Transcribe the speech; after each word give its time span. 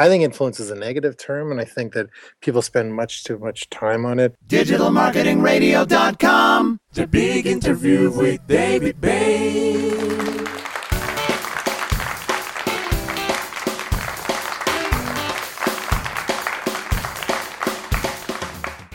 I 0.00 0.06
think 0.06 0.22
influence 0.22 0.60
is 0.60 0.70
a 0.70 0.76
negative 0.76 1.16
term, 1.16 1.50
and 1.50 1.60
I 1.60 1.64
think 1.64 1.92
that 1.94 2.06
people 2.40 2.62
spend 2.62 2.94
much 2.94 3.24
too 3.24 3.36
much 3.36 3.68
time 3.68 4.06
on 4.06 4.20
it. 4.20 4.36
DigitalMarketingRadio.com. 4.46 6.78
The 6.92 7.08
big 7.08 7.48
interview 7.48 8.12
with 8.12 8.46
David 8.46 9.00
Bain. 9.00 10.46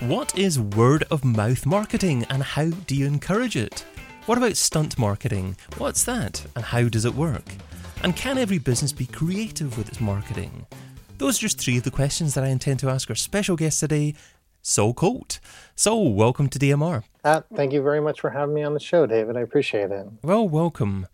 What 0.08 0.38
is 0.38 0.58
word 0.58 1.04
of 1.12 1.26
mouth 1.26 1.66
marketing 1.66 2.26
and 2.30 2.44
how 2.44 2.70
do 2.70 2.96
you 2.96 3.08
encourage 3.08 3.58
it? 3.58 3.84
What 4.26 4.38
about 4.38 4.56
stunt 4.56 4.98
marketing? 4.98 5.58
What's 5.78 6.06
that 6.06 6.46
and 6.56 6.64
how 6.64 6.88
does 6.88 7.04
it 7.04 7.14
work? 7.14 7.44
And 8.04 8.16
can 8.16 8.38
every 8.38 8.58
business 8.58 8.94
be 8.94 9.06
creative 9.06 9.78
with 9.78 9.90
its 9.90 10.00
marketing? 10.00 10.66
Those 11.18 11.38
are 11.38 11.42
just 11.42 11.60
three 11.60 11.78
of 11.78 11.84
the 11.84 11.92
questions 11.92 12.34
that 12.34 12.44
I 12.44 12.48
intend 12.48 12.80
to 12.80 12.90
ask 12.90 13.10
our 13.10 13.16
special 13.16 13.56
guest 13.56 13.80
today, 13.80 14.16
Saul 14.62 14.94
Colt. 14.94 15.40
So, 15.76 15.98
welcome 15.98 16.50
to 16.50 16.60
DMR. 16.60 17.04
Uh, 17.24 17.42
thank 17.56 17.72
you 17.72 17.82
very 17.82 18.02
much 18.02 18.20
for 18.20 18.32
having 18.32 18.56
me 18.56 18.64
on 18.64 18.74
the 18.74 18.80
show, 18.80 19.06
David. 19.06 19.38
I 19.38 19.42
appreciate 19.42 19.92
it. 19.92 20.08
Well, 20.24 20.48
welcome. 20.48 21.08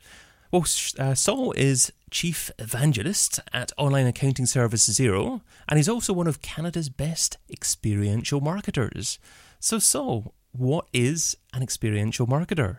Well, 0.52 0.66
uh, 0.98 1.14
Saul 1.14 1.52
is 1.52 1.92
Chief 2.10 2.50
Evangelist 2.58 3.40
at 3.54 3.72
Online 3.78 4.08
Accounting 4.08 4.46
Service 4.46 4.90
Xero, 4.90 5.42
and 5.68 5.78
he's 5.78 5.90
also 5.90 6.14
one 6.14 6.28
of 6.28 6.42
Canada's 6.42 6.90
best 6.90 7.38
experiential 7.52 8.42
marketers. 8.42 9.20
So, 9.60 9.80
Saul, 9.80 10.34
what 10.52 10.88
is 10.94 11.38
an 11.54 11.62
experiential 11.62 12.26
marketer? 12.26 12.78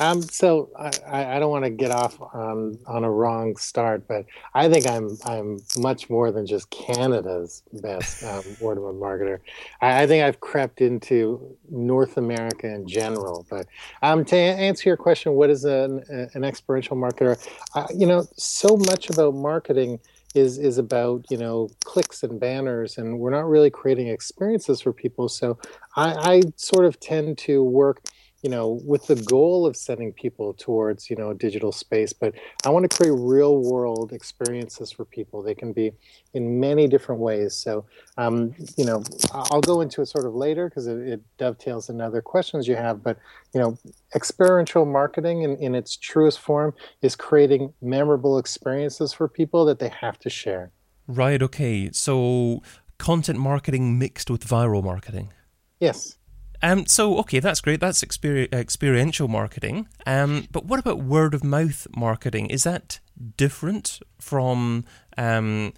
Um, 0.00 0.22
so 0.22 0.70
I, 0.78 1.36
I 1.36 1.38
don't 1.38 1.50
want 1.50 1.64
to 1.64 1.70
get 1.70 1.90
off 1.90 2.20
on, 2.20 2.78
on 2.86 3.04
a 3.04 3.10
wrong 3.10 3.56
start, 3.56 4.08
but 4.08 4.24
I 4.54 4.68
think 4.68 4.88
I'm 4.88 5.18
I'm 5.24 5.60
much 5.76 6.08
more 6.08 6.32
than 6.32 6.46
just 6.46 6.70
Canada's 6.70 7.62
best 7.74 8.24
um, 8.24 8.42
word 8.60 8.78
of 8.78 8.84
mouth 8.84 8.94
marketer. 8.94 9.38
I, 9.80 10.02
I, 10.02 10.06
think 10.06 10.24
I've 10.24 10.40
crept 10.40 10.80
into 10.80 11.56
North 11.70 12.16
America 12.16 12.66
in 12.66 12.86
general. 12.86 13.46
But 13.50 13.66
um, 14.00 14.24
to 14.26 14.36
answer 14.36 14.88
your 14.88 14.96
question, 14.96 15.32
what 15.34 15.50
is 15.50 15.64
an, 15.64 16.02
an 16.34 16.42
experiential 16.44 16.96
marketer? 16.96 17.38
Uh, 17.74 17.86
you 17.94 18.06
know, 18.06 18.26
so 18.36 18.76
much 18.76 19.10
about 19.10 19.34
marketing 19.34 20.00
is 20.34 20.58
is 20.58 20.78
about 20.78 21.24
you 21.30 21.36
know 21.36 21.68
clicks 21.84 22.22
and 22.22 22.40
banners 22.40 22.96
and 22.96 23.18
we're 23.18 23.30
not 23.30 23.46
really 23.46 23.70
creating 23.70 24.08
experiences 24.08 24.80
for 24.80 24.90
people 24.90 25.28
so 25.28 25.58
i, 25.96 26.36
I 26.36 26.42
sort 26.56 26.86
of 26.86 26.98
tend 27.00 27.36
to 27.38 27.62
work 27.62 28.00
you 28.42 28.50
know, 28.50 28.80
with 28.84 29.06
the 29.06 29.14
goal 29.14 29.66
of 29.66 29.76
sending 29.76 30.12
people 30.12 30.52
towards, 30.54 31.08
you 31.08 31.14
know, 31.14 31.32
digital 31.32 31.70
space, 31.70 32.12
but 32.12 32.34
I 32.64 32.70
want 32.70 32.88
to 32.90 32.96
create 32.96 33.16
real 33.16 33.62
world 33.62 34.12
experiences 34.12 34.90
for 34.90 35.04
people. 35.04 35.42
They 35.42 35.54
can 35.54 35.72
be 35.72 35.92
in 36.34 36.58
many 36.58 36.88
different 36.88 37.20
ways. 37.20 37.54
So, 37.54 37.86
um, 38.18 38.54
you 38.76 38.84
know, 38.84 39.04
I'll 39.32 39.60
go 39.60 39.80
into 39.80 40.02
it 40.02 40.06
sort 40.06 40.26
of 40.26 40.34
later 40.34 40.68
because 40.68 40.88
it, 40.88 40.98
it, 41.06 41.20
dovetails 41.38 41.88
in 41.88 42.00
other 42.00 42.20
questions 42.20 42.66
you 42.66 42.74
have. 42.74 43.02
But, 43.02 43.16
you 43.54 43.60
know, 43.60 43.78
experiential 44.14 44.84
marketing 44.86 45.42
in, 45.42 45.56
in 45.58 45.74
its 45.76 45.96
truest 45.96 46.40
form 46.40 46.74
is 47.00 47.14
creating 47.14 47.72
memorable 47.80 48.38
experiences 48.38 49.12
for 49.12 49.28
people 49.28 49.64
that 49.66 49.78
they 49.78 49.88
have 50.00 50.18
to 50.18 50.30
share. 50.30 50.72
Right. 51.06 51.40
Okay. 51.42 51.90
So, 51.92 52.62
content 52.98 53.38
marketing 53.38 53.98
mixed 53.98 54.30
with 54.30 54.46
viral 54.46 54.82
marketing. 54.82 55.32
Yes. 55.80 56.16
Um, 56.62 56.86
so 56.86 57.18
okay, 57.18 57.40
that's 57.40 57.60
great. 57.60 57.80
That's 57.80 58.02
exper- 58.04 58.52
experiential 58.52 59.28
marketing. 59.28 59.88
Um, 60.06 60.46
but 60.52 60.64
what 60.64 60.78
about 60.78 60.98
word 60.98 61.34
of 61.34 61.42
mouth 61.42 61.86
marketing? 61.96 62.46
Is 62.46 62.64
that 62.64 63.00
different 63.36 64.00
from 64.20 64.84
um, 65.18 65.72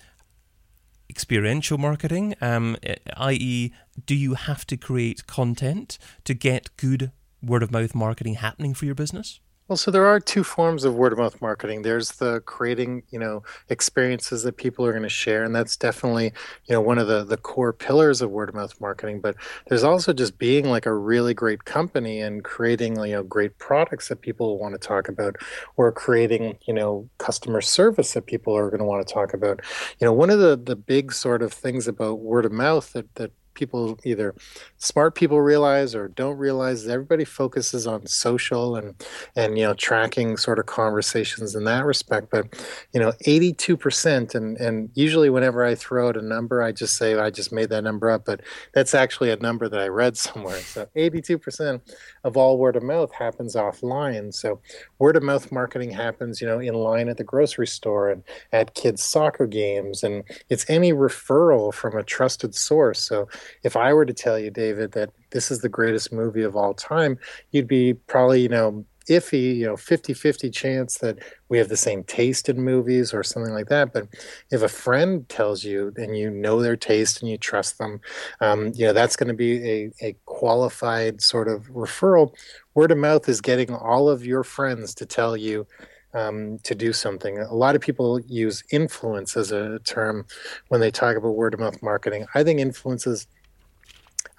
experiential 1.09 1.79
marketing? 1.79 2.35
Um, 2.41 2.77
i.e., 3.17 3.73
do 4.05 4.15
you 4.15 4.35
have 4.35 4.67
to 4.67 4.77
create 4.77 5.27
content 5.27 5.99
to 6.25 6.35
get 6.35 6.77
good 6.77 7.13
word 7.43 7.63
of 7.63 7.71
mouth 7.71 7.95
marketing 7.95 8.35
happening 8.35 8.75
for 8.75 8.85
your 8.85 8.95
business? 8.95 9.41
Well, 9.67 9.79
so 9.79 9.91
there 9.91 10.05
are 10.05 10.21
two 10.21 10.45
forms 10.45 10.85
of 10.85 10.95
word 10.95 11.15
of 11.15 11.19
mouth 11.19 11.41
marketing. 11.41 11.81
There's 11.83 12.11
the 12.13 12.41
creating, 12.43 13.03
you 13.11 13.19
know, 13.19 13.43
experiences 13.71 14.43
that 14.43 14.59
people 14.59 14.85
are 14.85 14.93
going 14.93 15.05
to 15.05 15.09
share, 15.09 15.43
and 15.43 15.55
that's 15.55 15.75
definitely, 15.79 16.35
you 16.67 16.75
know, 16.75 16.83
one 16.83 16.99
of 16.99 17.07
the 17.09 17.25
the 17.25 17.39
core 17.39 17.73
pillars 17.73 18.21
of 18.21 18.31
word 18.31 18.51
of 18.51 18.55
mouth 18.55 18.79
marketing. 18.79 19.23
But 19.23 19.37
there's 19.69 19.83
also 19.83 20.13
just 20.13 20.37
being 20.37 20.67
like 20.67 20.85
a 20.85 20.93
really 20.93 21.33
great 21.33 21.65
company 21.65 22.21
and 22.21 22.45
creating, 22.45 22.97
you 23.07 23.13
know, 23.13 23.23
great 23.23 23.57
products 23.59 24.09
that 24.09 24.21
people 24.21 24.59
want 24.59 24.75
to 24.75 24.87
talk 24.87 25.09
about, 25.09 25.37
or 25.79 25.91
creating, 25.93 26.59
you 26.67 26.75
know, 26.75 27.09
customer 27.17 27.63
service 27.63 28.13
that 28.13 28.27
people 28.27 28.55
are 28.55 28.69
going 28.69 28.81
to 28.81 28.85
want 28.85 29.07
to 29.07 29.15
talk 29.15 29.33
about. 29.33 29.61
You 29.99 30.05
know, 30.05 30.13
one 30.13 30.29
of 30.29 30.41
the 30.41 30.61
the 30.63 30.77
big 30.77 31.11
sort 31.11 31.41
of 31.43 31.55
things 31.55 31.89
about 31.89 32.21
word 32.21 32.45
of 32.45 32.53
mouth 32.53 32.93
that 32.93 33.15
that 33.15 33.33
people 33.55 33.99
either 34.05 34.35
smart 34.79 35.15
people 35.15 35.41
realize 35.41 35.95
or 35.95 36.09
don't 36.09 36.37
realize 36.37 36.87
everybody 36.87 37.25
focuses 37.25 37.87
on 37.87 38.07
social 38.07 38.77
and 38.77 38.95
and 39.37 39.59
you 39.59 39.65
know 39.65 39.75
tracking 39.75 40.37
sort 40.37 40.59
of 40.59 40.67
conversations 40.67 41.55
in 41.55 41.65
that 41.65 41.85
respect. 41.85 42.29
But 42.31 42.47
you 42.93 43.01
know 43.01 43.13
82% 43.27 44.35
and 44.35 44.57
and 44.59 44.91
usually 44.95 45.31
whenever 45.31 45.65
i 45.65 45.75
throw 45.75 46.09
out 46.09 46.17
a 46.17 46.23
number 46.23 46.63
i 46.63 46.73
just 46.73 46.97
say 46.97 47.15
i 47.19 47.31
just 47.31 47.53
made 47.53 47.71
that 47.71 47.85
number 47.85 48.11
up 48.11 48.25
but 48.25 48.41
that's 48.73 48.95
actually 48.95 49.31
a 49.31 49.37
number 49.37 49.69
that 49.69 49.81
i 49.81 49.89
read 49.89 50.17
somewhere. 50.17 50.61
So 50.61 50.87
82% 50.97 51.81
of 52.25 52.37
all 52.37 52.59
word 52.59 52.77
of 52.77 52.83
mouth 52.83 53.13
happens 53.13 53.55
offline. 53.55 54.33
So 54.35 54.61
word 54.99 55.17
of 55.17 55.23
mouth 55.23 55.51
marketing 55.53 55.91
happens 55.91 56.41
you 56.41 56.47
know 56.47 56.59
in 56.59 56.75
line 56.75 57.09
at 57.09 57.17
the 57.17 57.25
grocery 57.25 57.67
store 57.67 58.11
and 58.11 58.23
at 58.53 58.75
kids 58.75 59.03
soccer 59.03 59.47
games 59.47 60.03
and 60.03 60.25
it's 60.49 60.69
any 60.69 60.93
referral 60.93 61.73
from 61.73 61.97
a 61.97 62.03
trusted 62.03 62.55
source. 62.55 63.01
So 63.01 63.29
if 63.63 63.77
I 63.77 63.93
were 63.93 64.07
to 64.07 64.13
tell 64.15 64.39
you, 64.39 64.51
David, 64.51 64.93
that 64.93 65.11
this 65.31 65.51
is 65.51 65.61
the 65.61 65.69
greatest 65.69 66.13
movie 66.13 66.43
of 66.43 66.57
all 66.57 66.75
time, 66.75 67.19
you'd 67.51 67.69
be 67.69 67.95
probably, 67.95 68.43
you 68.43 68.49
know, 68.49 68.85
iffy, 69.09 69.57
you 69.57 69.67
know, 69.67 69.77
50 69.77 70.15
50 70.15 70.51
chance 70.51 70.99
that 70.99 71.19
we 71.49 71.59
have 71.59 71.69
the 71.69 71.77
same 71.77 72.05
taste 72.05 72.49
in 72.49 72.63
movies 72.63 73.13
or 73.13 73.23
something 73.23 73.53
like 73.53 73.69
that. 73.69 73.93
But 73.93 74.09
if 74.51 74.63
a 74.63 74.69
friend 74.69 75.29
tells 75.29 75.65
you 75.65 75.93
and 75.97 76.17
you 76.17 76.31
know 76.31 76.63
their 76.63 76.77
taste 76.77 77.21
and 77.21 77.31
you 77.31 77.37
trust 77.37 77.79
them, 77.79 78.01
um, 78.41 78.73
you 78.75 78.87
know, 78.87 78.93
that's 78.93 79.17
going 79.17 79.29
to 79.29 79.35
be 79.35 79.71
a, 79.71 79.91
a 80.01 80.17
qualified 80.25 81.21
sort 81.21 81.49
of 81.49 81.65
referral. 81.65 82.35
Word 82.75 82.91
of 82.91 82.99
mouth 82.99 83.29
is 83.29 83.41
getting 83.41 83.75
all 83.75 84.09
of 84.09 84.25
your 84.25 84.43
friends 84.43 84.95
to 84.95 85.07
tell 85.07 85.37
you 85.37 85.67
um, 86.15 86.59
to 86.63 86.75
do 86.75 86.93
something. 86.93 87.39
A 87.39 87.55
lot 87.55 87.75
of 87.75 87.81
people 87.81 88.21
use 88.21 88.63
influence 88.71 89.37
as 89.37 89.53
a 89.53 89.79
term 89.81 90.27
when 90.69 90.81
they 90.81 90.91
talk 90.91 91.17
about 91.17 91.35
word 91.35 91.55
of 91.55 91.61
mouth 91.61 91.83
marketing. 91.83 92.27
I 92.35 92.45
think 92.45 92.61
influence 92.61 93.07
is 93.07 93.27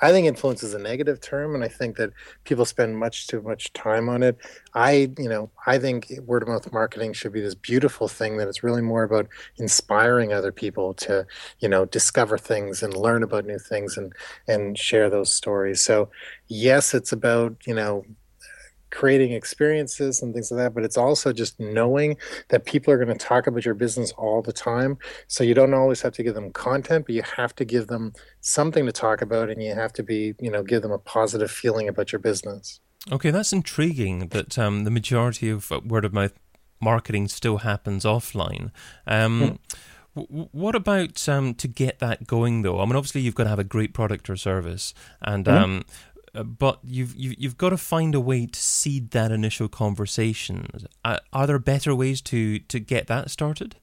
I 0.02 0.12
think 0.12 0.28
influence 0.28 0.62
is 0.62 0.74
a 0.74 0.80
negative 0.80 1.22
term, 1.22 1.56
and 1.56 1.64
I 1.64 1.70
think 1.70 1.96
that 1.98 2.12
people 2.44 2.66
spend 2.66 2.98
much 2.98 3.28
too 3.28 3.42
much 3.42 3.72
time 3.72 4.10
on 4.10 4.24
it. 4.24 4.38
I, 4.74 5.10
you 5.18 5.30
know, 5.30 5.50
I 5.66 5.80
think 5.80 6.12
word 6.26 6.44
of 6.44 6.50
mouth 6.50 6.72
marketing 6.74 7.14
should 7.14 7.32
be 7.32 7.40
this 7.40 7.56
beautiful 7.56 8.10
thing 8.10 8.36
that 8.38 8.50
it's 8.50 8.62
really 8.64 8.82
more 8.82 9.04
about 9.04 9.28
inspiring 9.58 10.34
other 10.34 10.52
people 10.52 10.94
to, 10.96 11.26
you 11.60 11.70
know, 11.70 11.86
discover 11.86 12.38
things 12.38 12.84
and 12.84 12.96
learn 12.96 13.24
about 13.24 13.46
new 13.46 13.60
things 13.60 13.98
and 13.98 14.12
and 14.48 14.78
share 14.78 15.10
those 15.10 15.32
stories. 15.32 15.80
So, 15.82 16.10
yes, 16.48 16.94
it's 16.94 17.14
about 17.14 17.56
you 17.66 17.74
know 17.74 18.06
creating 18.96 19.34
experiences 19.34 20.22
and 20.22 20.34
things 20.34 20.50
like 20.50 20.58
that, 20.58 20.74
but 20.74 20.86
it's 20.86 20.98
also 20.98 21.34
just 21.34 21.60
knowing 21.60 22.16
that 22.48 22.66
people 22.66 22.94
are 22.94 22.98
going 22.98 23.16
to 23.16 23.26
talk 23.26 23.46
about 23.46 23.66
your 23.66 23.74
business 23.76 24.14
all 24.14 24.42
the 24.42 24.54
time. 24.54 24.98
So 25.28 25.44
you 25.44 25.54
don't 25.54 25.74
always 25.74 26.02
have 26.02 26.14
to 26.14 26.24
give 26.24 26.34
them 26.34 26.52
content, 26.52 27.06
but 27.06 27.14
you 27.14 27.22
have 27.36 27.54
to 27.58 27.66
give 27.66 27.88
them 27.88 28.14
something 28.40 28.86
to 28.86 28.94
talk 28.94 29.22
about 29.22 29.50
and 29.50 29.62
you 29.62 29.76
have 29.76 29.92
to 29.94 30.04
be, 30.04 30.34
you 30.40 30.50
know, 30.50 30.64
give 30.64 30.82
them 30.82 30.94
a 30.94 30.98
positive 30.98 31.52
feeling 31.52 31.90
about 31.90 32.14
your 32.14 32.20
business. 32.20 32.80
Okay, 33.12 33.32
that's 33.32 33.52
intriguing 33.52 34.30
that 34.30 34.58
um, 34.58 34.86
the 34.86 34.92
majority 34.92 35.50
of 35.50 35.72
uh, 35.72 35.82
word 35.86 36.06
of 36.06 36.14
mouth 36.14 36.34
marketing 36.80 37.28
still 37.28 37.58
happens 37.58 38.06
offline. 38.06 38.72
Um, 39.06 39.60
hmm. 40.16 40.44
What 40.54 40.76
about 40.76 41.28
um, 41.28 41.54
to 41.56 41.68
get 41.68 42.00
that 42.00 42.26
going 42.26 42.62
though? 42.62 42.80
I 42.80 42.86
mean, 42.86 42.96
obviously 42.96 43.20
you've 43.20 43.36
got 43.36 43.44
to 43.44 43.50
have 43.50 43.60
a 43.60 43.66
great 43.66 43.94
product 43.94 44.30
or 44.30 44.38
service, 44.38 44.94
and 45.22 45.44
mm-hmm. 45.46 45.64
um, 45.64 45.84
uh, 46.36 46.44
but 46.44 46.80
you've, 46.84 47.16
you've 47.16 47.36
you've 47.38 47.58
got 47.58 47.70
to 47.70 47.78
find 47.78 48.14
a 48.14 48.20
way 48.20 48.46
to 48.46 48.60
seed 48.60 49.12
that 49.12 49.32
initial 49.32 49.68
conversation. 49.68 50.68
Uh, 51.04 51.20
are 51.34 51.48
there 51.48 51.60
better 51.60 51.96
ways 51.96 52.22
to 52.22 52.60
to 52.60 52.80
get 52.80 53.08
that 53.08 53.30
started? 53.30 53.76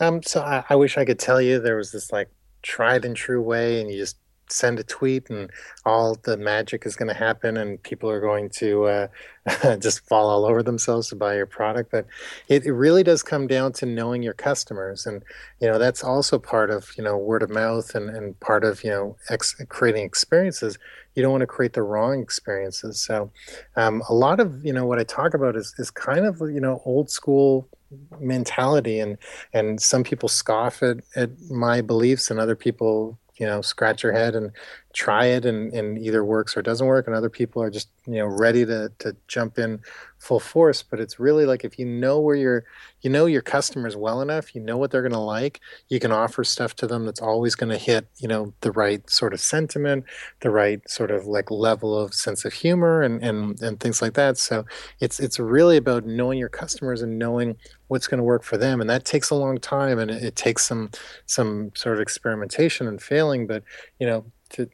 Um, 0.00 0.22
so 0.22 0.40
I, 0.42 0.64
I 0.70 0.76
wish 0.76 0.96
I 0.96 1.04
could 1.04 1.18
tell 1.18 1.40
you 1.40 1.58
there 1.58 1.76
was 1.76 1.92
this 1.92 2.12
like 2.12 2.30
tried 2.62 3.04
and 3.04 3.16
true 3.16 3.42
way, 3.42 3.80
and 3.80 3.90
you 3.90 3.98
just 3.98 4.16
send 4.50 4.78
a 4.78 4.84
tweet 4.84 5.30
and 5.30 5.50
all 5.84 6.16
the 6.22 6.36
magic 6.36 6.86
is 6.86 6.96
going 6.96 7.08
to 7.08 7.14
happen 7.14 7.56
and 7.56 7.82
people 7.82 8.10
are 8.10 8.20
going 8.20 8.48
to 8.48 8.84
uh, 8.84 9.08
just 9.78 10.06
fall 10.06 10.28
all 10.28 10.44
over 10.44 10.62
themselves 10.62 11.08
to 11.08 11.16
buy 11.16 11.34
your 11.34 11.46
product 11.46 11.90
but 11.90 12.06
it, 12.48 12.64
it, 12.64 12.72
really 12.72 13.02
does 13.02 13.22
come 13.22 13.46
down 13.46 13.72
to 13.72 13.86
knowing 13.86 14.22
your 14.22 14.34
customers 14.34 15.06
and 15.06 15.22
you 15.60 15.68
know 15.68 15.78
that's 15.78 16.02
also 16.02 16.38
part 16.38 16.70
of 16.70 16.90
you 16.96 17.04
know 17.04 17.16
word 17.16 17.42
of 17.42 17.50
mouth 17.50 17.94
and, 17.94 18.10
and 18.10 18.38
part 18.40 18.64
of 18.64 18.82
you 18.82 18.90
know 18.90 19.16
ex- 19.28 19.60
creating 19.68 20.04
experiences 20.04 20.78
you 21.18 21.22
don't 21.22 21.32
want 21.32 21.42
to 21.42 21.46
create 21.46 21.72
the 21.72 21.82
wrong 21.82 22.20
experiences 22.20 23.00
so 23.00 23.30
um, 23.76 24.02
a 24.08 24.14
lot 24.14 24.38
of 24.38 24.64
you 24.64 24.72
know 24.72 24.86
what 24.86 24.98
i 24.98 25.04
talk 25.04 25.34
about 25.34 25.56
is, 25.56 25.74
is 25.78 25.90
kind 25.90 26.24
of 26.24 26.40
you 26.40 26.60
know 26.60 26.80
old 26.84 27.10
school 27.10 27.68
mentality 28.20 29.00
and 29.00 29.18
and 29.52 29.80
some 29.80 30.04
people 30.04 30.28
scoff 30.28 30.82
at, 30.82 30.98
at 31.16 31.30
my 31.50 31.80
beliefs 31.80 32.30
and 32.30 32.38
other 32.38 32.54
people 32.54 33.18
you 33.38 33.46
know 33.46 33.60
scratch 33.60 34.02
your 34.02 34.12
head 34.12 34.34
and 34.34 34.52
try 34.92 35.26
it 35.26 35.44
and, 35.44 35.72
and 35.72 35.98
either 35.98 36.24
works 36.24 36.56
or 36.56 36.62
doesn't 36.62 36.86
work 36.86 37.06
and 37.06 37.16
other 37.16 37.30
people 37.30 37.62
are 37.62 37.70
just 37.70 37.88
you 38.06 38.14
know 38.14 38.26
ready 38.26 38.64
to 38.64 38.90
to 38.98 39.16
jump 39.26 39.58
in 39.58 39.80
full 40.18 40.40
force 40.40 40.82
but 40.82 41.00
it's 41.00 41.20
really 41.20 41.46
like 41.46 41.64
if 41.64 41.78
you 41.78 41.84
know 41.84 42.18
where 42.20 42.36
your 42.36 42.64
you 43.02 43.10
know 43.10 43.26
your 43.26 43.42
customers 43.42 43.96
well 43.96 44.20
enough 44.20 44.54
you 44.54 44.60
know 44.60 44.76
what 44.76 44.90
they're 44.90 45.02
going 45.02 45.12
to 45.12 45.18
like 45.18 45.60
you 45.88 46.00
can 46.00 46.12
offer 46.12 46.42
stuff 46.42 46.74
to 46.74 46.86
them 46.86 47.04
that's 47.04 47.22
always 47.22 47.54
going 47.54 47.70
to 47.70 47.78
hit 47.78 48.08
you 48.18 48.28
know 48.28 48.52
the 48.60 48.72
right 48.72 49.08
sort 49.08 49.32
of 49.32 49.40
sentiment 49.40 50.04
the 50.40 50.50
right 50.50 50.88
sort 50.88 51.10
of 51.10 51.26
like 51.26 51.50
level 51.50 51.98
of 51.98 52.14
sense 52.14 52.44
of 52.44 52.52
humor 52.52 53.02
and 53.02 53.22
and, 53.22 53.60
and 53.62 53.80
things 53.80 54.02
like 54.02 54.14
that. 54.14 54.38
So 54.38 54.64
it's 55.00 55.20
it's 55.20 55.38
really 55.38 55.76
about 55.76 56.06
knowing 56.06 56.38
your 56.38 56.48
customers 56.48 57.02
and 57.02 57.18
knowing 57.18 57.56
what's 57.88 58.06
going 58.06 58.18
to 58.18 58.24
work 58.24 58.42
for 58.42 58.56
them 58.56 58.80
and 58.80 58.90
that 58.90 59.04
takes 59.04 59.30
a 59.30 59.34
long 59.34 59.58
time 59.58 59.98
and 59.98 60.10
it, 60.10 60.22
it 60.22 60.36
takes 60.36 60.66
some 60.66 60.90
some 61.26 61.70
sort 61.74 61.96
of 61.96 62.02
experimentation 62.02 62.86
and 62.86 63.00
failing 63.00 63.46
but 63.46 63.62
you 63.98 64.06
know 64.06 64.24
to 64.50 64.68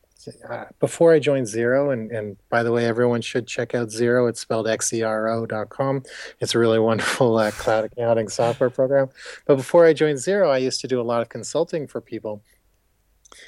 uh, 0.49 0.65
before 0.81 1.13
I 1.13 1.19
joined 1.19 1.47
Xero, 1.47 1.93
and, 1.93 2.11
and 2.11 2.37
by 2.49 2.63
the 2.63 2.73
way, 2.73 2.87
everyone 2.87 3.21
should 3.21 3.47
check 3.47 3.75
out 3.75 3.89
Xero. 3.89 4.29
It's 4.29 4.41
spelled 4.41 4.69
X-E-R-O.com. 4.69 6.03
It's 6.41 6.55
a 6.55 6.59
really 6.59 6.79
wonderful 6.79 7.37
uh, 7.39 7.51
cloud 7.53 7.85
accounting 7.85 8.29
software 8.29 8.71
program. 8.71 9.09
But 9.47 9.57
before 9.57 9.87
I 9.87 9.93
joined 9.93 10.19
Xero, 10.19 10.51
I 10.51 10.59
used 10.59 10.81
to 10.81 10.89
do 10.89 11.01
a 11.01 11.03
lot 11.03 11.23
of 11.23 11.29
consulting 11.29 11.87
for 11.87 12.01
people. 12.01 12.43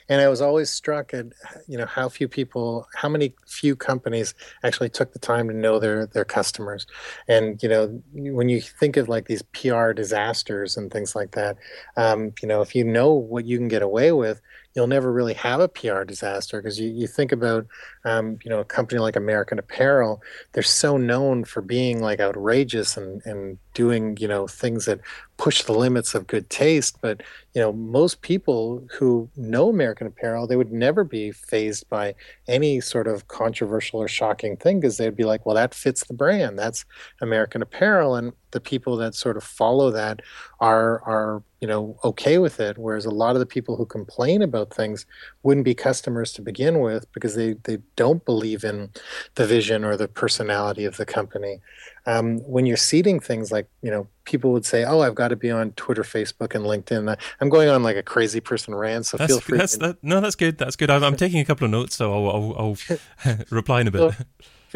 And 0.08 0.20
I 0.20 0.28
was 0.28 0.40
always 0.40 0.70
struck 0.70 1.14
at, 1.14 1.26
you 1.66 1.78
know, 1.78 1.86
how 1.86 2.08
few 2.08 2.28
people, 2.28 2.86
how 2.94 3.08
many 3.08 3.34
few 3.46 3.76
companies 3.76 4.34
actually 4.64 4.88
took 4.88 5.12
the 5.12 5.18
time 5.18 5.48
to 5.48 5.54
know 5.54 5.78
their 5.78 6.06
their 6.06 6.24
customers. 6.24 6.86
And 7.28 7.62
you 7.62 7.68
know, 7.68 8.02
when 8.12 8.48
you 8.48 8.60
think 8.60 8.96
of 8.96 9.08
like 9.08 9.26
these 9.26 9.42
PR 9.42 9.92
disasters 9.92 10.76
and 10.76 10.90
things 10.90 11.14
like 11.14 11.32
that, 11.32 11.56
um, 11.96 12.32
you 12.42 12.48
know, 12.48 12.62
if 12.62 12.74
you 12.74 12.84
know 12.84 13.12
what 13.12 13.44
you 13.44 13.58
can 13.58 13.68
get 13.68 13.82
away 13.82 14.12
with, 14.12 14.40
you'll 14.76 14.86
never 14.86 15.10
really 15.10 15.34
have 15.34 15.60
a 15.60 15.68
PR 15.68 16.04
disaster 16.04 16.60
because 16.60 16.78
you, 16.78 16.90
you 16.90 17.06
think 17.06 17.32
about 17.32 17.66
um, 18.04 18.38
you 18.44 18.50
know 18.50 18.60
a 18.60 18.64
company 18.64 19.00
like 19.00 19.16
American 19.16 19.58
Apparel, 19.58 20.22
they're 20.52 20.62
so 20.62 20.98
known 20.98 21.44
for 21.44 21.62
being 21.62 22.00
like 22.00 22.20
outrageous 22.20 22.96
and 22.96 23.22
and 23.24 23.58
doing 23.76 24.16
you 24.18 24.26
know 24.26 24.46
things 24.46 24.86
that 24.86 25.00
push 25.36 25.62
the 25.62 25.72
limits 25.72 26.14
of 26.14 26.26
good 26.26 26.48
taste. 26.48 26.96
But 27.02 27.22
you 27.54 27.60
know 27.60 27.72
most 27.72 28.22
people 28.22 28.86
who 28.90 29.28
know 29.36 29.68
American 29.68 30.06
Apparel, 30.06 30.46
they 30.46 30.56
would 30.56 30.72
never 30.72 31.04
be 31.04 31.30
fazed 31.30 31.88
by 31.90 32.14
any 32.48 32.80
sort 32.80 33.06
of 33.06 33.28
controversial 33.28 34.00
or 34.00 34.08
shocking 34.08 34.56
thing 34.56 34.80
because 34.80 34.96
they'd 34.96 35.14
be 35.14 35.24
like, 35.24 35.44
well, 35.44 35.54
that 35.54 35.74
fits 35.74 36.04
the 36.06 36.14
brand. 36.14 36.58
That's 36.58 36.86
American 37.20 37.60
Apparel, 37.60 38.16
and 38.16 38.32
the 38.52 38.60
people 38.60 38.96
that 38.96 39.14
sort 39.14 39.36
of 39.36 39.44
follow 39.44 39.90
that 39.90 40.22
are 40.60 41.02
are 41.02 41.42
you 41.60 41.68
know 41.68 41.98
okay 42.04 42.38
with 42.38 42.60
it 42.60 42.78
whereas 42.78 43.04
a 43.04 43.10
lot 43.10 43.34
of 43.34 43.40
the 43.40 43.46
people 43.54 43.76
who 43.76 43.84
complain 43.84 44.40
about 44.40 44.72
things 44.72 45.04
wouldn't 45.42 45.64
be 45.64 45.74
customers 45.74 46.32
to 46.32 46.40
begin 46.40 46.80
with 46.80 47.10
because 47.12 47.34
they 47.34 47.54
they 47.64 47.78
don't 47.96 48.24
believe 48.24 48.64
in 48.64 48.90
the 49.34 49.46
vision 49.46 49.84
or 49.84 49.96
the 49.96 50.08
personality 50.08 50.84
of 50.84 50.96
the 50.96 51.04
company 51.04 51.60
um, 52.06 52.38
when 52.40 52.66
you're 52.66 52.76
seeding 52.76 53.20
things 53.20 53.50
like 53.50 53.68
you 53.82 53.90
know 53.90 54.06
people 54.24 54.52
would 54.52 54.64
say 54.64 54.84
oh 54.84 55.00
i've 55.00 55.14
got 55.14 55.28
to 55.28 55.36
be 55.36 55.50
on 55.50 55.72
twitter 55.72 56.02
facebook 56.02 56.54
and 56.54 56.64
linkedin 56.64 57.16
i'm 57.40 57.48
going 57.48 57.68
on 57.68 57.82
like 57.82 57.96
a 57.96 58.02
crazy 58.02 58.40
person 58.40 58.74
rant 58.74 59.06
so 59.06 59.16
that's, 59.16 59.32
feel 59.32 59.40
free 59.40 59.58
that's, 59.58 59.72
to... 59.72 59.78
that, 59.78 60.02
no 60.02 60.20
that's 60.20 60.36
good 60.36 60.58
that's 60.58 60.76
good 60.76 60.90
i'm, 60.90 61.02
I'm 61.02 61.16
taking 61.16 61.40
a 61.40 61.44
couple 61.44 61.64
of 61.64 61.70
notes 61.70 61.96
so 61.96 62.12
i'll, 62.12 62.30
I'll, 62.30 62.54
I'll 62.58 63.38
reply 63.50 63.80
in 63.80 63.88
a 63.88 63.90
bit 63.90 64.14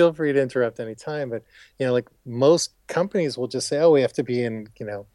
feel 0.00 0.12
free 0.14 0.32
to 0.32 0.40
interrupt 0.40 0.80
anytime. 0.80 1.28
But 1.28 1.44
you 1.78 1.86
know, 1.86 1.92
like 1.92 2.08
most 2.24 2.72
companies 2.86 3.36
will 3.36 3.48
just 3.48 3.68
say, 3.68 3.78
"Oh, 3.78 3.90
we 3.90 4.00
have 4.00 4.12
to 4.14 4.22
be 4.22 4.42
in 4.42 4.68
you 4.78 4.86
know 4.86 5.06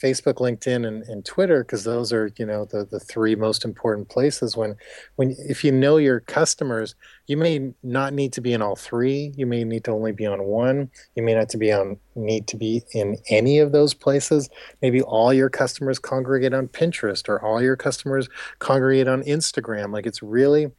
Facebook, 0.00 0.34
LinkedIn, 0.34 0.86
and, 0.86 1.02
and 1.04 1.24
Twitter 1.24 1.62
because 1.64 1.84
those 1.84 2.12
are 2.12 2.30
you 2.38 2.46
know 2.46 2.64
the 2.64 2.84
the 2.84 3.00
three 3.00 3.34
most 3.34 3.64
important 3.64 4.08
places." 4.08 4.56
When 4.56 4.76
when 5.16 5.34
if 5.38 5.64
you 5.64 5.72
know 5.72 5.96
your 5.96 6.20
customers, 6.20 6.94
you 7.26 7.36
may 7.36 7.72
not 7.82 8.12
need 8.12 8.32
to 8.34 8.40
be 8.40 8.52
in 8.52 8.62
all 8.62 8.76
three. 8.76 9.32
You 9.36 9.46
may 9.46 9.64
need 9.64 9.84
to 9.84 9.92
only 9.92 10.12
be 10.12 10.26
on 10.26 10.44
one. 10.44 10.90
You 11.14 11.22
may 11.22 11.34
not 11.34 11.48
to 11.50 11.58
be 11.58 11.72
on 11.72 11.98
need 12.14 12.46
to 12.48 12.56
be 12.56 12.82
in 12.92 13.16
any 13.28 13.58
of 13.58 13.72
those 13.72 13.94
places. 13.94 14.48
Maybe 14.82 15.02
all 15.02 15.32
your 15.32 15.50
customers 15.50 15.98
congregate 15.98 16.54
on 16.54 16.68
Pinterest 16.68 17.28
or 17.28 17.42
all 17.42 17.62
your 17.62 17.76
customers 17.76 18.28
congregate 18.58 19.08
on 19.08 19.22
Instagram. 19.22 19.92
Like 19.92 20.06
it's 20.06 20.22
really 20.22 20.70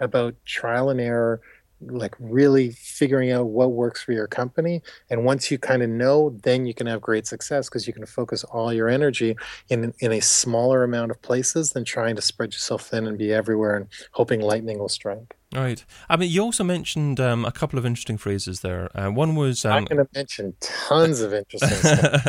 about 0.00 0.34
trial 0.44 0.90
and 0.90 1.00
error 1.00 1.40
like 1.80 2.14
really 2.18 2.70
figuring 2.70 3.30
out 3.30 3.46
what 3.46 3.72
works 3.72 4.02
for 4.02 4.12
your 4.12 4.26
company 4.26 4.82
and 5.10 5.24
once 5.24 5.50
you 5.50 5.58
kind 5.58 5.82
of 5.82 5.90
know 5.90 6.30
then 6.42 6.64
you 6.64 6.72
can 6.72 6.86
have 6.86 7.00
great 7.00 7.26
success 7.26 7.68
because 7.68 7.86
you 7.86 7.92
can 7.92 8.06
focus 8.06 8.44
all 8.44 8.72
your 8.72 8.88
energy 8.88 9.36
in 9.68 9.92
in 9.98 10.12
a 10.12 10.20
smaller 10.20 10.84
amount 10.84 11.10
of 11.10 11.20
places 11.20 11.72
than 11.72 11.84
trying 11.84 12.16
to 12.16 12.22
spread 12.22 12.52
yourself 12.52 12.86
thin 12.86 13.06
and 13.06 13.18
be 13.18 13.32
everywhere 13.32 13.76
and 13.76 13.88
hoping 14.12 14.40
lightning 14.40 14.78
will 14.78 14.88
strike 14.88 15.36
Right. 15.54 15.84
I 16.08 16.16
mean, 16.16 16.30
you 16.30 16.42
also 16.42 16.64
mentioned 16.64 17.20
um, 17.20 17.44
a 17.44 17.52
couple 17.52 17.78
of 17.78 17.86
interesting 17.86 18.18
phrases 18.18 18.60
there. 18.60 18.90
Uh, 18.98 19.10
one 19.10 19.36
was. 19.36 19.64
Um, 19.64 19.72
I'm 19.72 19.84
going 19.84 20.04
to 20.04 20.08
mention 20.12 20.54
tons 20.60 21.20
of 21.20 21.32
interesting 21.32 21.70
stuff. 21.70 22.26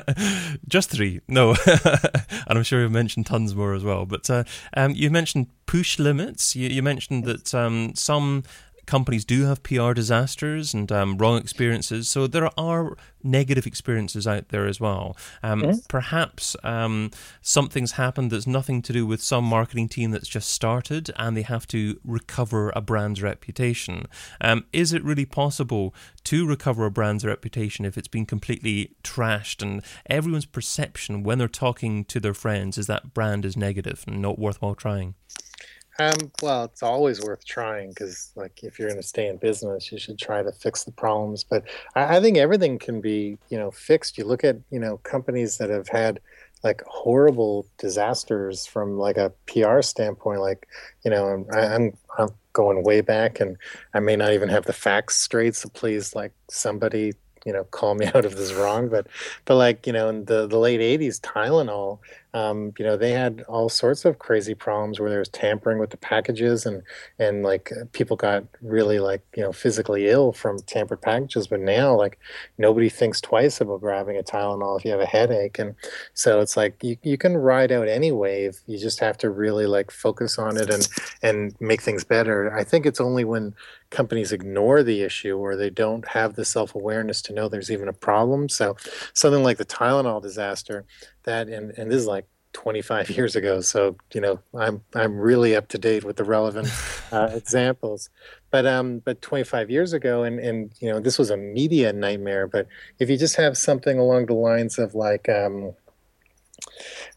Just 0.68 0.92
three. 0.92 1.22
No. 1.28 1.56
and 1.66 2.58
I'm 2.58 2.64
sure 2.64 2.82
you've 2.82 2.92
mentioned 2.92 3.26
tons 3.26 3.56
more 3.56 3.74
as 3.74 3.84
well. 3.84 4.06
But 4.06 4.30
uh, 4.30 4.44
um, 4.76 4.92
you 4.92 5.10
mentioned 5.10 5.48
push 5.66 5.98
limits. 5.98 6.56
You, 6.56 6.70
you 6.70 6.84
mentioned 6.84 7.26
that 7.26 7.56
um, 7.56 7.96
some 7.96 8.44
companies 8.88 9.26
do 9.26 9.44
have 9.44 9.62
PR 9.62 9.94
disasters 9.94 10.74
and 10.74 10.92
um, 10.92 11.18
wrong 11.18 11.38
experiences. 11.38 12.10
So 12.10 12.26
there 12.26 12.50
are 12.58 12.98
negative 13.22 13.68
experiences 13.68 14.26
out 14.26 14.50
there 14.50 14.66
as 14.66 14.80
well. 14.80 15.16
Um, 15.44 15.64
yes. 15.64 15.86
Perhaps 15.88 16.56
um, 16.64 17.12
something's 17.42 17.94
happened 17.94 18.32
that's 18.32 18.48
nothing 18.48 18.82
to 18.84 18.94
do 18.94 19.06
with 19.06 19.22
some 19.22 19.44
marketing 19.44 19.90
team 19.90 20.12
that's 20.12 20.30
just 20.30 20.50
started 20.50 21.12
and 21.18 21.36
they 21.36 21.42
have 21.42 21.68
to 21.68 22.00
recover 22.04 22.72
a 22.76 22.82
brand's 22.82 23.22
reputation. 23.22 24.06
Um, 24.42 24.66
is 24.72 24.94
it 24.94 25.04
really 25.04 25.26
possible 25.26 25.94
to 26.24 26.48
recover 26.48 26.86
a 26.86 26.92
brand's 26.92 27.26
reputation 27.26 27.86
if 27.86 27.98
it's 27.98 28.08
been 28.08 28.26
completely 28.26 28.96
trashed 29.04 29.62
and 29.62 29.84
everyone's 30.10 30.46
perception 30.46 31.24
when 31.24 31.38
they're 31.38 31.48
talking 31.48 32.06
to 32.06 32.20
their 32.20 32.34
friends 32.34 32.78
is 32.78 32.88
that 32.88 33.14
brand 33.14 33.46
is 33.46 33.58
negative 33.58 34.06
and 34.08 34.22
not 34.22 34.40
worthwhile 34.40 34.76
trying? 34.76 35.16
Um, 36.00 36.32
well, 36.44 36.66
it's 36.66 36.84
always 36.84 37.22
worth 37.22 37.44
trying 37.44 37.90
because, 37.90 38.32
like, 38.36 38.64
if 38.64 38.78
you're 38.78 38.90
going 38.90 39.02
to 39.02 39.08
stay 39.08 39.28
in 39.28 39.38
business, 39.38 39.92
you 39.92 39.98
should 39.98 40.20
try 40.20 40.44
to 40.44 40.52
fix 40.52 40.84
the 40.84 40.92
problems. 40.92 41.44
But 41.44 41.64
I, 41.96 42.18
I, 42.18 42.22
think 42.22 42.38
everything 42.38 42.78
can 42.78 43.02
be, 43.02 43.40
you 43.50 43.58
know, 43.58 43.72
fixed. 43.72 44.18
You 44.18 44.26
look 44.26 44.44
at, 44.44 44.58
you 44.70 44.80
know, 44.80 44.98
companies 44.98 45.58
that 45.58 45.72
have 45.72 45.88
had 45.88 46.20
like 46.64 46.84
horrible 46.86 47.68
disasters 47.78 48.66
from 48.66 48.98
like 48.98 49.18
a 49.18 49.32
PR 49.48 49.82
standpoint. 49.82 50.42
Like, 50.42 50.68
you 51.04 51.12
know, 51.12 51.46
I, 51.54 51.62
I'm 51.62 51.94
I'm 52.18 52.30
going 52.54 52.84
way 52.84 53.02
back, 53.02 53.40
and 53.40 53.58
I 53.94 54.00
may 54.00 54.16
not 54.16 54.34
even 54.34 54.50
have 54.50 54.66
the 54.66 54.74
facts 54.74 55.16
straight. 55.16 55.56
So 55.56 55.70
please, 55.70 56.16
like, 56.16 56.34
somebody 56.50 57.14
you 57.46 57.54
know 57.54 57.64
call 57.66 57.96
me 57.96 58.06
out 58.14 58.26
if 58.26 58.32
this 58.32 58.52
is 58.52 58.54
wrong 58.54 58.90
but 58.90 59.08
but 59.46 59.56
like 59.56 59.86
you 59.88 59.94
know 59.94 60.10
in 60.10 60.26
the 60.26 60.48
the 60.48 60.58
late 60.58 60.80
80s 60.80 61.20
tylenol 61.22 62.00
um, 62.38 62.74
you 62.78 62.86
know 62.86 62.98
they 62.98 63.12
had 63.12 63.44
all 63.48 63.70
sorts 63.70 64.06
of 64.06 64.20
crazy 64.20 64.54
problems 64.54 65.00
where 65.00 65.10
there 65.10 65.20
was 65.20 65.30
tampering 65.30 65.80
with 65.80 65.90
the 65.90 65.98
packages 65.98 66.66
and 66.66 66.84
and 67.18 67.44
like 67.44 67.72
people 67.94 68.16
got 68.16 68.44
really 68.62 69.00
like 69.00 69.22
you 69.36 69.42
know 69.42 69.52
physically 69.52 70.08
ill 70.08 70.34
from 70.34 70.60
tampered 70.60 71.02
packages. 71.02 71.48
But 71.48 71.62
now 71.62 71.96
like 71.96 72.20
nobody 72.58 72.90
thinks 72.90 73.22
twice 73.22 73.62
about 73.62 73.82
grabbing 73.82 74.18
a 74.18 74.24
tylenol 74.24 74.78
if 74.78 74.86
you 74.86 74.92
have 74.92 75.00
a 75.00 75.06
headache. 75.06 75.58
And 75.58 75.76
so 76.14 76.40
it's 76.40 76.58
like 76.58 76.84
you, 76.84 76.98
you 77.02 77.18
can 77.18 77.38
ride 77.38 77.72
out 77.72 77.88
any 77.88 78.12
wave 78.12 78.60
you 78.68 78.78
just 78.78 79.00
have 79.00 79.18
to 79.20 79.30
really 79.30 79.66
like 79.66 79.90
focus 79.90 80.38
on 80.38 80.58
it 80.58 80.70
and 80.70 80.88
and 81.24 81.56
make 81.60 81.82
things 81.82 82.04
better. 82.04 82.54
I 82.56 82.64
think 82.64 82.86
it's 82.86 83.02
only 83.02 83.24
when 83.24 83.54
companies 83.90 84.32
ignore 84.32 84.84
the 84.84 85.02
issue 85.02 85.38
or 85.38 85.56
they 85.56 85.70
don't 85.70 86.08
have 86.10 86.36
the 86.36 86.46
self-awareness 86.46 87.22
to 87.24 87.34
know 87.34 87.48
there's 87.48 87.72
even 87.72 87.88
a 87.88 87.94
problem. 87.94 88.50
So 88.50 88.76
something 89.14 89.44
like 89.44 89.58
the 89.58 89.66
tylenol 89.66 90.22
disaster 90.22 90.86
that 91.24 91.48
and, 91.48 91.72
and 91.72 91.92
this 91.92 91.98
is 91.98 92.08
like 92.08 92.26
25 92.54 93.10
years 93.18 93.36
ago 93.36 93.62
so 93.62 93.96
you 94.14 94.22
know 94.22 94.40
i'm 94.58 94.82
i'm 94.96 95.16
really 95.16 95.56
up 95.56 95.68
to 95.68 95.78
date 95.78 96.04
with 96.04 96.16
the 96.16 96.24
relevant 96.24 96.68
uh, 97.12 97.30
examples. 97.34 98.10
But 98.50 98.66
um 98.66 99.00
but 99.00 99.22
25 99.22 99.70
years 99.70 99.94
ago 99.94 100.24
and 100.24 100.40
and 100.40 100.72
you 100.80 100.90
know 100.90 101.00
this 101.00 101.20
was 101.20 101.30
a 101.30 101.38
media 101.38 101.94
nightmare 101.94 102.48
but 102.48 102.68
if 103.00 103.10
you 103.10 103.18
just 103.18 103.36
have 103.36 103.58
something 103.58 104.00
along 104.00 104.28
the 104.28 104.34
lines 104.34 104.80
of 104.80 104.96
like 104.96 105.30
um 105.30 105.74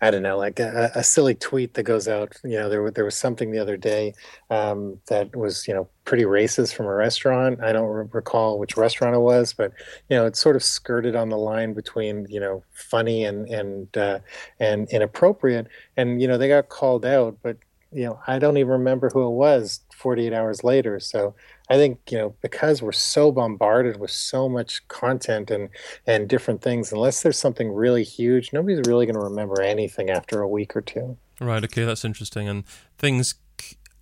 I 0.01 0.11
don't 0.11 0.23
know, 0.23 0.39
like 0.39 0.61
a, 0.61 0.91
a, 0.95 1.05
silly 1.05 1.35
tweet 1.35 1.75
that 1.75 1.83
goes 1.83 2.09
out. 2.09 2.35
You 2.45 2.59
know, 2.59 2.69
there 2.69 2.91
there 2.91 3.05
was 3.05 3.17
something 3.17 3.51
the 3.51 3.59
other 3.59 3.77
day 3.77 4.15
um, 4.51 4.99
that 5.09 5.35
was 5.37 5.67
you 5.69 5.75
know 5.75 5.89
pretty 6.05 6.25
racist 6.25 6.75
from 6.75 6.87
a 6.87 6.95
restaurant. 6.95 7.63
I 7.63 7.73
don't 7.73 7.89
re- 7.89 8.07
recall 8.13 8.59
which 8.59 8.77
restaurant 8.77 9.15
it 9.15 9.21
was, 9.21 9.53
but 9.53 9.73
you 10.09 10.17
know, 10.17 10.27
it 10.27 10.37
sort 10.37 10.57
of 10.57 10.63
skirted 10.63 11.17
on 11.17 11.29
the 11.29 11.39
line 11.39 11.75
between 11.75 12.27
you 12.29 12.41
know 12.41 12.63
funny 12.73 13.25
and 13.25 13.49
and 13.49 13.97
uh, 13.97 14.21
and 14.59 14.89
inappropriate. 14.91 15.67
And 15.97 16.21
you 16.21 16.29
know, 16.29 16.39
they 16.39 16.49
got 16.49 16.69
called 16.69 17.05
out, 17.05 17.39
but 17.43 17.57
you 17.93 18.05
know, 18.05 18.21
I 18.27 18.39
don't 18.39 18.57
even 18.57 18.71
remember 18.71 19.11
who 19.11 19.27
it 19.27 19.35
was 19.35 19.81
48 19.97 20.33
hours 20.33 20.63
later. 20.63 21.01
So 21.01 21.35
I 21.71 21.77
think, 21.77 22.01
you 22.11 22.19
know, 22.19 22.35
because 22.43 22.83
we're 22.83 22.91
so 22.91 23.31
bombarded 23.31 24.01
with 24.01 24.11
so 24.11 24.49
much 24.49 24.87
content 24.89 25.51
and, 25.53 25.69
and 26.05 26.29
different 26.29 26.63
things, 26.63 26.93
unless 26.93 27.23
there's 27.23 27.39
something 27.39 27.73
really 27.73 28.03
huge, 28.03 28.53
nobody's 28.53 28.87
really 28.89 29.07
going 29.07 29.15
to 29.15 29.21
remember 29.21 29.63
anything 29.63 30.11
after 30.11 30.41
a 30.41 30.49
week 30.49 30.75
or 30.75 30.81
two. 30.81 31.17
Right. 31.41 31.63
Okay. 31.63 31.85
That's 31.85 32.05
interesting. 32.05 32.49
And 32.49 32.65
things 32.99 33.37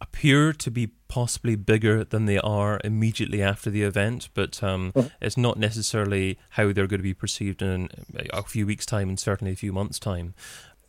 appear 0.01 0.53
to 0.53 0.71
be 0.71 0.89
possibly 1.09 1.57
bigger 1.57 2.05
than 2.05 2.27
they 2.27 2.39
are 2.39 2.81
immediately 2.85 3.43
after 3.43 3.71
the 3.71 3.83
event, 3.83 4.29
but 4.35 4.63
um, 4.63 4.93
mm-hmm. 4.93 5.09
it's 5.21 5.37
not 5.37 5.59
necessarily 5.59 6.39
how 6.51 6.73
they're 6.73 6.87
going 6.87 7.01
to 7.01 7.03
be 7.03 7.15
perceived 7.15 7.63
in 7.63 7.89
a 8.31 8.43
few 8.43 8.67
weeks' 8.67 8.87
time 8.87 9.09
and 9.09 9.19
certainly 9.19 9.53
a 9.53 9.57
few 9.57 9.73
months' 9.73 9.99
time. 9.99 10.35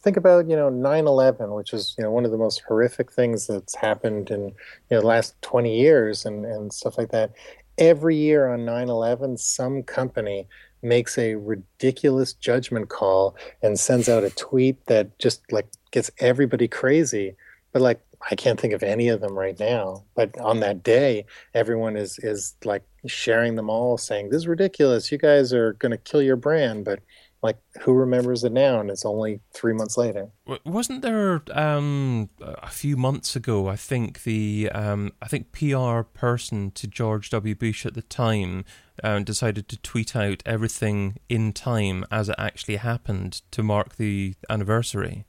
Think 0.01 0.17
about 0.17 0.49
you 0.49 0.55
know 0.55 0.69
9/11, 0.69 1.55
which 1.55 1.73
is 1.73 1.95
you 1.97 2.03
know 2.03 2.11
one 2.11 2.25
of 2.25 2.31
the 2.31 2.37
most 2.37 2.61
horrific 2.67 3.11
things 3.11 3.47
that's 3.47 3.75
happened 3.75 4.31
in 4.31 4.41
you 4.49 4.55
know 4.91 5.01
the 5.01 5.07
last 5.07 5.41
20 5.41 5.77
years 5.77 6.25
and 6.25 6.45
and 6.45 6.71
stuff 6.73 6.97
like 6.97 7.11
that. 7.11 7.31
Every 7.77 8.15
year 8.15 8.47
on 8.47 8.65
9/11, 8.65 9.37
some 9.39 9.83
company 9.83 10.47
makes 10.81 11.17
a 11.17 11.35
ridiculous 11.35 12.33
judgment 12.33 12.89
call 12.89 13.35
and 13.61 13.77
sends 13.79 14.07
out 14.07 14.23
a 14.23 14.29
tweet 14.29 14.85
that 14.85 15.17
just 15.19 15.51
like 15.51 15.67
gets 15.91 16.09
everybody 16.19 16.67
crazy. 16.67 17.35
But 17.73 17.81
like 17.81 17.99
I 18.31 18.35
can't 18.35 18.59
think 18.59 18.73
of 18.73 18.83
any 18.83 19.07
of 19.09 19.21
them 19.21 19.37
right 19.37 19.59
now. 19.59 20.03
But 20.15 20.37
on 20.39 20.59
that 20.61 20.83
day, 20.83 21.25
everyone 21.53 21.95
is 21.95 22.19
is 22.19 22.55
like 22.65 22.83
sharing 23.05 23.55
them 23.55 23.69
all, 23.69 23.97
saying, 23.97 24.29
"This 24.29 24.39
is 24.39 24.47
ridiculous. 24.47 25.11
You 25.11 25.17
guys 25.17 25.53
are 25.53 25.73
going 25.73 25.91
to 25.91 25.97
kill 25.97 26.21
your 26.21 26.35
brand." 26.35 26.85
But 26.85 26.99
like, 27.41 27.57
who 27.81 27.93
remembers 27.93 28.43
it 28.43 28.51
now? 28.51 28.79
And 28.79 28.89
it's 28.89 29.05
only 29.05 29.39
three 29.53 29.73
months 29.73 29.97
later. 29.97 30.29
Wasn't 30.65 31.01
there 31.01 31.41
um, 31.51 32.29
a 32.41 32.69
few 32.69 32.97
months 32.97 33.35
ago? 33.35 33.67
I 33.67 33.75
think 33.75 34.23
the 34.23 34.69
um, 34.73 35.13
I 35.21 35.27
think 35.27 35.51
PR 35.51 36.01
person 36.01 36.71
to 36.71 36.87
George 36.87 37.29
W. 37.29 37.55
Bush 37.55 37.85
at 37.85 37.93
the 37.93 38.01
time 38.01 38.65
uh, 39.03 39.19
decided 39.19 39.69
to 39.69 39.77
tweet 39.77 40.15
out 40.15 40.43
everything 40.45 41.17
in 41.29 41.53
time 41.53 42.05
as 42.11 42.27
it 42.27 42.35
actually 42.37 42.75
happened 42.75 43.41
to 43.51 43.63
mark 43.63 43.95
the 43.95 44.35
anniversary. 44.49 45.25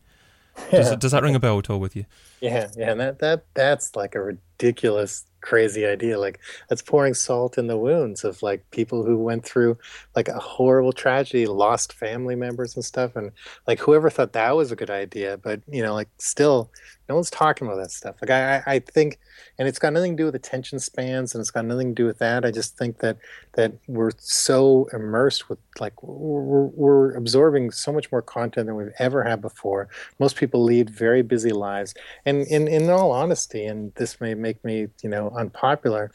Does, 0.71 0.97
does 0.99 1.13
that 1.13 1.23
ring 1.23 1.37
a 1.37 1.41
bell 1.41 1.61
at 1.61 1.71
all 1.71 1.79
with 1.79 1.95
you? 1.95 2.07
Yeah, 2.41 2.69
yeah, 2.77 2.91
and 2.91 3.01
that 3.01 3.21
that 3.21 3.45
that's 3.55 3.95
like 3.95 4.17
a 4.17 4.21
ridiculous 4.21 5.27
crazy 5.41 5.87
idea. 5.87 6.19
Like 6.19 6.41
that's 6.69 6.83
pouring 6.83 7.15
salt 7.15 7.59
in 7.59 7.67
the 7.67 7.79
wounds 7.79 8.25
of 8.25 8.43
like 8.43 8.69
people 8.71 9.05
who 9.05 9.19
went 9.19 9.45
through 9.45 9.79
like 10.15 10.29
a 10.29 10.39
horrible 10.39 10.93
tragedy, 10.93 11.47
lost 11.47 11.93
family 11.93 12.35
members 12.35 12.77
and 12.77 12.85
stuff. 12.85 13.17
And 13.17 13.33
like 13.67 13.79
whoever 13.79 14.11
thought 14.11 14.33
that 14.33 14.57
was 14.57 14.73
a 14.73 14.77
good 14.77 14.91
idea, 14.91 15.37
but 15.37 15.61
you 15.69 15.83
know, 15.83 15.95
like 15.95 16.09
still 16.19 16.71
no 17.11 17.17
one's 17.17 17.29
talking 17.29 17.67
about 17.67 17.79
that 17.79 17.91
stuff. 17.91 18.15
Like 18.23 18.31
I, 18.31 18.63
I 18.67 18.79
think, 18.79 19.19
and 19.59 19.67
it's 19.67 19.81
got 19.81 19.93
nothing 19.93 20.17
to 20.17 20.23
do 20.23 20.27
with 20.27 20.37
attention 20.37 20.79
spans, 20.79 21.35
and 21.35 21.41
it's 21.41 21.51
got 21.51 21.65
nothing 21.65 21.89
to 21.89 22.03
do 22.03 22.07
with 22.07 22.19
that. 22.19 22.45
I 22.45 22.53
just 22.53 22.79
think 22.79 22.99
that 22.99 23.19
that 23.55 23.73
we're 23.89 24.13
so 24.19 24.89
immersed 24.93 25.49
with 25.49 25.59
like 25.81 26.01
we're, 26.05 26.67
we're 26.67 27.17
absorbing 27.17 27.73
so 27.73 27.93
much 27.93 28.13
more 28.13 28.23
content 28.23 28.69
than 28.69 28.77
we've 28.77 28.93
ever 29.01 29.25
had 29.25 29.41
before. 29.41 29.89
Most 30.21 30.37
people 30.37 30.63
lead 30.63 30.89
very 30.89 31.23
busy 31.23 31.51
lives, 31.51 31.95
and 32.25 32.47
in 32.47 32.69
in 32.69 32.89
all 32.89 33.11
honesty, 33.11 33.65
and 33.65 33.93
this 33.97 34.21
may 34.21 34.35
make 34.35 34.65
me 34.65 34.87
you 35.03 35.09
know 35.09 35.31
unpopular, 35.31 36.13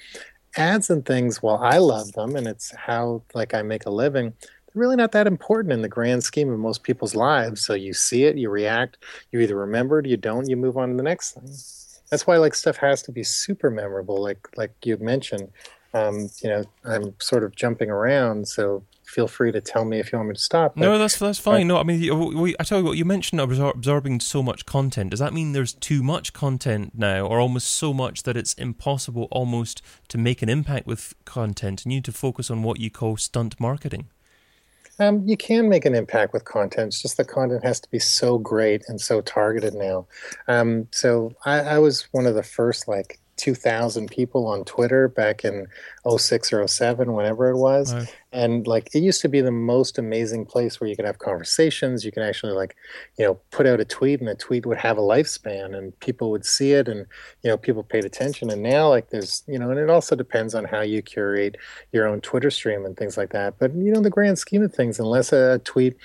ads 0.56 0.90
and 0.90 1.06
things. 1.06 1.44
While 1.44 1.58
I 1.58 1.78
love 1.80 2.14
them, 2.14 2.38
and 2.38 2.48
it's 2.48 2.74
how 2.74 3.22
like 3.34 3.54
I 3.54 3.64
make 3.64 3.86
a 3.86 3.90
living 3.92 4.34
really 4.75 4.96
not 4.96 5.12
that 5.13 5.27
important 5.27 5.74
in 5.74 5.82
the 5.82 5.89
grand 5.89 6.24
scheme 6.24 6.51
of 6.51 6.60
most 6.60 6.84
people's 6.84 7.15
lives. 7.15 7.65
So 7.65 7.74
you 7.74 7.94
see 7.94 8.25
it, 8.25 8.38
you 8.38 8.50
react, 8.50 8.98
you 9.32 9.39
either 9.39 9.55
remember 9.55 10.00
it, 10.00 10.05
you 10.05 10.17
don't, 10.17 10.50
you 10.50 10.58
move 10.58 10.77
on 10.77 10.89
to 10.89 10.96
the 10.96 11.03
next 11.03 11.34
thing. 11.34 11.50
That's 12.12 12.27
why 12.27 12.38
like 12.38 12.53
stuff 12.53 12.77
has 12.77 13.01
to 13.03 13.12
be 13.12 13.24
super 13.24 13.72
memorable, 13.72 14.22
like 14.22 14.48
like 14.55 14.74
you 14.84 14.98
mentioned. 14.98 15.50
Um, 15.94 16.29
you 16.44 16.50
know, 16.50 16.65
I'm 16.84 17.15
sort 17.20 17.46
of 17.46 17.55
jumping 17.55 17.89
around, 17.89 18.50
so 18.50 18.84
feel 19.05 19.29
free 19.29 19.51
to 19.53 19.62
tell 19.62 19.86
me 19.86 19.98
if 19.98 20.12
you 20.12 20.17
want 20.17 20.27
me 20.27 20.36
to 20.36 20.41
stop. 20.41 20.75
But, 20.75 20.82
no, 20.82 20.98
that's 20.98 21.17
that's 21.17 21.39
fine. 21.39 21.67
No, 21.67 21.77
I 21.77 21.84
mean, 21.84 22.38
we, 22.38 22.53
I 22.60 22.63
tell 22.63 22.79
you 22.79 22.84
what, 22.84 22.98
you 22.98 23.05
mentioned 23.05 23.39
absorbing 23.39 24.20
so 24.20 24.44
much 24.44 24.65
content. 24.65 25.12
Does 25.12 25.22
that 25.22 25.34
mean 25.34 25.53
there's 25.53 25.72
too 25.72 26.03
much 26.03 26.34
content 26.34 26.91
now, 26.96 27.25
or 27.25 27.39
almost 27.39 27.72
so 27.72 27.94
much 27.94 28.24
that 28.24 28.36
it's 28.36 28.53
impossible 28.55 29.29
almost 29.32 29.82
to 30.10 30.17
make 30.17 30.41
an 30.41 30.50
impact 30.50 30.86
with 30.86 31.13
content, 31.24 31.86
and 31.86 31.94
you 31.94 31.98
need 31.98 32.05
to 32.05 32.12
focus 32.12 32.51
on 32.51 32.62
what 32.62 32.79
you 32.79 32.91
call 32.91 33.15
stunt 33.15 33.58
marketing? 33.58 34.10
Um, 35.00 35.28
you 35.28 35.36
can 35.36 35.68
make 35.70 35.86
an 35.86 35.96
impact 35.96 36.34
with 36.34 36.46
content. 36.46 36.88
It's 36.88 37.02
just 37.02 37.18
the 37.18 37.25
content 37.25 37.64
has 37.66 37.80
to 37.82 37.90
be 37.90 38.00
so 38.00 38.38
great 38.38 38.84
and 38.88 39.00
so 39.00 39.22
targeted 39.22 39.74
now. 39.74 40.08
Um, 40.48 40.88
so 40.92 41.34
I, 41.46 41.60
I 41.62 41.80
was 41.80 42.08
one 42.12 42.25
of 42.25 42.36
the 42.36 42.44
first 42.44 42.88
like 42.88 43.20
2,000 43.38 44.10
people 44.10 44.48
on 44.48 44.63
Twitter 44.63 45.08
back 45.08 45.44
in 45.44 45.68
06 46.08 46.54
or 46.54 46.68
07, 46.68 47.13
whenever 47.13 47.50
it 47.50 47.58
was. 47.58 47.94
And 48.32 48.68
like 48.68 48.94
it 48.94 49.00
used 49.00 49.22
to 49.22 49.30
be 49.30 49.42
the 49.42 49.51
most 49.51 49.98
amazing 49.98 50.46
place 50.46 50.80
where 50.80 50.89
you 50.89 50.96
could 50.96 51.06
have 51.06 51.20
conversations. 51.20 52.04
You 52.04 52.12
can 52.12 52.24
actually 52.24 52.51
like, 52.51 52.75
you 53.18 53.25
know, 53.25 53.39
put 53.51 53.65
out 53.65 53.80
a 53.80 53.86
tweet 53.86 54.20
and 54.20 54.30
a 54.30 54.36
tweet 54.36 54.65
would 54.65 54.77
have 54.77 54.98
a 54.98 55.01
lifespan 55.01 55.77
and 55.77 55.98
people 56.00 56.32
would 56.32 56.46
see 56.46 56.74
it 56.74 56.88
and, 56.88 57.06
you 57.44 57.50
know, 57.50 57.58
people 57.58 57.84
paid 57.84 58.04
attention. 58.04 58.50
And 58.50 58.62
now 58.62 58.89
like 58.89 59.10
there's, 59.10 59.44
you 59.48 59.58
know, 59.58 59.70
and 59.70 59.80
it 59.80 59.89
also 59.89 60.15
depends 60.15 60.54
on 60.54 60.65
how 60.65 60.82
you 60.82 61.01
curate 61.01 61.58
your 61.92 62.08
own 62.08 62.22
Twitter 62.22 62.51
stream 62.51 62.86
and 62.86 62.98
things 62.98 63.18
like 63.18 63.32
that. 63.32 63.58
But, 63.58 63.74
you 63.74 63.92
know, 63.92 64.01
the 64.01 64.10
grand 64.10 64.38
scheme 64.38 64.63
of 64.63 64.74
things, 64.74 65.00
unless 65.00 65.32
a 65.32 65.60
tweet 65.60 65.96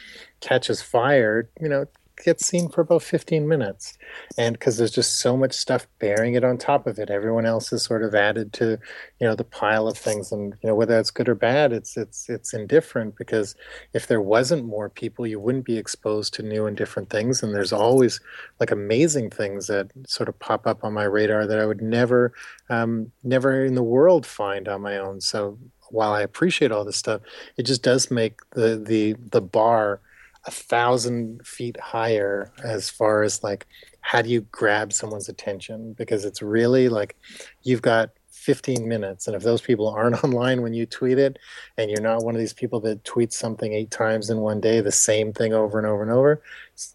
catches 0.41 0.81
fire, 0.81 1.49
you 1.61 1.69
know, 1.69 1.87
gets 2.25 2.47
seen 2.47 2.69
for 2.69 2.81
about 2.83 3.03
15 3.03 3.47
minutes. 3.47 3.99
And 4.37 4.55
because 4.55 4.77
there's 4.77 4.91
just 4.91 5.21
so 5.21 5.37
much 5.37 5.53
stuff 5.53 5.87
bearing 5.99 6.35
it 6.35 6.45
on 6.45 6.59
top 6.59 6.87
of 6.87 6.99
it 6.99 7.11
everyone 7.11 7.47
else 7.47 7.73
is 7.73 7.83
sort 7.83 8.03
of 8.03 8.15
added 8.15 8.53
to 8.55 8.79
you 9.21 9.27
know 9.27 9.35
the 9.35 9.45
pile 9.45 9.89
of 9.89 9.97
things. 9.97 10.33
And 10.33 10.55
you 10.63 10.69
know 10.69 10.75
whether 10.75 10.95
that's 10.95 11.11
good 11.11 11.29
or 11.29 11.35
bad 11.35 11.73
it's 11.73 11.97
it's 11.97 12.29
it's 12.29 12.55
indifferent 12.55 13.17
because 13.17 13.55
if 13.93 14.07
there 14.07 14.21
wasn't 14.21 14.65
more 14.65 14.89
people 14.89 15.27
you 15.27 15.41
wouldn't 15.41 15.65
be 15.65 15.79
exposed 15.79 16.35
to 16.35 16.43
new 16.43 16.67
and 16.67 16.77
different 16.77 17.11
things. 17.11 17.43
And 17.43 17.55
there's 17.55 17.73
always 17.73 18.21
like 18.59 18.71
amazing 18.71 19.31
things 19.31 19.67
that 19.67 19.91
sort 20.07 20.29
of 20.29 20.39
pop 20.39 20.67
up 20.67 20.85
on 20.85 20.93
my 20.93 21.05
radar 21.05 21.47
that 21.47 21.59
i 21.59 21.67
would 21.67 21.83
never 21.83 22.33
um, 22.69 23.11
never 23.25 23.65
in 23.65 23.75
the 23.75 23.83
world 23.83 24.27
find 24.27 24.69
on 24.69 24.83
my 24.83 24.99
own. 24.99 25.21
So 25.21 25.59
while 25.91 26.13
i 26.13 26.23
appreciate 26.23 26.71
all 26.71 26.85
this 26.85 26.97
stuff 26.97 27.21
it 27.57 27.65
just 27.65 27.83
does 27.83 28.13
make 28.13 28.39
the 28.51 28.77
the 28.77 29.17
the 29.31 29.41
bar 29.41 30.01
a 30.47 30.51
thousand 30.51 31.47
feet 31.47 31.79
higher 31.79 32.53
as 32.65 32.89
far 32.89 33.23
as 33.23 33.43
like 33.43 33.67
how 34.01 34.23
do 34.23 34.31
you 34.31 34.41
grab 34.53 34.93
someone's 34.93 35.29
attention? 35.29 35.93
Because 35.93 36.25
it's 36.25 36.43
really 36.43 36.89
like 36.89 37.17
you've 37.63 37.83
got 37.83 38.11
15 38.31 38.89
minutes 38.89 39.27
and 39.27 39.37
if 39.37 39.43
those 39.43 39.61
people 39.61 39.89
aren't 39.89 40.25
online 40.25 40.63
when 40.63 40.73
you 40.73 40.87
tweet 40.87 41.19
it 41.19 41.39
and 41.77 41.91
you're 41.91 42.01
not 42.01 42.23
one 42.25 42.35
of 42.35 42.39
these 42.41 42.55
people 42.55 42.81
that 42.81 43.05
tweets 43.05 43.35
something 43.35 43.75
eight 43.75 43.91
times 43.91 44.31
in 44.31 44.39
one 44.39 44.61
day 44.61 44.81
the 44.81 44.91
same 44.91 45.31
thing 45.31 45.53
over 45.53 45.77
and 45.77 45.87
over 45.87 46.03
and 46.03 46.11
over 46.11 46.43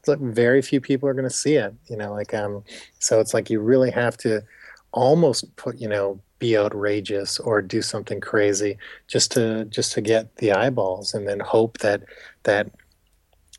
like 0.07 0.19
very 0.19 0.59
few 0.63 0.81
people 0.81 1.07
are 1.07 1.13
going 1.13 1.27
to 1.27 1.29
see 1.29 1.53
it 1.53 1.71
you 1.87 1.95
know 1.95 2.11
like 2.11 2.33
um 2.33 2.63
so 2.97 3.19
it's 3.19 3.31
like 3.31 3.51
you 3.51 3.59
really 3.59 3.91
have 3.91 4.17
to 4.17 4.41
almost 4.91 5.55
put 5.55 5.77
you 5.77 5.87
know 5.87 6.19
be 6.39 6.57
outrageous 6.57 7.39
or 7.39 7.61
do 7.61 7.81
something 7.81 8.19
crazy 8.19 8.77
just 9.07 9.31
to 9.31 9.65
just 9.65 9.91
to 9.91 10.01
get 10.01 10.35
the 10.37 10.51
eyeballs 10.51 11.13
and 11.13 11.27
then 11.27 11.39
hope 11.39 11.77
that 11.77 12.01
that 12.43 12.71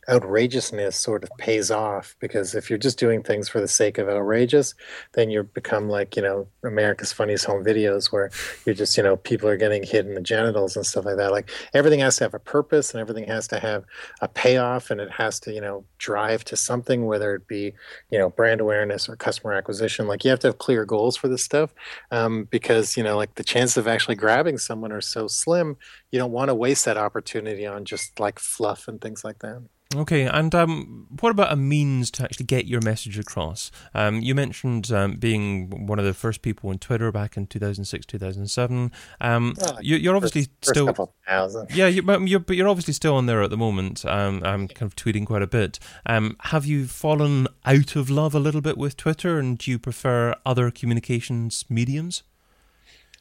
outrageousness 0.09 0.97
sort 0.97 1.25
of 1.25 1.31
pays 1.39 1.71
off 1.71 2.17
because 2.21 2.55
if 2.55 2.71
you're 2.71 2.79
just 2.79 2.99
doing 2.99 3.23
things 3.23 3.49
for 3.49 3.61
the 3.61 3.69
sake 3.69 3.99
of 3.99 4.09
outrageous, 4.09 4.75
then 5.15 5.31
you 5.31 5.43
become 5.43 5.89
like, 5.89 6.17
you 6.17 6.23
know, 6.23 6.47
America's 6.65 7.13
Funniest 7.13 7.45
Home 7.47 7.65
Videos 7.65 8.13
where 8.13 8.31
you're 8.65 8.75
just, 8.75 8.97
you 8.97 9.03
know, 9.03 9.17
people 9.17 9.49
are 9.49 9.57
getting 9.57 9.83
hit 9.83 10.07
in 10.07 10.15
the 10.15 10.21
genitals 10.21 10.77
and 10.77 10.87
stuff 10.87 11.05
like 11.05 11.17
that. 11.17 11.33
Like 11.33 11.51
everything 11.75 12.01
has 12.01 12.17
to 12.17 12.25
have 12.25 12.35
a 12.35 12.39
purpose 12.39 12.93
and 12.93 13.01
everything 13.01 13.27
has 13.27 13.49
to 13.49 13.59
have 13.59 13.85
a 14.21 14.29
payoff 14.29 14.91
and 14.91 15.01
it 15.01 15.11
has 15.11 15.41
to, 15.41 15.53
you 15.53 15.61
know, 15.61 15.85
drive 15.99 16.45
to 16.45 16.57
something, 16.57 17.07
whether 17.07 17.35
it 17.35 17.49
be, 17.49 17.73
you 18.11 18.19
know, 18.19 18.31
brand 18.31 18.61
awareness 18.61 19.09
or 19.09 19.17
customer 19.17 19.53
acquisition. 19.55 20.07
Like 20.07 20.25
you 20.25 20.31
have 20.31 20.41
to 20.41 20.49
have 20.49 20.59
clear 20.59 20.85
goals 20.85 21.17
for 21.17 21.29
this 21.29 21.43
stuff 21.43 21.75
um, 22.11 22.45
because, 22.45 22.97
you 22.97 23.03
know, 23.03 23.17
like 23.17 23.35
the 23.35 23.45
chances 23.45 23.77
of 23.77 23.89
actually 23.89 24.17
grabbing 24.17 24.59
someone 24.59 24.93
are 24.93 25.01
so 25.01 25.27
slim, 25.27 25.77
you 26.11 26.19
don't 26.19 26.33
want 26.33 26.49
to 26.49 26.55
waste 26.55 26.85
that 26.85 26.97
opportunity 26.97 27.67
on 27.67 27.85
just 27.85 28.21
like 28.21 28.39
fluff 28.39 28.89
and 28.89 29.01
things 29.01 29.25
like 29.25 29.41
that. 29.41 29.63
Okay, 29.95 30.27
and 30.27 30.53
um, 30.53 31.07
what 31.21 31.31
about 31.31 31.53
a 31.53 31.57
means 31.57 32.11
to 32.13 32.25
actually 32.25 32.47
get 32.47 32.67
your 32.67 32.81
message 32.81 33.19
across? 33.21 33.71
Um, 33.95 34.21
you 34.21 34.35
mentioned 34.35 34.91
um, 34.91 35.15
being 35.15 35.87
one 35.87 36.01
of 36.01 36.05
the 36.05 36.13
first 36.13 36.43
people 36.43 36.71
on 36.71 36.79
Twitter 36.79 37.13
back 37.13 37.37
in 37.37 37.47
2006, 37.47 38.05
2007. 38.05 38.91
Um, 39.21 39.55
well, 39.59 39.79
you, 39.81 40.11
are 40.11 40.17
obviously 40.17 40.49
first, 40.61 40.71
still. 40.71 40.93
First 40.93 41.71
yeah, 41.73 41.87
you, 41.87 42.03
but, 42.03 42.21
you're, 42.27 42.41
but 42.41 42.57
you're 42.57 42.69
obviously 42.69 42.95
still 42.95 43.15
on 43.15 43.27
there 43.27 43.43
at 43.43 43.51
the 43.51 43.57
moment. 43.57 44.05
Um, 44.05 44.43
I'm 44.45 44.67
kind 44.67 44.91
of 44.91 44.97
tweeting 44.97 45.25
quite 45.25 45.43
a 45.43 45.47
bit. 45.47 45.79
Um, 46.05 46.37
have 46.41 46.67
you 46.67 46.87
fallen 46.89 47.47
out 47.65 47.95
of 47.95 48.11
love 48.11 48.35
a 48.35 48.41
little 48.41 48.61
bit 48.61 48.77
with 48.77 48.97
Twitter, 48.97 49.39
and 49.39 49.57
do 49.57 49.71
you 49.71 49.79
prefer 49.79 50.35
other 50.45 50.73
communications 50.73 51.65
mediums? 51.69 52.25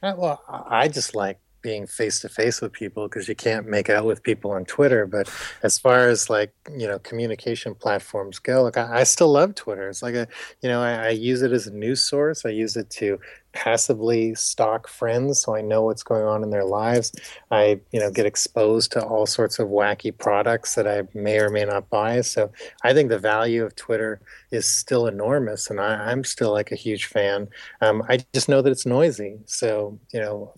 Uh, 0.01 0.13
well, 0.17 0.41
I 0.48 0.88
just 0.88 1.15
like 1.15 1.39
being 1.65 1.88
face 1.88 2.19
to 2.19 2.29
face 2.29 2.62
with 2.62 2.72
people 2.72 3.07
because 3.07 3.27
you 3.27 3.34
can't 3.34 3.67
make 3.67 3.89
out 3.89 4.05
with 4.05 4.22
people 4.22 4.51
on 4.51 4.65
Twitter. 4.65 5.07
But 5.07 5.27
as 5.63 5.79
far 5.79 6.07
as 6.07 6.29
like 6.29 6.53
you 6.69 6.88
know 6.88 7.00
communication 7.00 7.74
platforms 7.74 8.38
go, 8.38 8.62
like 8.62 8.77
I, 8.77 9.00
I 9.00 9.03
still 9.03 9.31
love 9.31 9.55
Twitter. 9.55 9.89
It's 9.89 10.03
like 10.03 10.13
a 10.13 10.27
you 10.62 10.69
know 10.69 10.84
I, 10.84 11.07
I 11.07 11.10
use 11.10 11.41
it 11.41 11.51
as 11.51 11.65
a 11.65 11.74
news 11.74 12.03
source. 12.03 12.45
I 12.45 12.50
use 12.50 12.77
it 12.77 12.91
to 13.01 13.19
passively 13.55 14.35
stalk 14.35 14.88
friends 14.88 15.41
so 15.41 15.55
I 15.55 15.62
know 15.62 15.81
what's 15.81 16.03
going 16.03 16.25
on 16.25 16.43
in 16.43 16.51
their 16.51 16.65
lives. 16.65 17.12
I, 17.50 17.79
you 17.91 18.00
know, 18.00 18.12
get 18.12 18.25
exposed 18.25 18.91
to 18.91 19.03
all 19.03 19.25
sorts 19.25 19.57
of 19.57 19.69
wacky 19.69 20.15
products 20.15 20.75
that 20.75 20.88
I 20.88 21.03
may 21.17 21.39
or 21.39 21.50
may 21.50 21.63
not 21.63 21.89
buy. 21.89 22.21
So 22.21 22.51
I 22.83 22.93
think 22.93 23.09
the 23.09 23.17
value 23.17 23.63
of 23.63 23.75
Twitter 23.75 24.19
is 24.51 24.65
still 24.65 25.07
enormous, 25.07 25.69
and 25.69 25.79
I, 25.79 26.12
am 26.12 26.24
still 26.24 26.51
like 26.51 26.71
a 26.71 26.75
huge 26.75 27.05
fan. 27.05 27.47
Um, 27.81 28.03
I 28.09 28.19
just 28.33 28.50
know 28.50 28.62
that 28.62 28.69
it's 28.69 28.85
noisy. 28.85 29.39
So 29.45 29.97
you 30.12 30.19
know, 30.19 30.53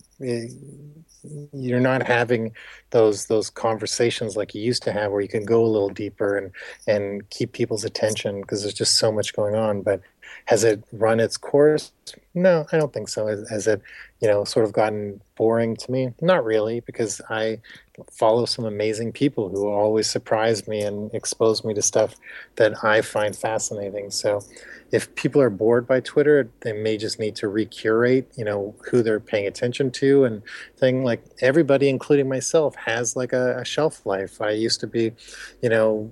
you're 1.52 1.80
not 1.80 2.06
having 2.06 2.52
those 2.90 3.26
those 3.26 3.50
conversations 3.50 4.36
like 4.36 4.54
you 4.54 4.62
used 4.62 4.82
to 4.84 4.92
have, 4.92 5.12
where 5.12 5.20
you 5.20 5.28
can 5.28 5.44
go 5.44 5.64
a 5.64 5.66
little 5.66 5.88
deeper 5.88 6.36
and 6.36 6.50
and 6.86 7.28
keep 7.30 7.52
people's 7.52 7.84
attention 7.84 8.40
because 8.40 8.62
there's 8.62 8.74
just 8.74 8.96
so 8.96 9.12
much 9.12 9.34
going 9.34 9.54
on. 9.54 9.82
But 9.82 10.00
has 10.46 10.64
it 10.64 10.82
run 10.92 11.20
its 11.20 11.36
course? 11.36 11.92
No, 12.34 12.66
I 12.72 12.78
don't 12.78 12.92
think 12.92 13.08
so. 13.08 13.26
Has, 13.26 13.48
has 13.50 13.66
it, 13.66 13.82
you 14.20 14.28
know, 14.28 14.44
sort 14.44 14.64
of 14.64 14.72
gotten 14.72 15.20
boring 15.36 15.76
to 15.76 15.90
me? 15.90 16.12
Not 16.20 16.44
really, 16.44 16.80
because 16.80 17.20
I 17.28 17.60
follow 18.12 18.44
some 18.44 18.64
amazing 18.64 19.12
people 19.12 19.48
who 19.48 19.68
always 19.68 20.08
surprise 20.08 20.68
me 20.68 20.82
and 20.82 21.12
expose 21.14 21.64
me 21.64 21.74
to 21.74 21.82
stuff 21.82 22.14
that 22.56 22.84
I 22.84 23.02
find 23.02 23.34
fascinating. 23.34 24.10
So 24.10 24.42
if 24.92 25.14
people 25.16 25.42
are 25.42 25.50
bored 25.50 25.86
by 25.86 26.00
Twitter, 26.00 26.48
they 26.60 26.72
may 26.72 26.96
just 26.96 27.18
need 27.18 27.36
to 27.36 27.48
recurate, 27.48 28.26
you 28.36 28.44
know, 28.44 28.74
who 28.90 29.02
they're 29.02 29.20
paying 29.20 29.46
attention 29.46 29.90
to 29.92 30.24
and 30.24 30.42
thing 30.76 31.04
like 31.04 31.22
everybody, 31.40 31.88
including 31.88 32.28
myself, 32.28 32.74
has 32.76 33.16
like 33.16 33.32
a, 33.32 33.58
a 33.58 33.64
shelf 33.64 34.06
life. 34.06 34.40
I 34.40 34.50
used 34.50 34.80
to 34.80 34.86
be, 34.86 35.12
you 35.60 35.68
know, 35.68 36.10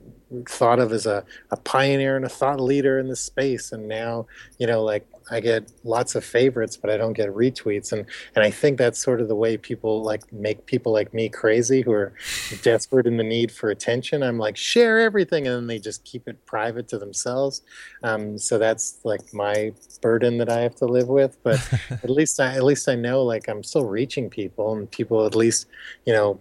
thought 0.48 0.78
of 0.78 0.92
as 0.92 1.06
a, 1.06 1.24
a 1.50 1.56
pioneer 1.56 2.16
and 2.16 2.24
a 2.24 2.28
thought 2.28 2.60
leader 2.60 2.98
in 2.98 3.08
this 3.08 3.20
space. 3.20 3.72
And 3.72 3.88
now 3.88 4.26
you 4.58 4.66
know 4.66 4.82
like 4.82 5.06
i 5.30 5.40
get 5.40 5.72
lots 5.82 6.14
of 6.14 6.24
favorites 6.24 6.76
but 6.76 6.88
i 6.90 6.96
don't 6.96 7.12
get 7.12 7.28
retweets. 7.34 7.92
And 7.92 8.06
and 8.34 8.44
i 8.44 8.50
think 8.50 8.78
that's 8.78 8.98
sort 8.98 9.20
of 9.20 9.28
the 9.28 9.36
way 9.36 9.56
people 9.56 10.02
like 10.02 10.32
make 10.32 10.66
people 10.66 10.92
like 10.92 11.14
me 11.14 11.28
crazy 11.28 11.82
who 11.82 11.92
are 11.92 12.12
desperate 12.62 13.06
in 13.06 13.16
the 13.16 13.24
need 13.24 13.52
for 13.52 13.70
attention. 13.70 14.22
I'm 14.22 14.38
like 14.38 14.56
share 14.56 15.00
everything 15.00 15.46
and 15.46 15.56
then 15.56 15.66
they 15.66 15.78
just 15.78 16.04
keep 16.04 16.28
it 16.28 16.44
private 16.46 16.88
to 16.88 16.98
themselves. 16.98 17.62
Um, 18.02 18.38
so 18.38 18.58
that's 18.58 18.98
like 19.04 19.32
my 19.32 19.72
burden 20.00 20.38
that 20.38 20.48
i 20.48 20.60
have 20.60 20.74
to 20.76 20.86
live 20.86 21.08
with. 21.08 21.38
But 21.42 21.60
at 21.90 22.10
least 22.10 22.40
i 22.40 22.54
at 22.54 22.64
least 22.64 22.88
i 22.88 22.94
know 22.94 23.22
like 23.22 23.48
i'm 23.48 23.62
still 23.62 23.84
reaching 23.84 24.28
people 24.28 24.74
and 24.74 24.90
people 24.90 25.24
at 25.24 25.36
least 25.36 25.66
you 26.04 26.12
know 26.12 26.38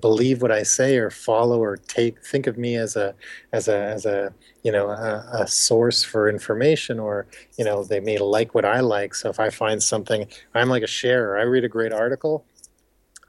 believe 0.00 0.42
what 0.42 0.50
I 0.50 0.62
say 0.62 0.96
or 0.96 1.10
follow 1.10 1.58
or 1.60 1.76
take 1.76 2.24
think 2.24 2.46
of 2.46 2.58
me 2.58 2.76
as 2.76 2.96
a 2.96 3.14
as 3.52 3.68
a 3.68 3.76
as 3.76 4.06
a 4.06 4.32
you 4.62 4.72
know 4.72 4.88
a, 4.88 5.26
a, 5.32 5.46
source 5.46 6.02
for 6.02 6.28
information 6.28 6.98
or 6.98 7.26
you 7.58 7.64
know 7.64 7.84
they 7.84 8.00
may 8.00 8.18
like 8.18 8.54
what 8.54 8.64
I 8.64 8.80
like. 8.80 9.14
So 9.14 9.30
if 9.30 9.40
I 9.40 9.50
find 9.50 9.82
something 9.82 10.26
I'm 10.54 10.68
like 10.68 10.82
a 10.82 10.88
sharer. 10.88 11.38
I 11.38 11.42
read 11.42 11.64
a 11.64 11.68
great 11.68 11.92
article. 11.92 12.44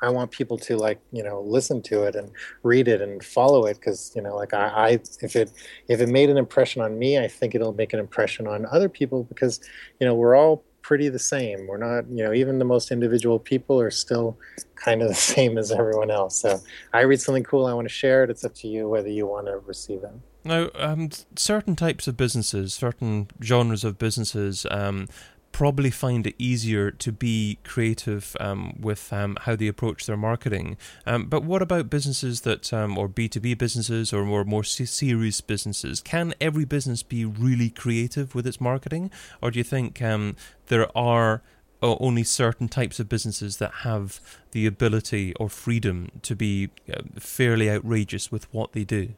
I 0.01 0.09
want 0.09 0.31
people 0.31 0.57
to 0.59 0.77
like 0.77 0.99
you 1.11 1.23
know 1.23 1.41
listen 1.41 1.81
to 1.83 2.03
it 2.03 2.15
and 2.15 2.31
read 2.63 2.87
it 2.87 3.01
and 3.01 3.23
follow 3.23 3.65
it 3.65 3.75
because 3.75 4.11
you 4.15 4.21
know 4.21 4.35
like 4.35 4.53
I, 4.53 4.67
I 4.67 4.89
if 5.21 5.35
it 5.35 5.51
if 5.87 6.01
it 6.01 6.09
made 6.09 6.29
an 6.29 6.37
impression 6.37 6.81
on 6.81 6.99
me 6.99 7.17
I 7.17 7.27
think 7.27 7.55
it'll 7.55 7.73
make 7.73 7.93
an 7.93 7.99
impression 7.99 8.47
on 8.47 8.65
other 8.67 8.89
people 8.89 9.23
because 9.23 9.59
you 9.99 10.05
know 10.05 10.15
we're 10.15 10.35
all 10.35 10.63
pretty 10.85 11.09
the 11.09 11.17
same. 11.17 11.65
We're 11.65 11.77
not, 11.77 12.07
you 12.09 12.23
know, 12.23 12.31
even 12.31 12.59
the 12.59 12.65
most 12.65 12.91
individual 12.91 13.39
people 13.39 13.81
are 13.81 13.89
still 13.89 14.37
kind 14.75 15.01
of 15.01 15.07
the 15.07 15.15
same 15.33 15.57
as 15.57 15.71
everyone 15.71 16.11
else. 16.11 16.39
So 16.39 16.61
I 16.93 17.01
read 17.01 17.19
something 17.19 17.43
cool, 17.43 17.65
I 17.65 17.73
want 17.73 17.87
to 17.87 17.93
share 17.93 18.23
it. 18.23 18.29
It's 18.29 18.45
up 18.45 18.53
to 18.55 18.67
you 18.67 18.87
whether 18.87 19.09
you 19.09 19.25
want 19.25 19.47
to 19.47 19.57
receive 19.57 20.03
it. 20.03 20.11
Now, 20.43 20.69
um, 20.75 21.09
certain 21.35 21.75
types 21.75 22.07
of 22.07 22.15
businesses, 22.15 22.75
certain 22.75 23.29
genres 23.41 23.83
of 23.83 23.97
businesses, 23.97 24.67
um, 24.69 25.07
probably 25.55 25.89
find 25.89 26.27
it 26.27 26.35
easier 26.37 26.91
to 26.91 27.13
be 27.13 27.57
creative 27.63 28.35
um, 28.41 28.75
with 28.77 29.13
um, 29.13 29.37
how 29.43 29.55
they 29.55 29.69
approach 29.69 30.05
their 30.05 30.17
marketing. 30.17 30.75
Um, 31.05 31.27
but 31.27 31.45
what 31.45 31.61
about 31.61 31.89
businesses 31.89 32.41
that, 32.41 32.73
um, 32.73 32.97
or 32.97 33.07
B2B 33.07 33.57
businesses 33.57 34.11
or 34.11 34.25
more, 34.25 34.43
more 34.43 34.65
serious 34.65 35.39
businesses? 35.39 36.01
Can 36.01 36.33
every 36.41 36.65
business 36.65 37.03
be 37.03 37.23
really 37.23 37.69
creative 37.69 38.35
with 38.35 38.45
its 38.45 38.59
marketing? 38.59 39.11
Or 39.41 39.49
do 39.49 39.57
you 39.57 39.63
think 39.63 40.01
um, 40.01 40.35
there 40.67 40.89
are 40.97 41.41
only 41.81 42.25
certain 42.25 42.67
types 42.67 42.99
of 42.99 43.07
businesses 43.07 43.55
that 43.55 43.71
have 43.83 44.19
the 44.51 44.65
ability 44.65 45.33
or 45.35 45.47
freedom 45.47 46.09
to 46.23 46.35
be 46.35 46.69
uh, 46.93 47.01
fairly 47.17 47.71
outrageous 47.71 48.29
with 48.29 48.53
what 48.53 48.73
they 48.73 48.83
do? 48.83 49.13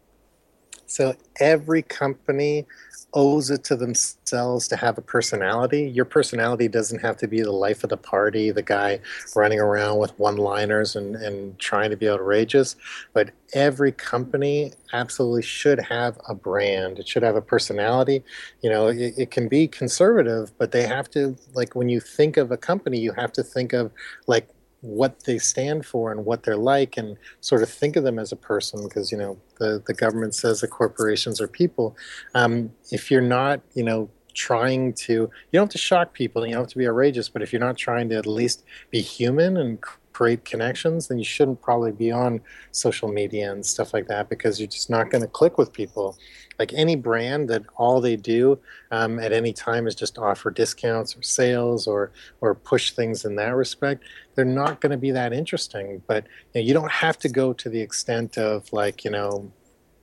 So 0.88 1.16
every 1.40 1.84
company 1.84 2.66
owes 3.14 3.50
it 3.50 3.64
to 3.64 3.76
themselves 3.76 4.68
to 4.68 4.76
have 4.76 4.98
a 4.98 5.02
personality. 5.02 5.90
Your 5.90 6.06
personality 6.06 6.68
doesn't 6.68 7.00
have 7.00 7.18
to 7.18 7.28
be 7.28 7.42
the 7.42 7.52
life 7.52 7.84
of 7.84 7.90
the 7.90 7.98
party, 7.98 8.52
the 8.52 8.62
guy 8.62 9.00
running 9.36 9.60
around 9.60 9.98
with 9.98 10.18
one 10.20 10.36
liners 10.38 10.96
and, 10.96 11.16
and 11.16 11.58
trying 11.58 11.90
to 11.90 11.98
be 11.98 12.10
outrageous. 12.10 12.76
But 13.14 13.32
every 13.54 13.92
company 13.92 14.74
absolutely 14.94 15.44
should 15.44 15.80
have 15.80 16.20
a 16.28 16.36
brand. 16.36 17.00
It 17.00 17.08
should 17.08 17.24
have 17.24 17.36
a 17.36 17.42
personality. 17.42 18.24
You 18.62 18.70
know, 18.70 18.88
it, 18.88 19.14
it 19.18 19.32
can 19.32 19.48
be 19.48 19.68
conservative, 19.68 20.52
but 20.58 20.72
they 20.72 20.86
have 20.86 21.10
to, 21.12 21.38
like, 21.54 21.76
when 21.76 21.90
you 21.90 22.00
think 22.00 22.38
of 22.38 22.52
a 22.52 22.58
company, 22.58 23.00
you 23.00 23.14
have 23.14 23.32
to 23.34 23.44
think 23.44 23.74
of, 23.74 23.92
like, 24.28 24.50
what 24.82 25.24
they 25.24 25.38
stand 25.38 25.86
for 25.86 26.12
and 26.12 26.26
what 26.26 26.44
they're 26.44 26.56
like 26.56 26.98
and 26.98 27.18
sort 27.42 27.64
of 27.64 27.70
think 27.70 27.96
of 27.96 28.04
them 28.04 28.20
as 28.20 28.32
a 28.32 28.36
person 28.36 28.84
because 28.84 29.12
you 29.12 29.18
know 29.18 29.38
the, 29.60 29.82
the 29.88 29.94
government 29.94 30.36
says 30.36 30.62
that 30.62 30.70
corporations 30.70 31.42
are 31.42 31.48
people. 31.48 31.96
Um, 32.36 32.72
if 32.92 33.10
you're 33.10 33.22
not 33.22 33.62
you 33.74 33.84
know 33.84 34.10
trying 34.34 34.94
to 34.94 35.14
you 35.14 35.30
don't 35.54 35.64
have 35.64 35.70
to 35.70 35.80
shock 35.80 36.14
people 36.14 36.46
you 36.46 36.54
don't 36.54 36.62
have 36.62 36.70
to 36.70 36.78
be 36.78 36.88
outrageous 36.88 37.28
but 37.28 37.42
if 37.42 37.52
you're 37.52 37.60
not 37.60 37.76
trying 37.76 38.08
to 38.08 38.16
at 38.16 38.28
least 38.28 38.64
be 38.92 39.02
human 39.02 39.58
and 39.58 39.80
create 40.18 40.44
connections 40.44 41.08
then 41.08 41.20
you 41.20 41.24
shouldn't 41.24 41.62
probably 41.62 41.92
be 41.92 42.12
on 42.12 42.42
social 42.72 43.08
media 43.08 43.52
and 43.52 43.64
stuff 43.64 43.94
like 43.94 44.08
that 44.08 44.28
because 44.30 44.60
you're 44.60 44.68
just 44.68 44.90
not 44.90 45.12
going 45.12 45.22
to 45.22 45.28
click 45.28 45.60
with 45.60 45.72
people 45.72 46.18
like 46.58 46.74
any 46.74 46.96
brand 46.96 47.48
that 47.48 47.62
all 47.76 48.02
they 48.02 48.16
do 48.16 48.58
um, 48.90 49.20
at 49.20 49.32
any 49.32 49.54
time 49.54 49.86
is 49.86 49.94
just 49.94 50.18
offer 50.18 50.50
discounts 50.50 51.16
or 51.16 51.22
sales 51.22 51.86
or 51.86 52.12
or 52.42 52.56
push 52.56 52.94
things 52.94 53.26
in 53.26 53.36
that 53.36 53.56
respect 53.56 54.04
they're 54.34 54.44
not 54.64 54.82
going 54.82 54.92
to 54.92 54.98
be 54.98 55.12
that 55.12 55.34
interesting 55.34 56.02
but 56.08 56.26
you, 56.56 56.62
know, 56.62 56.66
you 56.68 56.74
don't 56.74 56.92
have 56.92 57.20
to 57.20 57.30
go 57.30 57.54
to 57.54 57.70
the 57.70 57.80
extent 57.80 58.40
of 58.40 58.74
like 58.74 59.06
you 59.06 59.12
know 59.12 59.52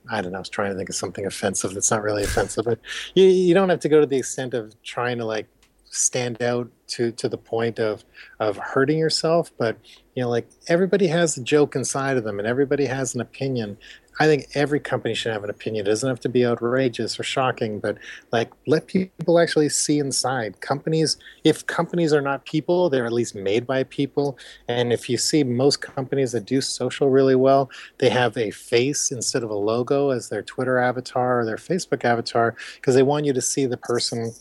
I 0.09 0.21
don't 0.21 0.31
know. 0.31 0.37
I 0.37 0.41
was 0.41 0.49
trying 0.49 0.71
to 0.71 0.77
think 0.77 0.89
of 0.89 0.95
something 0.95 1.25
offensive 1.25 1.73
that's 1.73 1.89
not 1.89 2.03
really 2.03 2.23
offensive, 2.23 2.65
but 2.65 2.79
you, 3.15 3.25
you 3.25 3.55
don't 3.55 3.69
have 3.69 3.79
to 3.79 3.89
go 3.89 3.99
to 3.99 4.05
the 4.05 4.17
extent 4.17 4.53
of 4.53 4.79
trying 4.83 5.17
to 5.17 5.25
like 5.25 5.47
stand 5.95 6.41
out 6.41 6.69
to 6.87 7.11
to 7.11 7.29
the 7.29 7.37
point 7.37 7.79
of 7.79 8.03
of 8.39 8.57
hurting 8.57 8.99
yourself. 8.99 9.51
But 9.57 9.77
you 10.15 10.23
know, 10.23 10.29
like 10.29 10.47
everybody 10.67 11.07
has 11.07 11.37
a 11.37 11.43
joke 11.43 11.75
inside 11.75 12.17
of 12.17 12.23
them, 12.23 12.39
and 12.39 12.47
everybody 12.47 12.85
has 12.85 13.15
an 13.15 13.21
opinion, 13.21 13.77
I 14.19 14.27
think 14.27 14.47
every 14.53 14.79
company 14.79 15.13
should 15.13 15.33
have 15.33 15.43
an 15.43 15.49
opinion. 15.49 15.85
It 15.85 15.89
doesn't 15.89 16.07
have 16.07 16.21
to 16.21 16.29
be 16.29 16.45
outrageous 16.45 17.19
or 17.19 17.23
shocking, 17.23 17.79
but 17.79 17.97
like 18.31 18.51
let 18.65 18.87
people 18.87 19.39
actually 19.39 19.69
see 19.69 19.99
inside. 19.99 20.61
Companies, 20.61 21.17
if 21.43 21.65
companies 21.65 22.13
are 22.13 22.21
not 22.21 22.45
people, 22.45 22.89
they're 22.89 23.05
at 23.05 23.11
least 23.11 23.35
made 23.35 23.67
by 23.67 23.83
people. 23.83 24.37
And 24.69 24.93
if 24.93 25.09
you 25.09 25.17
see 25.17 25.43
most 25.43 25.81
companies 25.81 26.31
that 26.31 26.45
do 26.45 26.61
social 26.61 27.09
really 27.09 27.35
well, 27.35 27.69
they 27.97 28.09
have 28.09 28.37
a 28.37 28.51
face 28.51 29.11
instead 29.11 29.43
of 29.43 29.49
a 29.49 29.55
logo 29.55 30.11
as 30.11 30.29
their 30.29 30.41
Twitter 30.41 30.77
avatar 30.77 31.41
or 31.41 31.45
their 31.45 31.57
Facebook 31.57 32.05
avatar 32.05 32.55
because 32.75 32.95
they 32.95 33.03
want 33.03 33.25
you 33.25 33.33
to 33.33 33.41
see 33.41 33.65
the 33.65 33.77
person 33.77 34.33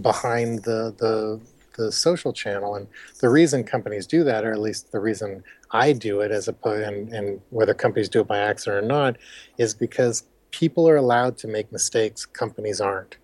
behind 0.00 0.64
the 0.64 0.94
the 0.98 1.40
the 1.78 1.92
social 1.92 2.32
channel. 2.32 2.74
And 2.74 2.86
the 3.20 3.30
reason 3.30 3.64
companies 3.64 4.06
do 4.06 4.24
that, 4.24 4.44
or 4.44 4.52
at 4.52 4.60
least 4.60 4.92
the 4.92 5.00
reason 5.00 5.42
I 5.70 5.92
do 5.92 6.20
it, 6.20 6.30
as 6.30 6.48
opposed 6.48 6.82
and, 6.82 7.12
and 7.12 7.40
whether 7.50 7.72
companies 7.72 8.08
do 8.08 8.20
it 8.20 8.26
by 8.26 8.38
accident 8.38 8.84
or 8.84 8.86
not, 8.86 9.16
is 9.56 9.74
because 9.74 10.24
people 10.50 10.88
are 10.88 10.96
allowed 10.96 11.38
to 11.38 11.48
make 11.48 11.72
mistakes. 11.72 12.26
Companies 12.26 12.80
aren't. 12.80 13.16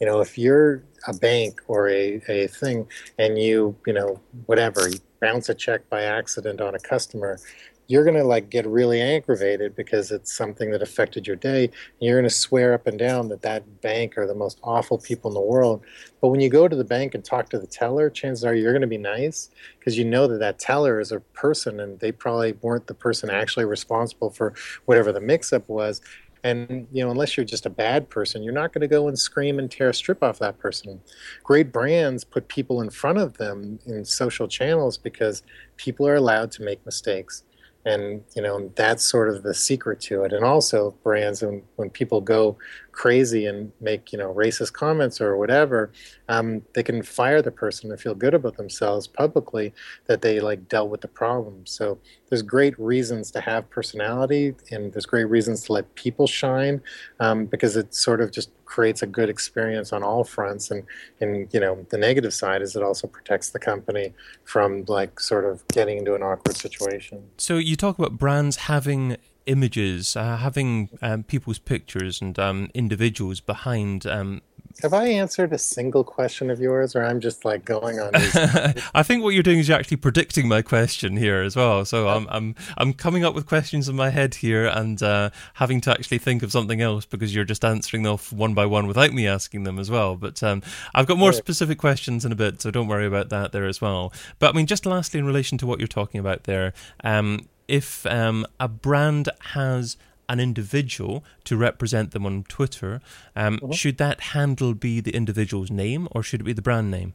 You 0.00 0.06
know, 0.06 0.20
if 0.20 0.38
you're 0.38 0.82
a 1.08 1.14
bank 1.14 1.60
or 1.68 1.88
a, 1.88 2.20
a 2.28 2.46
thing 2.48 2.86
and 3.18 3.38
you, 3.38 3.76
you 3.86 3.92
know, 3.92 4.20
whatever, 4.46 4.88
you 4.88 4.98
bounce 5.20 5.48
a 5.48 5.54
check 5.54 5.88
by 5.88 6.02
accident 6.02 6.60
on 6.60 6.74
a 6.74 6.78
customer, 6.78 7.38
you're 7.88 8.04
going 8.04 8.16
to 8.16 8.24
like 8.24 8.50
get 8.50 8.66
really 8.66 9.00
aggravated 9.00 9.76
because 9.76 10.10
it's 10.10 10.32
something 10.32 10.70
that 10.70 10.82
affected 10.82 11.26
your 11.26 11.36
day 11.36 11.64
and 11.64 11.72
you're 12.00 12.18
going 12.18 12.28
to 12.28 12.34
swear 12.34 12.74
up 12.74 12.86
and 12.86 12.98
down 12.98 13.28
that 13.28 13.42
that 13.42 13.80
bank 13.80 14.18
are 14.18 14.26
the 14.26 14.34
most 14.34 14.58
awful 14.62 14.98
people 14.98 15.30
in 15.30 15.34
the 15.34 15.40
world. 15.40 15.82
But 16.20 16.28
when 16.28 16.40
you 16.40 16.48
go 16.48 16.66
to 16.66 16.76
the 16.76 16.84
bank 16.84 17.14
and 17.14 17.24
talk 17.24 17.48
to 17.50 17.58
the 17.58 17.66
teller 17.66 18.10
chances 18.10 18.44
are 18.44 18.54
you're 18.54 18.72
going 18.72 18.80
to 18.80 18.88
be 18.88 18.98
nice 18.98 19.50
because 19.78 19.96
you 19.96 20.04
know 20.04 20.26
that 20.26 20.38
that 20.38 20.58
teller 20.58 21.00
is 21.00 21.12
a 21.12 21.20
person 21.20 21.80
and 21.80 21.98
they 22.00 22.12
probably 22.12 22.52
weren't 22.60 22.86
the 22.86 22.94
person 22.94 23.30
actually 23.30 23.64
responsible 23.64 24.30
for 24.30 24.54
whatever 24.86 25.12
the 25.12 25.20
mix 25.20 25.52
up 25.52 25.68
was. 25.68 26.00
And 26.42 26.86
you 26.92 27.02
know, 27.02 27.10
unless 27.10 27.36
you're 27.36 27.46
just 27.46 27.66
a 27.66 27.70
bad 27.70 28.08
person, 28.08 28.42
you're 28.42 28.52
not 28.52 28.72
going 28.72 28.82
to 28.82 28.88
go 28.88 29.08
and 29.08 29.18
scream 29.18 29.58
and 29.58 29.68
tear 29.68 29.88
a 29.88 29.94
strip 29.94 30.22
off 30.22 30.38
that 30.38 30.58
person. 30.58 31.00
Great 31.42 31.72
brands 31.72 32.22
put 32.22 32.46
people 32.46 32.80
in 32.80 32.90
front 32.90 33.18
of 33.18 33.36
them 33.36 33.80
in 33.86 34.04
social 34.04 34.46
channels 34.46 34.96
because 34.96 35.42
people 35.76 36.06
are 36.06 36.14
allowed 36.14 36.52
to 36.52 36.62
make 36.62 36.84
mistakes 36.86 37.42
and 37.86 38.22
you 38.34 38.42
know 38.42 38.70
that's 38.74 39.04
sort 39.08 39.30
of 39.30 39.42
the 39.44 39.54
secret 39.54 40.00
to 40.00 40.24
it. 40.24 40.32
And 40.32 40.44
also 40.44 40.90
brands 41.02 41.42
and 41.42 41.62
when 41.76 41.88
people 41.88 42.20
go 42.20 42.58
crazy 42.96 43.44
and 43.44 43.70
make 43.80 44.10
you 44.10 44.18
know 44.18 44.32
racist 44.32 44.72
comments 44.72 45.20
or 45.20 45.36
whatever 45.36 45.92
um, 46.28 46.62
they 46.74 46.82
can 46.82 47.02
fire 47.02 47.42
the 47.42 47.50
person 47.50 47.90
and 47.90 48.00
feel 48.00 48.14
good 48.14 48.34
about 48.34 48.56
themselves 48.56 49.06
publicly 49.06 49.72
that 50.06 50.22
they 50.22 50.40
like 50.40 50.66
dealt 50.68 50.90
with 50.90 51.02
the 51.02 51.08
problem. 51.08 51.66
So 51.66 51.98
there's 52.28 52.42
great 52.42 52.78
reasons 52.78 53.30
to 53.32 53.40
have 53.40 53.68
personality 53.70 54.54
and 54.70 54.92
there's 54.92 55.06
great 55.06 55.24
reasons 55.24 55.64
to 55.64 55.72
let 55.74 55.94
people 55.94 56.26
shine 56.26 56.80
um, 57.20 57.46
because 57.46 57.76
it 57.76 57.94
sort 57.94 58.20
of 58.20 58.32
just 58.32 58.50
creates 58.64 59.02
a 59.02 59.06
good 59.06 59.28
experience 59.28 59.92
on 59.92 60.02
all 60.02 60.24
fronts. 60.24 60.70
And 60.70 60.82
and 61.20 61.52
you 61.52 61.60
know 61.60 61.86
the 61.90 61.98
negative 61.98 62.34
side 62.34 62.62
is 62.62 62.74
it 62.74 62.82
also 62.82 63.06
protects 63.06 63.50
the 63.50 63.58
company 63.58 64.14
from 64.44 64.84
like 64.88 65.20
sort 65.20 65.44
of 65.44 65.66
getting 65.68 65.98
into 65.98 66.14
an 66.14 66.22
awkward 66.22 66.56
situation. 66.56 67.22
So 67.36 67.58
you 67.58 67.76
talk 67.76 67.98
about 67.98 68.18
brands 68.18 68.56
having 68.56 69.16
images 69.46 70.16
uh, 70.16 70.36
having 70.36 70.90
um, 71.02 71.22
people's 71.22 71.58
pictures 71.58 72.20
and 72.20 72.38
um, 72.38 72.70
individuals 72.74 73.40
behind 73.40 74.06
um, 74.06 74.42
have 74.82 74.92
I 74.92 75.06
answered 75.06 75.54
a 75.54 75.58
single 75.58 76.04
question 76.04 76.50
of 76.50 76.60
yours, 76.60 76.94
or 76.94 77.02
I'm 77.02 77.20
just 77.20 77.46
like 77.46 77.64
going 77.64 77.98
on? 77.98 78.10
I 78.94 79.02
think 79.02 79.22
what 79.22 79.32
you're 79.32 79.42
doing 79.42 79.58
is 79.58 79.68
you're 79.68 79.78
actually 79.78 79.96
predicting 79.96 80.48
my 80.48 80.60
question 80.60 81.16
here 81.16 81.40
as 81.40 81.56
well. 81.56 81.86
So 81.86 82.08
I'm 82.08 82.26
I'm 82.28 82.54
I'm 82.76 82.92
coming 82.92 83.24
up 83.24 83.34
with 83.34 83.46
questions 83.46 83.88
in 83.88 83.96
my 83.96 84.10
head 84.10 84.34
here 84.34 84.66
and 84.66 85.02
uh, 85.02 85.30
having 85.54 85.80
to 85.82 85.90
actually 85.90 86.18
think 86.18 86.42
of 86.42 86.52
something 86.52 86.82
else 86.82 87.06
because 87.06 87.34
you're 87.34 87.44
just 87.44 87.64
answering 87.64 88.02
them 88.02 88.12
off 88.12 88.32
one 88.32 88.52
by 88.52 88.66
one 88.66 88.86
without 88.86 89.12
me 89.12 89.26
asking 89.26 89.64
them 89.64 89.78
as 89.78 89.90
well. 89.90 90.14
But 90.14 90.42
um, 90.42 90.62
I've 90.94 91.06
got 91.06 91.16
more 91.16 91.32
specific 91.32 91.78
questions 91.78 92.26
in 92.26 92.32
a 92.32 92.36
bit, 92.36 92.60
so 92.60 92.70
don't 92.70 92.88
worry 92.88 93.06
about 93.06 93.30
that 93.30 93.52
there 93.52 93.66
as 93.66 93.80
well. 93.80 94.12
But 94.38 94.50
I 94.50 94.56
mean, 94.56 94.66
just 94.66 94.84
lastly, 94.84 95.18
in 95.18 95.26
relation 95.26 95.56
to 95.58 95.66
what 95.66 95.78
you're 95.78 95.88
talking 95.88 96.20
about 96.20 96.44
there, 96.44 96.74
um, 97.02 97.48
if 97.68 98.06
um, 98.06 98.46
a 98.58 98.68
brand 98.68 99.28
has 99.52 99.96
an 100.28 100.40
individual 100.40 101.24
to 101.44 101.56
represent 101.56 102.10
them 102.10 102.26
on 102.26 102.44
Twitter, 102.44 103.00
um, 103.34 103.58
mm-hmm. 103.58 103.72
should 103.72 103.98
that 103.98 104.20
handle 104.20 104.74
be 104.74 105.00
the 105.00 105.12
individual's 105.12 105.70
name 105.70 106.08
or 106.10 106.22
should 106.22 106.40
it 106.40 106.44
be 106.44 106.52
the 106.52 106.62
brand 106.62 106.90
name? 106.90 107.14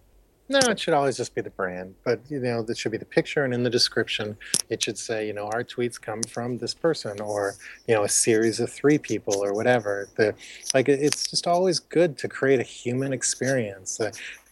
No, 0.52 0.60
it 0.60 0.82
should 0.82 0.94
always 0.94 1.16
just 1.16 1.34
be 1.34 1.40
the 1.40 1.50
brand, 1.50 1.96
but 2.04 2.20
you 2.28 2.38
know, 2.38 2.62
that 2.64 2.78
should 2.78 2.92
be 2.92 2.98
the 2.98 3.06
picture, 3.06 3.46
and 3.46 3.54
in 3.54 3.64
the 3.64 3.70
description, 3.70 4.36
it 4.68 4.84
should 4.84 4.98
say, 4.98 5.26
you 5.26 5.32
know, 5.32 5.46
our 5.46 5.64
tweets 5.64 6.00
come 6.00 6.22
from 6.24 6.58
this 6.58 6.74
person, 6.74 7.22
or 7.22 7.56
you 7.88 7.96
know, 7.96 8.04
a 8.04 8.10
series 8.10 8.60
of 8.60 8.70
three 8.70 8.98
people, 8.98 9.42
or 9.42 9.54
whatever. 9.54 10.10
The 10.18 10.36
like, 10.74 10.90
it's 10.90 11.30
just 11.30 11.48
always 11.48 11.80
good 11.80 12.18
to 12.18 12.28
create 12.28 12.60
a 12.60 12.64
human 12.64 13.14
experience. 13.14 14.02
Uh, 14.02 14.12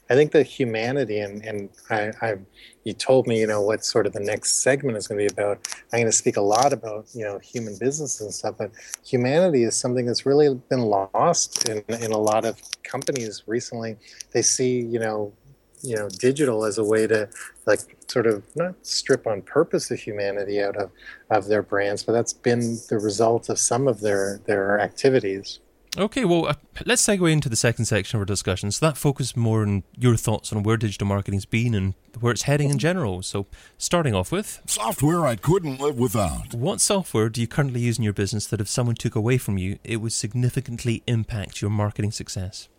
I 0.09 0.15
think 0.15 0.31
the 0.31 0.43
humanity 0.43 1.19
and 1.19 1.45
and 1.45 1.69
I, 1.89 2.11
I 2.21 2.37
you 2.83 2.93
told 2.93 3.27
me 3.27 3.39
you 3.39 3.47
know 3.47 3.61
what 3.61 3.85
sort 3.85 4.07
of 4.07 4.13
the 4.13 4.19
next 4.19 4.63
segment 4.63 4.97
is 4.97 5.07
going 5.07 5.19
to 5.19 5.27
be 5.27 5.31
about. 5.31 5.67
I'm 5.93 5.99
going 5.99 6.05
to 6.05 6.11
speak 6.11 6.37
a 6.37 6.41
lot 6.41 6.73
about 6.73 7.07
you 7.13 7.23
know 7.23 7.37
human 7.39 7.77
business 7.77 8.19
and 8.19 8.33
stuff, 8.33 8.55
but 8.57 8.71
humanity 9.05 9.63
is 9.63 9.75
something 9.75 10.05
that's 10.05 10.25
really 10.25 10.53
been 10.69 10.81
lost 10.81 11.69
in 11.69 11.83
in 12.01 12.11
a 12.11 12.17
lot 12.17 12.45
of 12.45 12.59
companies 12.83 13.43
recently. 13.45 13.97
They 14.31 14.41
see 14.41 14.81
you 14.81 14.99
know 14.99 15.33
you 15.81 15.95
know 15.95 16.09
digital 16.09 16.65
as 16.65 16.77
a 16.77 16.83
way 16.83 17.05
to 17.07 17.29
like 17.65 17.79
sort 18.07 18.25
of 18.25 18.43
not 18.55 18.75
strip 18.81 19.27
on 19.27 19.41
purpose 19.43 19.89
the 19.89 19.95
humanity 19.95 20.61
out 20.61 20.75
of 20.75 20.89
of 21.29 21.47
their 21.47 21.61
brands, 21.61 22.03
but 22.03 22.13
that's 22.13 22.33
been 22.33 22.79
the 22.89 22.97
result 22.97 23.49
of 23.49 23.59
some 23.59 23.87
of 23.87 24.01
their 24.01 24.41
their 24.45 24.79
activities. 24.79 25.59
Okay, 25.97 26.23
well, 26.23 26.45
uh, 26.45 26.53
let's 26.85 27.01
segue 27.05 27.31
into 27.31 27.49
the 27.49 27.55
second 27.55 27.85
section 27.85 28.17
of 28.17 28.21
our 28.21 28.25
discussion. 28.25 28.71
So 28.71 28.85
that 28.85 28.97
focuses 28.97 29.35
more 29.35 29.63
on 29.63 29.83
your 29.97 30.15
thoughts 30.15 30.53
on 30.53 30.61
where 30.61 30.77
digital 30.77 31.07
marketing's 31.07 31.45
been 31.45 31.73
and 31.73 31.95
where 32.19 32.31
it's 32.31 32.43
heading 32.43 32.69
in 32.69 32.77
general. 32.77 33.23
So, 33.23 33.47
starting 33.77 34.13
off 34.13 34.31
with 34.31 34.61
software 34.67 35.25
I 35.25 35.35
couldn't 35.35 35.79
live 35.79 35.97
without. 35.97 36.53
What 36.53 36.79
software 36.79 37.29
do 37.29 37.41
you 37.41 37.47
currently 37.47 37.81
use 37.81 37.97
in 37.97 38.03
your 38.03 38.13
business 38.13 38.45
that 38.47 38.61
if 38.61 38.69
someone 38.69 38.95
took 38.95 39.15
away 39.15 39.37
from 39.39 39.57
you, 39.57 39.79
it 39.83 39.97
would 39.97 40.13
significantly 40.13 41.01
impact 41.07 41.61
your 41.61 41.71
marketing 41.71 42.11
success? 42.11 42.69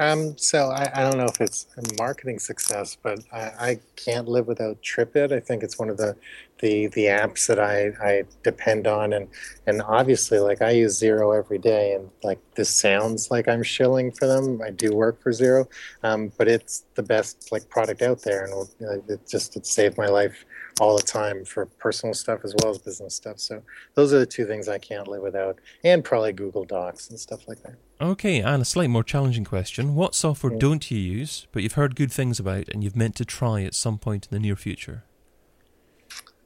Um, 0.00 0.38
so 0.38 0.70
I, 0.70 0.90
I, 0.94 1.02
don't 1.02 1.18
know 1.18 1.26
if 1.26 1.42
it's 1.42 1.66
a 1.76 1.82
marketing 1.98 2.38
success, 2.38 2.96
but 3.02 3.20
I, 3.30 3.38
I, 3.38 3.80
can't 3.96 4.26
live 4.26 4.46
without 4.46 4.80
TripIt. 4.80 5.30
I 5.30 5.40
think 5.40 5.62
it's 5.62 5.78
one 5.78 5.90
of 5.90 5.98
the 5.98 6.16
the, 6.60 6.86
the 6.88 7.04
apps 7.04 7.46
that 7.48 7.58
I, 7.58 7.92
I 8.02 8.24
depend 8.42 8.86
on, 8.86 9.12
and 9.12 9.28
and 9.66 9.82
obviously 9.82 10.38
like 10.38 10.62
I 10.62 10.70
use 10.70 10.98
Xero 10.98 11.36
every 11.36 11.58
day, 11.58 11.92
and 11.92 12.08
like 12.22 12.38
this 12.54 12.70
sounds 12.74 13.30
like 13.30 13.46
I'm 13.46 13.62
shilling 13.62 14.10
for 14.10 14.26
them. 14.26 14.62
I 14.64 14.70
do 14.70 14.94
work 14.94 15.22
for 15.22 15.32
Xero, 15.32 15.66
um, 16.02 16.32
but 16.38 16.48
it's 16.48 16.84
the 16.94 17.02
best 17.02 17.52
like 17.52 17.68
product 17.68 18.00
out 18.00 18.22
there, 18.22 18.46
and 18.46 19.04
it 19.10 19.28
just 19.28 19.54
it 19.54 19.66
saved 19.66 19.98
my 19.98 20.06
life 20.06 20.46
all 20.80 20.96
the 20.96 21.02
time 21.02 21.44
for 21.44 21.66
personal 21.66 22.14
stuff 22.14 22.40
as 22.42 22.54
well 22.58 22.70
as 22.70 22.78
business 22.78 23.14
stuff. 23.14 23.38
So 23.38 23.62
those 23.94 24.14
are 24.14 24.18
the 24.18 24.26
two 24.26 24.46
things 24.46 24.66
I 24.66 24.78
can't 24.78 25.06
live 25.06 25.22
without, 25.22 25.58
and 25.84 26.02
probably 26.02 26.32
Google 26.32 26.64
Docs 26.64 27.10
and 27.10 27.20
stuff 27.20 27.46
like 27.46 27.62
that. 27.62 27.74
Okay, 28.00 28.40
and 28.40 28.62
a 28.62 28.64
slightly 28.64 28.88
more 28.88 29.04
challenging 29.04 29.44
question. 29.44 29.94
What 29.94 30.14
software 30.14 30.56
don't 30.56 30.90
you 30.90 30.98
use, 30.98 31.46
but 31.52 31.62
you've 31.62 31.74
heard 31.74 31.94
good 31.94 32.10
things 32.10 32.40
about 32.40 32.68
and 32.68 32.82
you've 32.82 32.96
meant 32.96 33.14
to 33.16 33.26
try 33.26 33.62
at 33.62 33.74
some 33.74 33.98
point 33.98 34.26
in 34.30 34.34
the 34.34 34.40
near 34.40 34.56
future? 34.56 35.04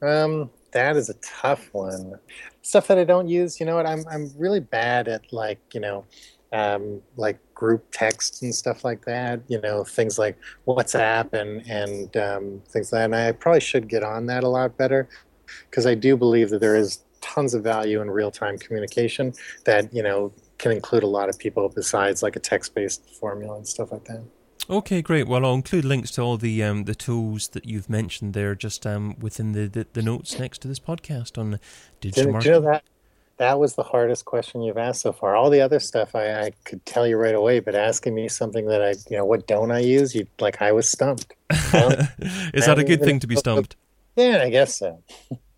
Um, 0.01 0.49
that 0.71 0.97
is 0.97 1.09
a 1.09 1.13
tough 1.15 1.69
one. 1.73 2.19
Stuff 2.61 2.87
that 2.87 2.97
I 2.97 3.05
don't 3.05 3.29
use, 3.29 3.61
you 3.61 3.65
know 3.65 3.77
what? 3.77 3.85
I'm 3.85 4.03
I'm 4.11 4.29
really 4.37 4.59
bad 4.59 5.07
at 5.07 5.31
like, 5.31 5.59
you 5.73 5.79
know, 5.79 6.03
um, 6.53 7.01
like 7.17 7.37
group 7.53 7.85
text 7.91 8.41
and 8.43 8.53
stuff 8.53 8.83
like 8.83 9.05
that. 9.05 9.41
You 9.47 9.61
know, 9.61 9.83
things 9.83 10.17
like 10.17 10.37
WhatsApp 10.67 11.33
and 11.33 11.67
and 11.69 12.15
um, 12.17 12.61
things 12.67 12.91
like 12.91 13.01
that. 13.01 13.05
And 13.05 13.15
I 13.15 13.31
probably 13.31 13.61
should 13.61 13.87
get 13.87 14.03
on 14.03 14.25
that 14.27 14.43
a 14.43 14.49
lot 14.49 14.77
better 14.77 15.09
because 15.69 15.85
I 15.85 15.95
do 15.95 16.17
believe 16.17 16.49
that 16.49 16.59
there 16.59 16.75
is 16.75 17.03
tons 17.21 17.53
of 17.53 17.63
value 17.63 18.01
in 18.01 18.11
real 18.11 18.31
time 18.31 18.57
communication 18.57 19.33
that 19.65 19.91
you 19.93 20.03
know 20.03 20.31
can 20.57 20.71
include 20.71 21.03
a 21.03 21.07
lot 21.07 21.27
of 21.27 21.37
people 21.37 21.67
besides 21.69 22.23
like 22.23 22.35
a 22.35 22.39
text-based 22.39 23.09
formula 23.19 23.57
and 23.57 23.67
stuff 23.67 23.91
like 23.91 24.05
that. 24.05 24.23
Okay, 24.69 25.01
great. 25.01 25.27
Well, 25.27 25.45
I'll 25.45 25.53
include 25.53 25.85
links 25.85 26.09
to 26.11 26.21
all 26.21 26.37
the 26.37 26.63
um, 26.63 26.85
the 26.85 26.95
tools 26.95 27.49
that 27.49 27.65
you've 27.65 27.89
mentioned 27.89 28.33
there, 28.33 28.55
just 28.55 28.85
um, 28.87 29.15
within 29.19 29.51
the, 29.51 29.67
the, 29.67 29.85
the, 29.93 30.01
notes 30.01 30.39
next 30.39 30.61
to 30.61 30.67
this 30.67 30.79
podcast 30.79 31.37
on 31.37 31.59
digital 32.01 32.31
marketing. 32.31 32.55
You 32.55 32.61
know 32.61 32.71
that 32.71 32.83
that 33.37 33.59
was 33.59 33.75
the 33.75 33.83
hardest 33.83 34.25
question 34.25 34.61
you've 34.61 34.77
asked 34.77 35.01
so 35.01 35.11
far. 35.11 35.35
All 35.35 35.49
the 35.49 35.61
other 35.61 35.79
stuff 35.79 36.15
I, 36.15 36.45
I 36.45 36.51
could 36.63 36.85
tell 36.85 37.05
you 37.05 37.17
right 37.17 37.35
away, 37.35 37.59
but 37.59 37.75
asking 37.75 38.15
me 38.15 38.27
something 38.27 38.65
that 38.67 38.81
I, 38.81 38.95
you 39.09 39.17
know, 39.17 39.25
what 39.25 39.47
don't 39.47 39.71
I 39.71 39.79
use? 39.79 40.15
You 40.15 40.27
like 40.39 40.61
I 40.61 40.71
was 40.71 40.89
stumped. 40.89 41.33
Is 41.51 42.65
that 42.65 42.79
a 42.79 42.83
good 42.83 43.01
thing 43.01 43.19
to 43.19 43.27
be 43.27 43.35
stumped? 43.35 43.75
Yeah, 44.15 44.41
I 44.43 44.49
guess 44.49 44.77
so. 44.77 45.03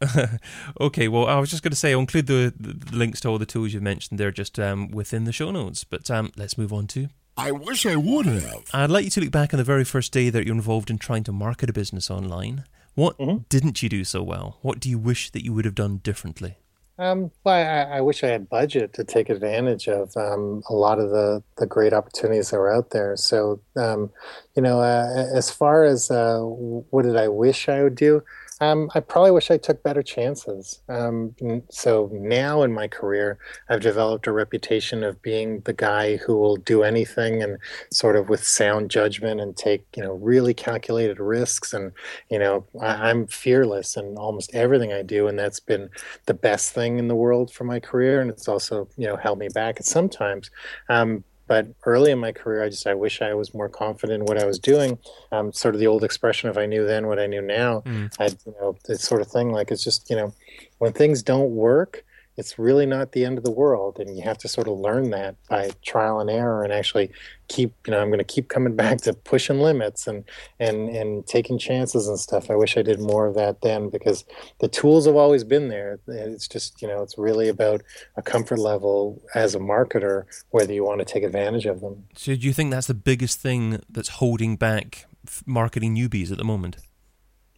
okay, 0.81 1.07
well, 1.07 1.27
I 1.27 1.39
was 1.39 1.49
just 1.49 1.63
going 1.63 1.71
to 1.71 1.77
say 1.77 1.91
I'll 1.91 1.99
include 1.99 2.27
the, 2.27 2.53
the, 2.59 2.95
links 2.95 3.19
to 3.21 3.29
all 3.29 3.37
the 3.37 3.45
tools 3.45 3.73
you 3.73 3.81
mentioned 3.81 4.19
there 4.19 4.31
just 4.31 4.59
um, 4.59 4.89
within 4.89 5.25
the 5.25 5.31
show 5.31 5.51
notes. 5.51 5.83
But 5.83 6.09
um, 6.09 6.31
let's 6.35 6.57
move 6.57 6.73
on 6.73 6.87
to. 6.87 7.09
I 7.37 7.51
wish 7.51 7.85
I 7.85 7.95
would 7.95 8.25
have. 8.25 8.63
I'd 8.73 8.89
like 8.89 9.03
you 9.03 9.11
to 9.11 9.21
look 9.21 9.31
back 9.31 9.53
on 9.53 9.59
the 9.59 9.63
very 9.63 9.83
first 9.83 10.11
day 10.11 10.31
that 10.31 10.45
you're 10.45 10.55
involved 10.55 10.89
in 10.89 10.97
trying 10.97 11.23
to 11.25 11.31
market 11.31 11.69
a 11.69 11.73
business 11.73 12.09
online. 12.09 12.63
What 12.95 13.17
mm-hmm. 13.19 13.43
didn't 13.49 13.83
you 13.83 13.89
do 13.89 14.03
so 14.03 14.23
well? 14.23 14.57
What 14.63 14.79
do 14.79 14.89
you 14.89 14.97
wish 14.97 15.29
that 15.29 15.45
you 15.45 15.53
would 15.53 15.65
have 15.65 15.75
done 15.75 15.97
differently? 15.97 16.57
Um, 16.99 17.29
well, 17.43 17.55
I, 17.55 17.97
I, 17.97 18.01
wish 18.01 18.23
I 18.23 18.27
had 18.27 18.49
budget 18.49 18.93
to 18.93 19.03
take 19.03 19.29
advantage 19.29 19.87
of 19.87 20.17
um, 20.17 20.63
a 20.67 20.73
lot 20.73 20.99
of 20.99 21.11
the, 21.11 21.43
the 21.57 21.67
great 21.67 21.93
opportunities 21.93 22.49
that 22.49 22.57
were 22.57 22.73
out 22.73 22.89
there. 22.89 23.15
So, 23.15 23.61
um, 23.75 24.09
you 24.55 24.63
know, 24.63 24.81
uh, 24.81 25.27
as 25.31 25.51
far 25.51 25.83
as 25.83 26.09
uh, 26.09 26.39
what 26.39 27.03
did 27.03 27.15
I 27.15 27.27
wish 27.27 27.69
I 27.69 27.83
would 27.83 27.93
do, 27.93 28.23
um, 28.59 28.89
I 28.95 29.01
probably 29.01 29.31
wish 29.31 29.51
I 29.51 29.57
took 29.57 29.83
better 29.83 30.01
chances. 30.01 30.81
Um, 30.89 31.35
so 31.69 32.09
now 32.11 32.63
in 32.63 32.73
my 32.73 32.87
career, 32.87 33.37
I've 33.69 33.81
developed 33.81 34.25
a 34.25 34.31
reputation 34.31 35.03
of 35.03 35.21
being 35.21 35.61
the 35.61 35.73
guy 35.73 36.17
who 36.17 36.35
will 36.35 36.55
do 36.55 36.83
anything 36.83 37.43
and 37.43 37.59
sort 37.91 38.15
of 38.15 38.29
with 38.29 38.43
sound 38.43 38.89
judgment 38.89 39.41
and 39.41 39.55
take 39.55 39.85
you 39.95 40.03
know 40.03 40.13
really 40.13 40.53
calculated 40.53 41.19
risks. 41.19 41.73
And 41.73 41.91
you 42.31 42.39
know 42.39 42.65
I, 42.81 43.09
I'm 43.09 43.27
fearless 43.27 43.95
in 43.95 44.15
almost 44.17 44.53
everything 44.55 44.91
I 44.91 45.03
do, 45.03 45.27
and 45.27 45.37
that's 45.37 45.59
been 45.59 45.89
the 46.25 46.33
best 46.33 46.73
thing 46.73 46.97
in 46.97 47.07
the 47.07 47.15
world 47.15 47.51
for 47.51 47.63
my 47.63 47.79
career. 47.79 48.21
And 48.21 48.31
it's 48.31 48.47
also 48.47 48.87
you 48.97 49.07
know 49.07 49.17
held 49.17 49.37
me 49.37 49.49
back 49.53 49.79
at 49.79 49.85
sometimes. 49.85 50.49
Um, 50.89 51.23
but 51.47 51.67
early 51.85 52.11
in 52.11 52.19
my 52.19 52.31
career, 52.31 52.63
I 52.63 52.69
just 52.69 52.85
I 52.85 52.93
wish 52.93 53.21
I 53.21 53.33
was 53.33 53.53
more 53.53 53.69
confident 53.69 54.21
in 54.21 54.25
what 54.25 54.37
I 54.37 54.45
was 54.45 54.59
doing. 54.59 54.97
Um, 55.31 55.53
sort 55.53 55.75
of 55.75 55.79
the 55.79 55.87
old 55.87 56.03
expression, 56.03 56.49
if 56.49 56.57
I 56.57 56.65
knew 56.65 56.85
then 56.85 57.07
what 57.07 57.19
I 57.19 57.27
knew 57.27 57.41
now, 57.41 57.81
mm. 57.81 58.11
I 58.19 58.25
you 58.25 58.55
know 58.59 58.77
this 58.85 59.01
sort 59.01 59.21
of 59.21 59.27
thing. 59.27 59.51
Like 59.51 59.71
it's 59.71 59.83
just 59.83 60.09
you 60.09 60.15
know 60.15 60.33
when 60.77 60.93
things 60.93 61.23
don't 61.23 61.51
work, 61.51 62.03
it's 62.37 62.59
really 62.59 62.85
not 62.85 63.11
the 63.11 63.25
end 63.25 63.37
of 63.37 63.43
the 63.43 63.51
world. 63.51 63.99
And 63.99 64.15
you 64.15 64.23
have 64.23 64.37
to 64.39 64.47
sort 64.47 64.67
of 64.67 64.77
learn 64.77 65.09
that 65.09 65.35
by 65.49 65.71
trial 65.83 66.19
and 66.19 66.29
error 66.29 66.63
and 66.63 66.71
actually 66.71 67.11
keep, 67.47 67.73
you 67.85 67.91
know, 67.91 67.99
I'm 67.99 68.09
going 68.09 68.19
to 68.19 68.23
keep 68.23 68.47
coming 68.47 68.75
back 68.83 68.99
to 69.01 69.13
pushing 69.13 69.59
limits 69.59 70.07
and, 70.07 70.23
and, 70.59 70.89
and 70.89 71.25
taking 71.25 71.57
chances 71.57 72.07
and 72.07 72.19
stuff. 72.19 72.51
I 72.51 72.55
wish 72.55 72.77
I 72.77 72.83
did 72.83 72.99
more 72.99 73.25
of 73.25 73.35
that 73.35 73.61
then 73.61 73.89
because 73.89 74.23
the 74.59 74.67
tools 74.67 75.07
have 75.07 75.15
always 75.15 75.43
been 75.43 75.67
there. 75.67 75.99
It's 76.07 76.47
just, 76.47 76.81
you 76.81 76.87
know, 76.87 77.01
it's 77.01 77.17
really 77.17 77.49
about 77.49 77.81
a 78.15 78.21
comfort 78.21 78.59
level 78.59 79.21
as 79.33 79.55
a 79.55 79.59
marketer, 79.59 80.25
whether 80.51 80.73
you 80.73 80.83
want 80.83 80.99
to 80.99 81.05
take 81.05 81.23
advantage 81.23 81.65
of 81.65 81.81
them. 81.81 82.05
So 82.15 82.35
do 82.35 82.45
you 82.45 82.53
think 82.53 82.71
that's 82.71 82.87
the 82.87 82.93
biggest 82.93 83.39
thing 83.39 83.81
that's 83.89 84.09
holding 84.09 84.55
back 84.57 85.05
marketing 85.45 85.95
newbies 85.95 86.31
at 86.31 86.37
the 86.37 86.43
moment? 86.43 86.77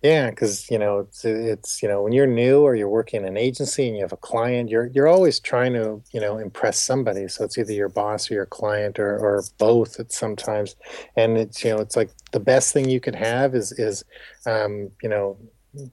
Yeah, 0.01 0.29
because 0.29 0.71
you 0.71 0.77
know 0.79 0.99
it's 0.99 1.25
it's 1.25 1.83
you 1.83 1.89
know 1.89 2.01
when 2.03 2.13
you're 2.13 2.25
new 2.25 2.61
or 2.61 2.73
you're 2.73 2.87
working 2.87 3.21
in 3.23 3.27
an 3.27 3.35
agency 3.37 3.85
and 3.85 3.97
you 3.97 4.01
have 4.03 4.13
a 4.13 4.17
client, 4.17 4.69
you're 4.69 4.87
you're 4.93 5.09
always 5.09 5.41
trying 5.41 5.73
to 5.73 6.01
you 6.13 6.21
know 6.21 6.37
impress 6.37 6.79
somebody. 6.79 7.27
So 7.27 7.43
it's 7.43 7.57
either 7.57 7.73
your 7.73 7.89
boss 7.89 8.31
or 8.31 8.35
your 8.35 8.45
client 8.45 8.97
or 8.97 9.17
or 9.17 9.43
both 9.57 9.99
at 9.99 10.13
sometimes. 10.13 10.77
And 11.17 11.37
it's 11.37 11.65
you 11.65 11.71
know 11.71 11.79
it's 11.81 11.97
like 11.97 12.11
the 12.31 12.39
best 12.39 12.71
thing 12.71 12.89
you 12.89 13.01
could 13.01 13.15
have 13.15 13.55
is 13.55 13.73
is 13.73 14.05
um, 14.45 14.89
you 15.03 15.09
know 15.09 15.37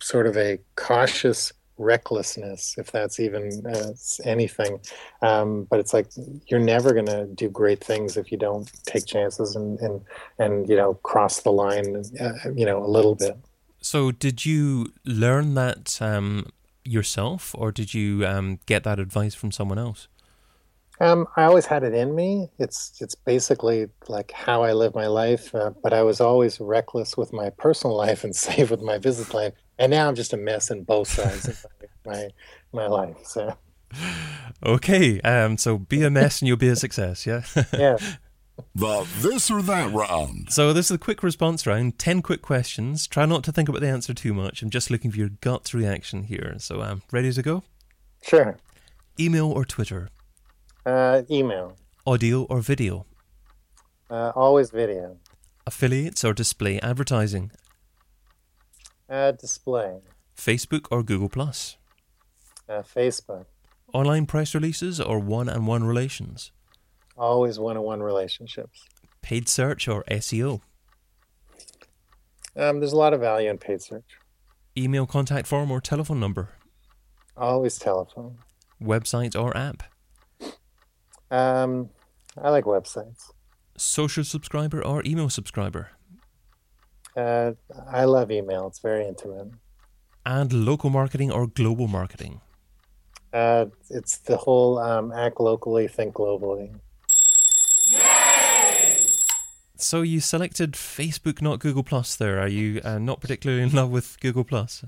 sort 0.00 0.28
of 0.28 0.36
a 0.36 0.60
cautious 0.76 1.52
recklessness, 1.76 2.76
if 2.78 2.92
that's 2.92 3.18
even 3.18 3.50
uh, 3.66 3.92
anything. 4.24 4.78
Um, 5.22 5.64
but 5.68 5.80
it's 5.80 5.92
like 5.92 6.06
you're 6.46 6.60
never 6.60 6.92
going 6.92 7.06
to 7.06 7.26
do 7.34 7.48
great 7.50 7.82
things 7.82 8.16
if 8.16 8.30
you 8.30 8.38
don't 8.38 8.70
take 8.84 9.06
chances 9.06 9.56
and 9.56 9.80
and 9.80 10.00
and 10.38 10.68
you 10.68 10.76
know 10.76 10.94
cross 10.94 11.40
the 11.40 11.50
line, 11.50 12.04
uh, 12.20 12.32
you 12.54 12.64
know, 12.66 12.84
a 12.84 12.86
little 12.86 13.16
bit. 13.16 13.36
So, 13.86 14.10
did 14.10 14.44
you 14.44 14.92
learn 15.04 15.54
that 15.54 16.02
um, 16.02 16.46
yourself, 16.82 17.54
or 17.56 17.70
did 17.70 17.94
you 17.94 18.26
um, 18.26 18.58
get 18.66 18.82
that 18.82 18.98
advice 18.98 19.32
from 19.36 19.52
someone 19.52 19.78
else? 19.78 20.08
Um, 20.98 21.28
I 21.36 21.44
always 21.44 21.66
had 21.66 21.84
it 21.84 21.94
in 21.94 22.12
me. 22.16 22.50
It's 22.58 23.00
it's 23.00 23.14
basically 23.14 23.86
like 24.08 24.32
how 24.32 24.64
I 24.64 24.72
live 24.72 24.96
my 24.96 25.06
life, 25.06 25.54
uh, 25.54 25.70
but 25.84 25.92
I 25.92 26.02
was 26.02 26.20
always 26.20 26.58
reckless 26.58 27.16
with 27.16 27.32
my 27.32 27.50
personal 27.50 27.96
life 27.96 28.24
and 28.24 28.34
safe 28.46 28.72
with 28.72 28.82
my 28.82 28.98
business 28.98 29.32
life. 29.32 29.52
And 29.78 29.90
now 29.92 30.08
I'm 30.08 30.16
just 30.16 30.32
a 30.32 30.36
mess 30.36 30.68
in 30.68 30.82
both 30.82 31.06
sides 31.06 31.46
of 31.46 31.64
my 32.04 32.30
my 32.72 32.88
life. 32.88 33.18
So. 33.22 33.56
Okay, 34.64 35.20
um, 35.20 35.58
so 35.58 35.78
be 35.78 36.02
a 36.02 36.10
mess 36.10 36.40
and 36.40 36.48
you'll 36.48 36.56
be 36.56 36.68
a 36.68 36.76
success. 36.76 37.24
Yeah. 37.26 37.42
yeah. 37.72 37.98
The 38.74 39.06
this 39.18 39.50
or 39.50 39.62
that 39.62 39.92
round. 39.92 40.50
So 40.50 40.72
this 40.72 40.86
is 40.86 40.92
a 40.92 40.98
quick 40.98 41.22
response 41.22 41.66
round. 41.66 41.98
Ten 41.98 42.22
quick 42.22 42.42
questions. 42.42 43.06
Try 43.06 43.26
not 43.26 43.44
to 43.44 43.52
think 43.52 43.68
about 43.68 43.80
the 43.80 43.88
answer 43.88 44.14
too 44.14 44.34
much. 44.34 44.62
I'm 44.62 44.70
just 44.70 44.90
looking 44.90 45.10
for 45.10 45.18
your 45.18 45.30
gut 45.40 45.72
reaction 45.74 46.24
here. 46.24 46.56
So 46.58 46.80
I'm 46.80 46.90
um, 46.90 47.02
ready 47.12 47.32
to 47.32 47.42
go. 47.42 47.62
Sure. 48.22 48.58
Email 49.18 49.50
or 49.50 49.64
Twitter? 49.64 50.10
Uh, 50.84 51.22
email. 51.30 51.76
Audio 52.06 52.44
or 52.44 52.60
video? 52.60 53.06
Uh, 54.10 54.32
always 54.34 54.70
video. 54.70 55.18
Affiliates 55.66 56.24
or 56.24 56.32
display 56.32 56.78
advertising? 56.80 57.50
Uh, 59.08 59.32
display. 59.32 60.00
Facebook 60.36 60.86
or 60.90 61.02
Google 61.02 61.28
Plus? 61.28 61.76
Uh, 62.68 62.82
Facebook. 62.82 63.46
Online 63.92 64.26
press 64.26 64.54
releases 64.54 65.00
or 65.00 65.18
one-on-one 65.18 65.84
relations? 65.84 66.52
Always 67.16 67.58
one 67.58 67.76
on 67.76 67.82
one 67.82 68.02
relationships. 68.02 68.84
Paid 69.22 69.48
search 69.48 69.88
or 69.88 70.04
SEO? 70.04 70.60
Um, 72.56 72.80
there's 72.80 72.92
a 72.92 72.96
lot 72.96 73.14
of 73.14 73.20
value 73.20 73.50
in 73.50 73.58
paid 73.58 73.82
search. 73.82 74.18
Email 74.76 75.06
contact 75.06 75.46
form 75.46 75.70
or 75.70 75.80
telephone 75.80 76.20
number? 76.20 76.50
Always 77.36 77.78
telephone. 77.78 78.38
Website 78.82 79.38
or 79.38 79.56
app? 79.56 79.82
Um, 81.30 81.90
I 82.36 82.50
like 82.50 82.64
websites. 82.64 83.30
Social 83.76 84.24
subscriber 84.24 84.84
or 84.84 85.02
email 85.04 85.28
subscriber? 85.28 85.90
Uh, 87.16 87.52
I 87.90 88.04
love 88.04 88.30
email. 88.30 88.66
It's 88.68 88.78
very 88.80 89.06
intimate. 89.06 89.48
And 90.24 90.52
local 90.52 90.90
marketing 90.90 91.30
or 91.30 91.46
global 91.46 91.88
marketing? 91.88 92.40
Uh, 93.32 93.66
it's 93.90 94.18
the 94.18 94.36
whole 94.36 94.78
um, 94.78 95.12
act 95.12 95.40
locally, 95.40 95.88
think 95.88 96.14
globally. 96.14 96.74
So 99.78 100.02
you 100.02 100.20
selected 100.20 100.72
Facebook, 100.72 101.42
not 101.42 101.58
Google 101.58 101.82
Plus. 101.82 102.16
There, 102.16 102.40
are 102.40 102.48
you 102.48 102.80
uh, 102.84 102.98
not 102.98 103.20
particularly 103.20 103.62
in 103.62 103.72
love 103.72 103.90
with 103.90 104.18
Google 104.20 104.44
Plus? 104.44 104.84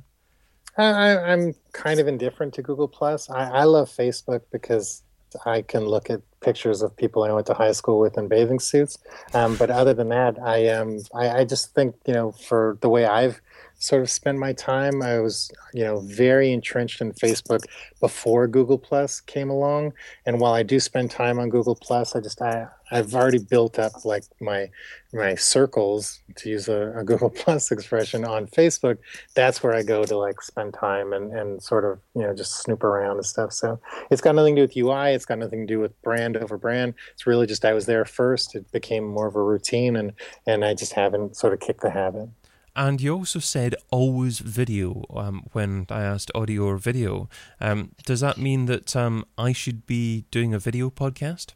I, 0.79 1.33
am 1.33 1.55
kind 1.73 1.99
of 1.99 2.07
indifferent 2.07 2.55
to 2.55 2.63
Google 2.63 2.89
Plus. 2.89 3.29
I, 3.29 3.51
I, 3.51 3.65
love 3.65 3.91
Facebook 3.91 4.43
because 4.53 5.03
I 5.45 5.63
can 5.63 5.85
look 5.85 6.09
at 6.09 6.23
pictures 6.41 6.83
of 6.83 6.97
people 6.97 7.25
I 7.25 7.33
went 7.33 7.47
to 7.49 7.55
high 7.55 7.73
school 7.73 7.99
with 7.99 8.17
in 8.17 8.29
bathing 8.29 8.61
suits. 8.61 8.97
Um, 9.35 9.57
but 9.57 9.71
other 9.71 9.93
than 9.93 10.09
that, 10.11 10.39
I 10.41 10.69
um, 10.69 11.01
I, 11.15 11.41
I 11.41 11.45
just 11.45 11.75
think 11.75 11.97
you 12.07 12.15
know 12.15 12.33
for 12.33 12.79
the 12.81 12.89
way 12.89 13.07
I've 13.07 13.41
sort 13.79 14.03
of 14.03 14.11
spend 14.11 14.39
my 14.39 14.53
time. 14.53 15.03
I 15.03 15.21
was, 15.21 15.51
you 15.73 15.85
know, 15.85 16.01
very 16.01 16.53
entrenched 16.53 17.01
in 17.01 17.13
Facebook 17.13 17.65
before 18.01 18.49
Google 18.49 18.79
Plus 18.79 19.21
came 19.21 19.51
along. 19.51 19.93
And 20.27 20.41
while 20.41 20.53
I 20.53 20.65
do 20.65 20.81
spend 20.81 21.11
time 21.11 21.39
on 21.39 21.49
Google 21.49 21.77
Plus, 21.77 22.15
I 22.15 22.21
just 22.21 22.43
I 22.43 22.69
I've 22.91 23.15
already 23.15 23.39
built 23.39 23.79
up 23.79 24.05
like 24.05 24.25
my 24.41 24.71
my 25.13 25.35
circles 25.37 26.21
to 26.37 26.51
use 26.51 26.69
a, 26.69 26.93
a 26.97 27.05
Google 27.05 27.31
Plus 27.37 27.71
expression 27.71 28.25
on 28.25 28.47
Facebook. 28.49 28.99
That's 29.35 29.63
where 29.63 29.75
I 29.75 29.83
go 29.83 30.05
to 30.05 30.17
like 30.17 30.43
spend 30.43 30.75
time 30.75 31.13
and 31.13 31.33
and 31.33 31.63
sort 31.63 31.85
of 31.85 32.01
you 32.15 32.23
know 32.23 32.35
just 32.35 32.63
snoop 32.63 32.83
around 32.83 33.17
and 33.17 33.27
stuff. 33.27 33.53
So 33.53 33.81
it's 34.11 34.21
got 34.21 34.35
nothing 34.35 34.57
to 34.57 34.67
do 34.67 34.67
with 34.67 34.91
UI. 34.91 35.13
It's 35.13 35.27
got 35.27 35.39
nothing 35.39 35.67
to 35.67 35.73
do 35.73 35.79
with 35.79 36.01
brand 36.03 36.37
over 36.37 36.59
brand. 36.59 36.95
It's 37.13 37.27
really 37.27 37.47
just 37.47 37.65
I 37.65 37.75
was 37.75 37.87
there 37.87 38.05
first. 38.05 38.57
It 38.57 38.71
became 38.73 39.05
more 39.05 39.29
of 39.29 39.37
a 39.37 39.43
routine, 39.43 39.95
and 39.97 40.13
and 40.47 40.65
I 40.65 40.75
just 40.75 40.95
haven't 40.95 41.37
sort 41.37 41.53
of 41.53 41.61
kicked 41.61 41.83
the 41.83 41.91
habit. 41.91 42.29
And 42.77 43.01
you 43.01 43.15
also 43.15 43.39
said 43.39 43.75
always 43.91 44.39
video 44.39 45.05
um, 45.15 45.47
when 45.53 45.87
I 45.91 46.03
asked 46.03 46.31
audio 46.35 46.65
or 46.65 46.77
video. 46.79 47.29
Um, 47.61 47.93
does 48.05 48.21
that 48.21 48.39
mean 48.39 48.67
that 48.67 48.95
um, 48.95 49.25
I 49.37 49.53
should 49.53 49.87
be 49.87 50.25
doing 50.31 50.55
a 50.55 50.59
video 50.59 50.91
podcast? 50.91 51.53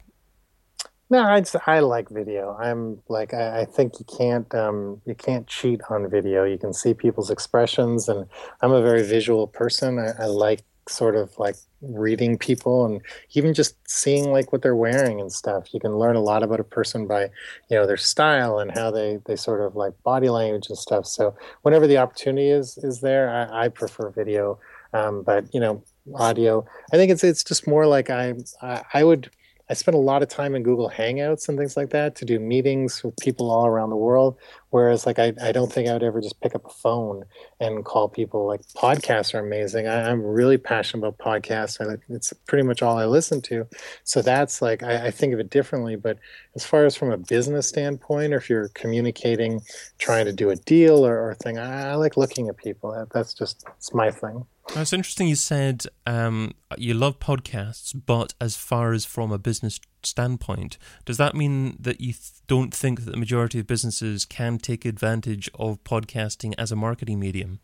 No, 1.09 1.21
I, 1.21 1.43
I 1.67 1.79
like 1.79 2.09
video. 2.09 2.57
I'm 2.59 2.99
like 3.07 3.33
I, 3.33 3.61
I 3.61 3.65
think 3.65 3.99
you 3.99 4.05
can't 4.05 4.51
um, 4.55 5.01
you 5.05 5.13
can't 5.13 5.45
cheat 5.45 5.81
on 5.89 6.09
video. 6.09 6.43
You 6.43 6.57
can 6.57 6.73
see 6.73 6.95
people's 6.95 7.29
expressions, 7.29 8.09
and 8.09 8.25
I'm 8.61 8.71
a 8.71 8.81
very 8.81 9.03
visual 9.03 9.45
person. 9.45 9.99
I, 9.99 10.23
I 10.23 10.25
like 10.25 10.63
sort 10.87 11.15
of 11.15 11.37
like 11.37 11.55
reading 11.81 12.37
people 12.37 12.85
and 12.85 13.01
even 13.33 13.53
just 13.53 13.75
seeing 13.89 14.31
like 14.31 14.51
what 14.51 14.61
they're 14.61 14.75
wearing 14.75 15.19
and 15.19 15.31
stuff. 15.31 15.73
You 15.73 15.79
can 15.79 15.97
learn 15.97 16.15
a 16.15 16.21
lot 16.21 16.43
about 16.43 16.59
a 16.59 16.63
person 16.63 17.07
by 17.07 17.23
you 17.69 17.77
know 17.77 17.85
their 17.85 17.97
style 17.97 18.59
and 18.59 18.71
how 18.71 18.91
they 18.91 19.19
they 19.25 19.35
sort 19.35 19.61
of 19.61 19.75
like 19.75 19.93
body 20.03 20.29
language 20.29 20.67
and 20.69 20.77
stuff. 20.77 21.05
So 21.05 21.35
whenever 21.61 21.87
the 21.87 21.97
opportunity 21.97 22.49
is 22.49 22.77
is 22.79 23.01
there 23.01 23.29
i, 23.29 23.65
I 23.65 23.67
prefer 23.69 24.09
video. 24.09 24.59
Um, 24.93 25.23
but 25.23 25.45
you 25.53 25.59
know 25.59 25.83
audio. 26.13 26.65
I 26.91 26.97
think 26.97 27.11
it's 27.11 27.23
it's 27.23 27.43
just 27.43 27.67
more 27.67 27.87
like 27.87 28.09
i 28.09 28.33
i, 28.61 28.83
I 28.93 29.03
would 29.03 29.29
I 29.69 29.75
spend 29.75 29.95
a 29.95 29.99
lot 29.99 30.21
of 30.21 30.27
time 30.27 30.55
in 30.55 30.63
Google 30.63 30.89
Hangouts 30.89 31.47
and 31.47 31.57
things 31.57 31.77
like 31.77 31.91
that 31.91 32.15
to 32.17 32.25
do 32.25 32.37
meetings 32.37 33.01
with 33.01 33.15
people 33.17 33.49
all 33.49 33.65
around 33.65 33.91
the 33.91 33.95
world. 33.95 34.37
Whereas, 34.71 35.05
like, 35.05 35.19
I, 35.19 35.33
I 35.41 35.51
don't 35.53 35.71
think 35.71 35.87
I 35.87 35.93
would 35.93 36.03
ever 36.03 36.19
just 36.19 36.41
pick 36.41 36.53
up 36.53 36.65
a 36.65 36.69
phone 36.69 37.23
and 37.61 37.85
call 37.85 38.09
people. 38.09 38.45
Like, 38.45 38.61
podcasts 38.75 39.33
are 39.33 39.39
amazing. 39.39 39.87
I, 39.87 40.09
am 40.09 40.21
really 40.21 40.57
passionate 40.57 41.07
about 41.07 41.17
podcasts, 41.17 41.79
and 41.79 41.99
it's 42.09 42.33
pretty 42.45 42.63
much 42.63 42.81
all 42.81 42.97
I 42.97 43.05
listen 43.05 43.41
to. 43.43 43.65
So 44.03 44.21
that's 44.21 44.61
like, 44.61 44.83
I, 44.83 45.07
I 45.07 45.11
think 45.11 45.33
of 45.33 45.39
it 45.39 45.49
differently. 45.49 45.95
But 45.95 46.17
as 46.55 46.65
far 46.65 46.85
as 46.85 46.95
from 46.95 47.11
a 47.11 47.17
business 47.17 47.67
standpoint, 47.69 48.33
or 48.33 48.37
if 48.37 48.49
you're 48.49 48.67
communicating, 48.69 49.61
trying 49.97 50.25
to 50.25 50.33
do 50.33 50.49
a 50.49 50.55
deal 50.57 51.05
or, 51.05 51.29
or 51.29 51.35
thing, 51.35 51.57
I, 51.57 51.91
I 51.91 51.95
like 51.95 52.17
looking 52.17 52.49
at 52.49 52.57
people. 52.57 52.91
That, 52.91 53.11
that's 53.11 53.33
just, 53.33 53.65
it's 53.77 53.93
my 53.93 54.11
thing. 54.11 54.45
It's 54.75 54.93
interesting 54.93 55.27
you 55.27 55.35
said 55.35 55.85
um, 56.07 56.53
you 56.77 56.93
love 56.93 57.19
podcasts, 57.19 57.93
but 58.05 58.33
as 58.41 58.55
far 58.55 58.93
as 58.93 59.05
from 59.05 59.31
a 59.31 59.37
business 59.37 59.79
standpoint, 60.03 60.77
does 61.05 61.17
that 61.17 61.35
mean 61.35 61.77
that 61.79 62.01
you 62.01 62.13
th- 62.13 62.31
don't 62.47 62.73
think 62.73 63.03
that 63.03 63.11
the 63.11 63.17
majority 63.17 63.59
of 63.59 63.67
businesses 63.67 64.25
can 64.25 64.57
take 64.57 64.85
advantage 64.85 65.49
of 65.59 65.83
podcasting 65.83 66.53
as 66.57 66.71
a 66.71 66.75
marketing 66.75 67.19
medium? 67.19 67.59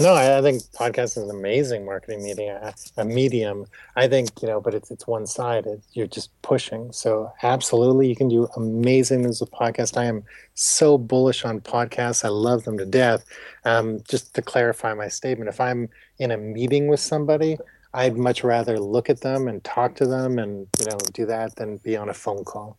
No, 0.00 0.12
I, 0.12 0.38
I 0.38 0.42
think 0.42 0.60
podcast 0.72 1.16
is 1.16 1.18
an 1.18 1.30
amazing 1.30 1.84
marketing 1.84 2.24
medium. 2.24 2.56
A, 2.60 2.74
a, 2.96 3.04
medium, 3.04 3.66
I 3.94 4.08
think 4.08 4.42
you 4.42 4.48
know, 4.48 4.60
but 4.60 4.74
it's 4.74 4.90
it's 4.90 5.06
one 5.06 5.24
sided. 5.24 5.82
You're 5.92 6.08
just 6.08 6.30
pushing. 6.42 6.90
So 6.90 7.32
absolutely, 7.44 8.08
you 8.08 8.16
can 8.16 8.28
do 8.28 8.48
amazing 8.56 9.22
things 9.22 9.40
with 9.40 9.52
podcast. 9.52 9.96
I 9.96 10.06
am 10.06 10.24
so 10.54 10.98
bullish 10.98 11.44
on 11.44 11.60
podcasts. 11.60 12.24
I 12.24 12.28
love 12.28 12.64
them 12.64 12.76
to 12.78 12.86
death. 12.86 13.24
Um, 13.64 14.00
just 14.08 14.34
to 14.34 14.42
clarify 14.42 14.94
my 14.94 15.06
statement, 15.06 15.48
if 15.48 15.60
I'm 15.60 15.88
in 16.18 16.32
a 16.32 16.36
meeting 16.36 16.88
with 16.88 17.00
somebody, 17.00 17.56
I'd 17.92 18.16
much 18.16 18.42
rather 18.42 18.80
look 18.80 19.08
at 19.08 19.20
them 19.20 19.46
and 19.46 19.62
talk 19.62 19.94
to 19.96 20.06
them 20.06 20.40
and 20.40 20.66
you 20.80 20.86
know 20.86 20.98
do 21.12 21.24
that 21.26 21.54
than 21.54 21.76
be 21.76 21.96
on 21.96 22.08
a 22.08 22.14
phone 22.14 22.42
call. 22.42 22.78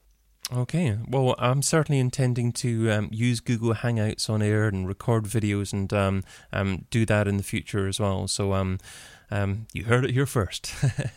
Okay. 0.53 0.97
Well, 1.08 1.36
I'm 1.39 1.62
certainly 1.62 1.99
intending 1.99 2.51
to 2.53 2.91
um, 2.91 3.10
use 3.12 3.39
Google 3.39 3.73
Hangouts 3.73 4.29
on 4.29 4.41
air 4.41 4.67
and 4.67 4.88
record 4.88 5.25
videos 5.25 5.73
and 5.73 5.91
um, 5.91 6.23
um, 6.53 6.86
do 6.89 7.05
that 7.08 7.27
in 7.27 7.38
the 7.38 7.43
future 7.43 7.88
as 7.88 7.99
well. 7.99 8.27
So, 8.27 8.53
um, 8.53 8.77
um, 9.31 9.65
you 9.73 9.86
heard 9.86 10.05
it 10.05 10.12
here 10.12 10.27
first. 10.27 10.71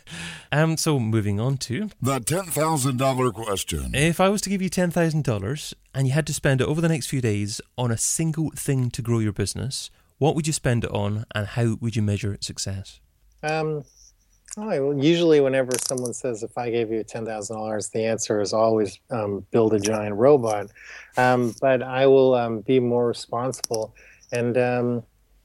um, 0.52 0.78
so, 0.78 0.98
moving 0.98 1.38
on 1.38 1.58
to 1.58 1.90
The 2.00 2.20
$10,000 2.20 3.34
question. 3.34 3.94
if 3.94 4.18
I 4.18 4.30
was 4.30 4.40
to 4.42 4.50
give 4.50 4.62
you 4.62 4.70
$10,000 4.70 5.74
and 5.94 6.06
you 6.06 6.14
had 6.14 6.26
to 6.26 6.32
spend 6.32 6.62
it 6.62 6.66
over 6.66 6.80
the 6.80 6.88
next 6.88 7.08
few 7.08 7.20
days 7.20 7.60
on 7.76 7.90
a 7.90 7.98
single 7.98 8.50
thing 8.56 8.90
to 8.90 9.02
grow 9.02 9.18
your 9.18 9.32
business, 9.32 9.90
what 10.16 10.34
would 10.34 10.46
you 10.46 10.54
spend 10.54 10.84
it 10.84 10.90
on 10.90 11.26
and 11.34 11.48
how 11.48 11.76
would 11.80 11.96
you 11.96 12.02
measure 12.02 12.32
its 12.32 12.46
success? 12.46 12.98
Um, 13.42 13.84
oh, 14.56 14.90
usually, 14.92 15.40
whenever 15.40 15.72
someone 15.86 16.12
says, 16.14 16.42
"If 16.42 16.56
I 16.56 16.70
gave 16.70 16.90
you 16.90 17.02
ten 17.04 17.24
thousand 17.24 17.56
dollars," 17.56 17.88
the 17.88 18.04
answer 18.04 18.40
is 18.40 18.52
always 18.52 18.98
um, 19.10 19.46
build 19.50 19.74
a 19.74 19.80
giant 19.80 20.16
robot. 20.16 20.70
Um, 21.16 21.54
but 21.60 21.82
I 21.82 22.06
will 22.06 22.34
um, 22.34 22.60
be 22.60 22.80
more 22.80 23.06
responsible, 23.06 23.94
and 24.32 24.56
um, 24.56 25.02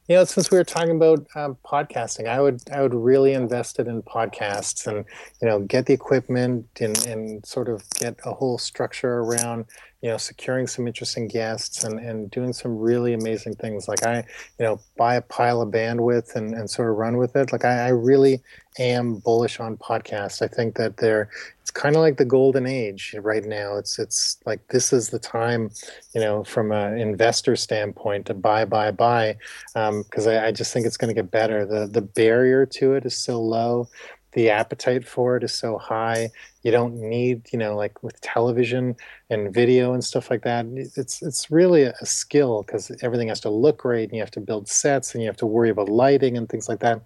you 0.07 0.15
know, 0.15 0.25
since 0.25 0.51
we 0.51 0.57
were 0.57 0.65
talking 0.65 0.97
about 0.97 1.25
um, 1.35 1.57
podcasting, 1.65 2.27
I 2.27 2.41
would 2.41 2.61
I 2.71 2.81
would 2.81 2.93
really 2.93 3.33
invest 3.33 3.79
it 3.79 3.87
in 3.87 4.01
podcasts, 4.01 4.85
and 4.85 5.05
you 5.41 5.47
know, 5.47 5.59
get 5.59 5.85
the 5.85 5.93
equipment 5.93 6.65
and 6.81 6.97
and 7.07 7.45
sort 7.45 7.69
of 7.69 7.89
get 7.91 8.19
a 8.25 8.33
whole 8.33 8.57
structure 8.57 9.19
around 9.19 9.65
you 10.03 10.09
know 10.09 10.17
securing 10.17 10.67
some 10.67 10.85
interesting 10.85 11.29
guests 11.29 11.85
and 11.85 11.97
and 11.97 12.29
doing 12.29 12.51
some 12.51 12.77
really 12.77 13.13
amazing 13.13 13.55
things. 13.55 13.87
Like 13.87 14.05
i 14.05 14.17
you 14.59 14.65
know 14.65 14.79
buy 14.97 15.15
a 15.15 15.21
pile 15.21 15.61
of 15.61 15.69
bandwidth 15.69 16.35
and 16.35 16.53
and 16.53 16.69
sort 16.69 16.89
of 16.89 16.97
run 16.97 17.15
with 17.17 17.37
it. 17.37 17.53
Like 17.53 17.63
i, 17.63 17.85
I 17.85 17.89
really 17.89 18.41
am 18.77 19.19
bullish 19.19 19.61
on 19.61 19.77
podcasts. 19.77 20.41
I 20.41 20.47
think 20.49 20.75
that 20.75 20.97
they're 20.97 21.29
it's 21.61 21.71
kind 21.71 21.95
of 21.95 22.01
like 22.01 22.17
the 22.17 22.25
golden 22.25 22.65
age 22.67 23.15
right 23.21 23.45
now. 23.45 23.77
It's 23.77 23.97
it's 23.97 24.39
like 24.45 24.67
this 24.67 24.91
is 24.91 25.09
the 25.09 25.19
time 25.19 25.71
you 26.13 26.19
know 26.19 26.43
from 26.43 26.73
an 26.73 26.97
investor 26.97 27.55
standpoint 27.55 28.25
to 28.25 28.33
buy 28.33 28.65
buy 28.65 28.91
buy 28.91 29.37
um, 29.75 30.03
because 30.03 30.27
I, 30.27 30.47
I 30.47 30.51
just 30.51 30.73
think 30.73 30.85
it's 30.85 30.97
going 30.97 31.15
to 31.15 31.21
get 31.21 31.31
better. 31.31 31.65
The 31.65 31.87
the 31.87 32.01
barrier 32.01 32.65
to 32.65 32.95
it 32.95 33.05
is 33.05 33.17
so 33.17 33.41
low 33.41 33.87
the 34.33 34.49
appetite 34.49 35.07
for 35.07 35.37
it 35.37 35.43
is 35.43 35.53
so 35.53 35.77
high. 35.77 36.29
You 36.63 36.71
don't 36.71 36.95
need 36.95 37.47
you 37.51 37.59
know 37.59 37.75
like 37.75 38.03
with 38.03 38.19
television 38.21 38.95
and 39.29 39.53
video 39.53 39.93
and 39.93 40.03
stuff 40.03 40.29
like 40.29 40.43
that 40.43 40.65
it's 40.95 41.21
it's 41.21 41.51
really 41.51 41.83
a 41.83 42.05
skill 42.05 42.63
because 42.63 42.91
everything 43.01 43.27
has 43.27 43.39
to 43.41 43.49
look 43.49 43.79
great 43.79 44.09
and 44.09 44.13
you 44.13 44.21
have 44.21 44.31
to 44.31 44.39
build 44.39 44.67
sets 44.67 45.13
and 45.13 45.21
you 45.23 45.27
have 45.27 45.37
to 45.37 45.45
worry 45.45 45.69
about 45.69 45.89
lighting 45.89 46.37
and 46.37 46.49
things 46.49 46.69
like 46.69 46.79
that. 46.79 47.01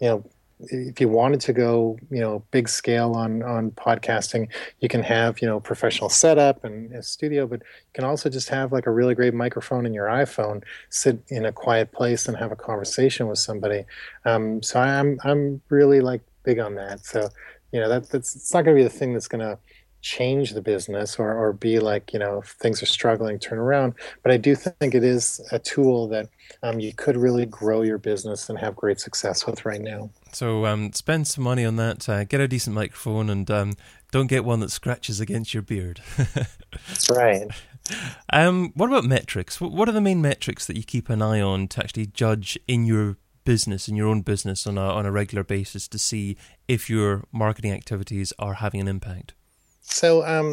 You 0.00 0.08
know 0.08 0.24
if 0.70 1.00
you 1.00 1.08
wanted 1.08 1.40
to 1.40 1.52
go 1.52 1.98
you 2.10 2.20
know 2.20 2.44
big 2.50 2.68
scale 2.68 3.12
on 3.12 3.42
on 3.42 3.70
podcasting 3.72 4.48
you 4.80 4.88
can 4.88 5.02
have 5.02 5.40
you 5.40 5.48
know 5.48 5.58
professional 5.60 6.08
setup 6.08 6.64
and 6.64 6.92
a 6.94 7.02
studio 7.02 7.46
but 7.46 7.60
you 7.60 7.90
can 7.94 8.04
also 8.04 8.28
just 8.28 8.48
have 8.48 8.72
like 8.72 8.86
a 8.86 8.90
really 8.90 9.14
great 9.14 9.34
microphone 9.34 9.86
in 9.86 9.92
your 9.92 10.06
iphone 10.06 10.62
sit 10.88 11.18
in 11.28 11.44
a 11.44 11.52
quiet 11.52 11.90
place 11.92 12.28
and 12.28 12.36
have 12.36 12.52
a 12.52 12.56
conversation 12.56 13.26
with 13.26 13.38
somebody. 13.38 13.84
Um, 14.24 14.62
so 14.62 14.80
i'm 14.80 15.18
i'm 15.24 15.60
really 15.68 16.00
like 16.00 16.22
big 16.42 16.58
on 16.58 16.74
that 16.74 17.04
so 17.04 17.28
you 17.72 17.80
know 17.80 17.88
that 17.88 18.08
that's 18.10 18.36
it's 18.36 18.52
not 18.52 18.64
going 18.64 18.76
to 18.76 18.80
be 18.80 18.84
the 18.84 18.90
thing 18.90 19.12
that's 19.12 19.28
going 19.28 19.40
to 19.40 19.58
change 20.02 20.52
the 20.52 20.60
business 20.60 21.16
or, 21.16 21.32
or 21.32 21.52
be 21.52 21.78
like 21.78 22.12
you 22.12 22.18
know 22.18 22.38
if 22.38 22.50
things 22.60 22.82
are 22.82 22.86
struggling 22.86 23.38
turn 23.38 23.58
around 23.58 23.94
but 24.24 24.32
i 24.32 24.36
do 24.36 24.56
think 24.56 24.94
it 24.96 25.04
is 25.04 25.40
a 25.52 25.58
tool 25.60 26.08
that 26.08 26.28
um, 26.64 26.80
you 26.80 26.92
could 26.92 27.16
really 27.16 27.46
grow 27.46 27.82
your 27.82 27.98
business 27.98 28.48
and 28.48 28.58
have 28.58 28.74
great 28.74 28.98
success 28.98 29.46
with 29.46 29.64
right 29.64 29.80
now 29.80 30.10
So, 30.32 30.66
um, 30.66 30.92
spend 30.92 31.28
some 31.28 31.44
money 31.44 31.64
on 31.64 31.76
that, 31.76 32.08
uh, 32.08 32.24
get 32.24 32.40
a 32.40 32.48
decent 32.48 32.74
microphone, 32.74 33.30
and 33.30 33.48
um, 33.50 33.74
don't 34.10 34.28
get 34.28 34.44
one 34.44 34.60
that 34.60 34.70
scratches 34.70 35.20
against 35.20 35.54
your 35.54 35.62
beard. 35.62 36.00
that's 36.88 37.08
right 37.10 37.48
Um, 38.32 38.72
what 38.74 38.88
about 38.88 39.04
metrics? 39.04 39.60
What 39.60 39.88
are 39.88 39.92
the 39.92 40.00
main 40.00 40.22
metrics 40.22 40.66
that 40.66 40.76
you 40.76 40.84
keep 40.84 41.08
an 41.08 41.20
eye 41.20 41.40
on 41.40 41.68
to 41.68 41.82
actually 41.82 42.06
judge 42.06 42.58
in 42.68 42.86
your 42.86 43.16
business, 43.44 43.88
in 43.88 43.96
your 43.96 44.08
own 44.08 44.22
business, 44.22 44.66
on 44.66 44.78
a 44.78 44.80
on 44.80 45.06
a 45.06 45.12
regular 45.12 45.44
basis 45.44 45.88
to 45.88 45.98
see 45.98 46.36
if 46.68 46.88
your 46.88 47.24
marketing 47.32 47.72
activities 47.72 48.32
are 48.38 48.54
having 48.54 48.80
an 48.80 48.88
impact? 48.88 49.34
So 49.80 50.24
um, 50.24 50.52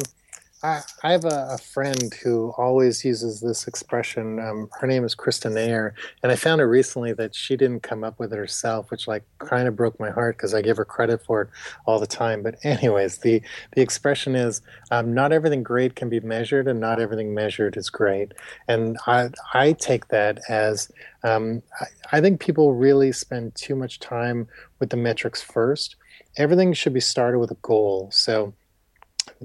I, 0.62 0.82
have 1.02 1.24
a, 1.24 1.48
a 1.52 1.58
friend 1.58 2.12
who 2.22 2.52
always 2.58 3.02
uses 3.02 3.40
this 3.40 3.66
expression. 3.66 4.38
Um, 4.38 4.68
her 4.78 4.86
name 4.86 5.04
is 5.04 5.16
Krista 5.16 5.50
Nair, 5.50 5.94
and 6.22 6.30
I 6.30 6.36
found 6.36 6.60
out 6.60 6.64
recently 6.64 7.14
that 7.14 7.34
she 7.34 7.56
didn't 7.56 7.82
come 7.82 8.04
up 8.04 8.18
with 8.18 8.32
it 8.32 8.36
herself, 8.36 8.90
which 8.90 9.08
like 9.08 9.22
kind 9.38 9.66
of 9.66 9.74
broke 9.74 9.98
my 9.98 10.10
heart 10.10 10.36
because 10.36 10.52
I 10.52 10.60
give 10.60 10.76
her 10.76 10.84
credit 10.84 11.24
for 11.24 11.42
it 11.42 11.48
all 11.86 11.98
the 11.98 12.06
time. 12.06 12.42
But 12.42 12.56
anyways, 12.62 13.18
the 13.18 13.40
the 13.72 13.80
expression 13.80 14.34
is 14.36 14.60
um, 14.90 15.14
not 15.14 15.32
everything 15.32 15.62
great 15.62 15.96
can 15.96 16.10
be 16.10 16.20
measured, 16.20 16.68
and 16.68 16.78
not 16.78 17.00
everything 17.00 17.34
measured 17.34 17.78
is 17.78 17.88
great. 17.88 18.32
And 18.68 18.98
I 19.06 19.30
I 19.54 19.72
take 19.72 20.08
that 20.08 20.40
as 20.50 20.92
um, 21.22 21.62
I, 21.80 22.18
I 22.18 22.20
think 22.20 22.38
people 22.38 22.74
really 22.74 23.12
spend 23.12 23.54
too 23.54 23.74
much 23.74 23.98
time 23.98 24.46
with 24.78 24.90
the 24.90 24.98
metrics 24.98 25.40
first. 25.40 25.96
Everything 26.36 26.74
should 26.74 26.92
be 26.92 27.00
started 27.00 27.38
with 27.38 27.50
a 27.50 27.58
goal. 27.62 28.10
So 28.12 28.52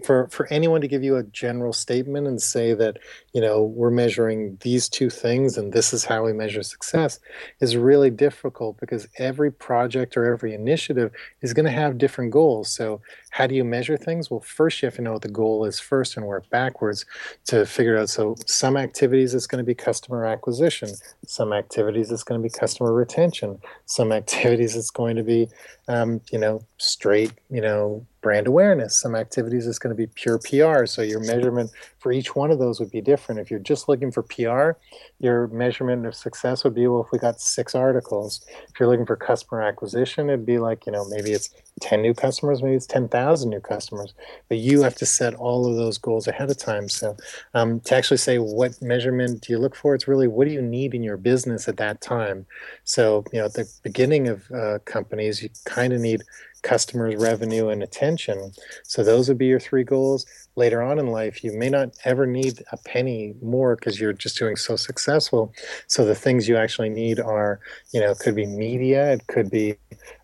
for 0.04 0.28
for 0.30 0.48
anyone 0.52 0.82
to 0.82 0.88
give 0.88 1.04
you 1.04 1.16
a 1.16 1.24
general 1.24 1.74
statement 1.74 2.28
and 2.28 2.42
say 2.42 2.74
that 2.74 2.98
you 3.34 3.42
know 3.42 3.64
we're 3.64 3.92
measuring 3.92 4.58
these 4.62 4.90
two 4.90 5.10
things 5.10 5.58
and 5.58 5.74
this 5.74 5.94
is 5.94 6.06
how 6.06 6.26
we 6.26 6.34
measure 6.34 6.64
success 6.64 7.20
is 7.60 7.78
really 7.78 8.10
difficult 8.10 8.78
because 8.80 9.08
every 9.18 9.52
project 9.52 10.18
or 10.18 10.26
every 10.26 10.54
initiative 10.54 11.12
is 11.42 11.54
going 11.54 11.66
to 11.66 11.72
have 11.72 11.98
different 11.98 12.32
goals. 12.32 12.72
So 12.72 13.02
how 13.32 13.48
do 13.48 13.56
you 13.56 13.64
measure 13.64 13.98
things? 13.98 14.30
Well 14.30 14.42
first 14.42 14.82
you 14.82 14.88
have 14.88 14.96
to 14.96 15.02
know 15.02 15.14
what 15.14 15.22
the 15.22 15.30
goal 15.30 15.66
is 15.66 15.80
first 15.80 16.18
and 16.18 16.26
work 16.26 16.50
backwards 16.50 17.06
to 17.48 17.66
figure 17.66 17.98
out. 17.98 18.10
So 18.10 18.36
some 18.46 18.78
activities 18.78 19.34
it's 19.34 19.48
going 19.48 19.64
to 19.64 19.66
be 19.66 19.76
customer 19.76 20.26
acquisition 20.26 20.90
some 21.28 21.54
activities 21.54 22.12
it's 22.12 22.24
going 22.24 22.42
to 22.42 22.44
be 22.44 22.50
customer 22.50 22.94
retention 22.94 23.60
some 23.86 24.12
activities 24.22 24.76
it's 24.76 24.90
going 24.90 25.16
to 25.16 25.24
be 25.24 25.48
um, 25.88 26.22
you 26.32 26.40
know 26.40 26.62
straight 26.78 27.32
you 27.50 27.62
know 27.62 28.06
brand 28.26 28.48
awareness. 28.48 29.00
Some 29.00 29.14
activities 29.14 29.68
is 29.68 29.78
going 29.78 29.96
to 29.96 29.96
be 29.96 30.08
pure 30.08 30.40
PR. 30.40 30.88
So 30.88 31.04
your 31.04 31.20
measurement 31.20 31.70
for 32.00 32.12
each 32.12 32.36
one 32.36 32.50
of 32.50 32.58
those 32.58 32.80
would 32.80 32.90
be 32.90 33.00
different. 33.00 33.40
If 33.40 33.52
you're 33.52 33.60
just 33.60 33.88
looking 33.88 34.12
for 34.12 34.24
PR, 34.24 34.80
your 35.20 35.46
measurement 35.50 36.08
of 36.08 36.16
success 36.16 36.64
would 36.64 36.74
be 36.74 36.88
well, 36.88 37.04
if 37.04 37.12
we 37.12 37.20
got 37.20 37.40
six 37.40 37.76
articles. 37.76 38.44
If 38.68 38.80
you're 38.80 38.90
looking 38.90 39.06
for 39.06 39.16
customer 39.16 39.62
acquisition, 39.62 40.32
it'd 40.32 40.44
be 40.44 40.58
like, 40.58 40.88
you 40.88 40.92
know, 40.92 41.08
maybe 41.08 41.34
it's 41.34 41.52
10 41.82 42.02
new 42.02 42.16
customers, 42.16 42.64
maybe 42.64 42.76
it's 42.76 42.88
10,000 42.88 43.48
new 43.48 43.60
customers. 43.60 44.16
But 44.50 44.58
you 44.58 44.82
have 44.82 44.96
to 44.96 45.06
set 45.06 45.36
all 45.36 45.70
of 45.70 45.76
those 45.76 46.00
goals 46.00 46.28
ahead 46.28 46.50
of 46.50 46.58
time. 46.58 46.90
So 46.90 47.16
um, 47.54 47.80
to 47.82 47.96
actually 47.96 48.18
say 48.18 48.40
what 48.40 48.82
measurement 48.82 49.42
do 49.42 49.54
you 49.54 49.60
look 49.60 49.76
for, 49.76 49.94
it's 49.94 50.08
really 50.08 50.28
what 50.28 50.48
do 50.48 50.54
you 50.54 50.64
need 50.64 50.96
in 50.96 51.04
your 51.04 51.18
business 51.18 51.68
at 51.68 51.78
that 51.78 52.02
time. 52.02 52.48
So, 52.86 53.24
you 53.32 53.38
know, 53.38 53.46
at 53.46 53.54
the 53.54 53.72
beginning 53.84 54.30
of 54.30 54.50
uh, 54.50 54.80
companies, 54.86 55.44
you 55.44 55.50
kind 55.66 55.94
of 55.94 56.02
need 56.02 56.24
customers, 56.66 57.16
revenue, 57.16 57.70
and 57.70 57.84
attention. 57.84 58.52
So 58.84 59.04
those 59.04 59.30
would 59.30 59.38
be 59.38 59.46
your 59.46 59.60
three 59.60 59.84
goals. 59.84 60.26
Later 60.56 60.82
on 60.82 61.00
in 61.00 61.08
life, 61.08 61.44
you 61.44 61.54
may 61.54 61.70
not 61.70 61.90
ever 62.04 62.26
need 62.26 62.64
a 62.72 62.78
penny 62.78 63.36
more 63.42 63.76
because 63.76 64.00
you're 64.00 64.14
just 64.14 64.38
doing 64.38 64.56
so 64.56 64.76
successful. 64.76 65.54
So 65.88 66.04
the 66.06 66.16
things 66.16 66.48
you 66.48 66.58
actually 66.58 66.90
need 66.90 67.20
are, 67.20 67.60
you 67.94 68.00
know, 68.02 68.12
it 68.12 68.20
could 68.20 68.36
be 68.36 68.46
media, 68.46 69.14
it 69.14 69.28
could 69.28 69.52
be, 69.52 69.76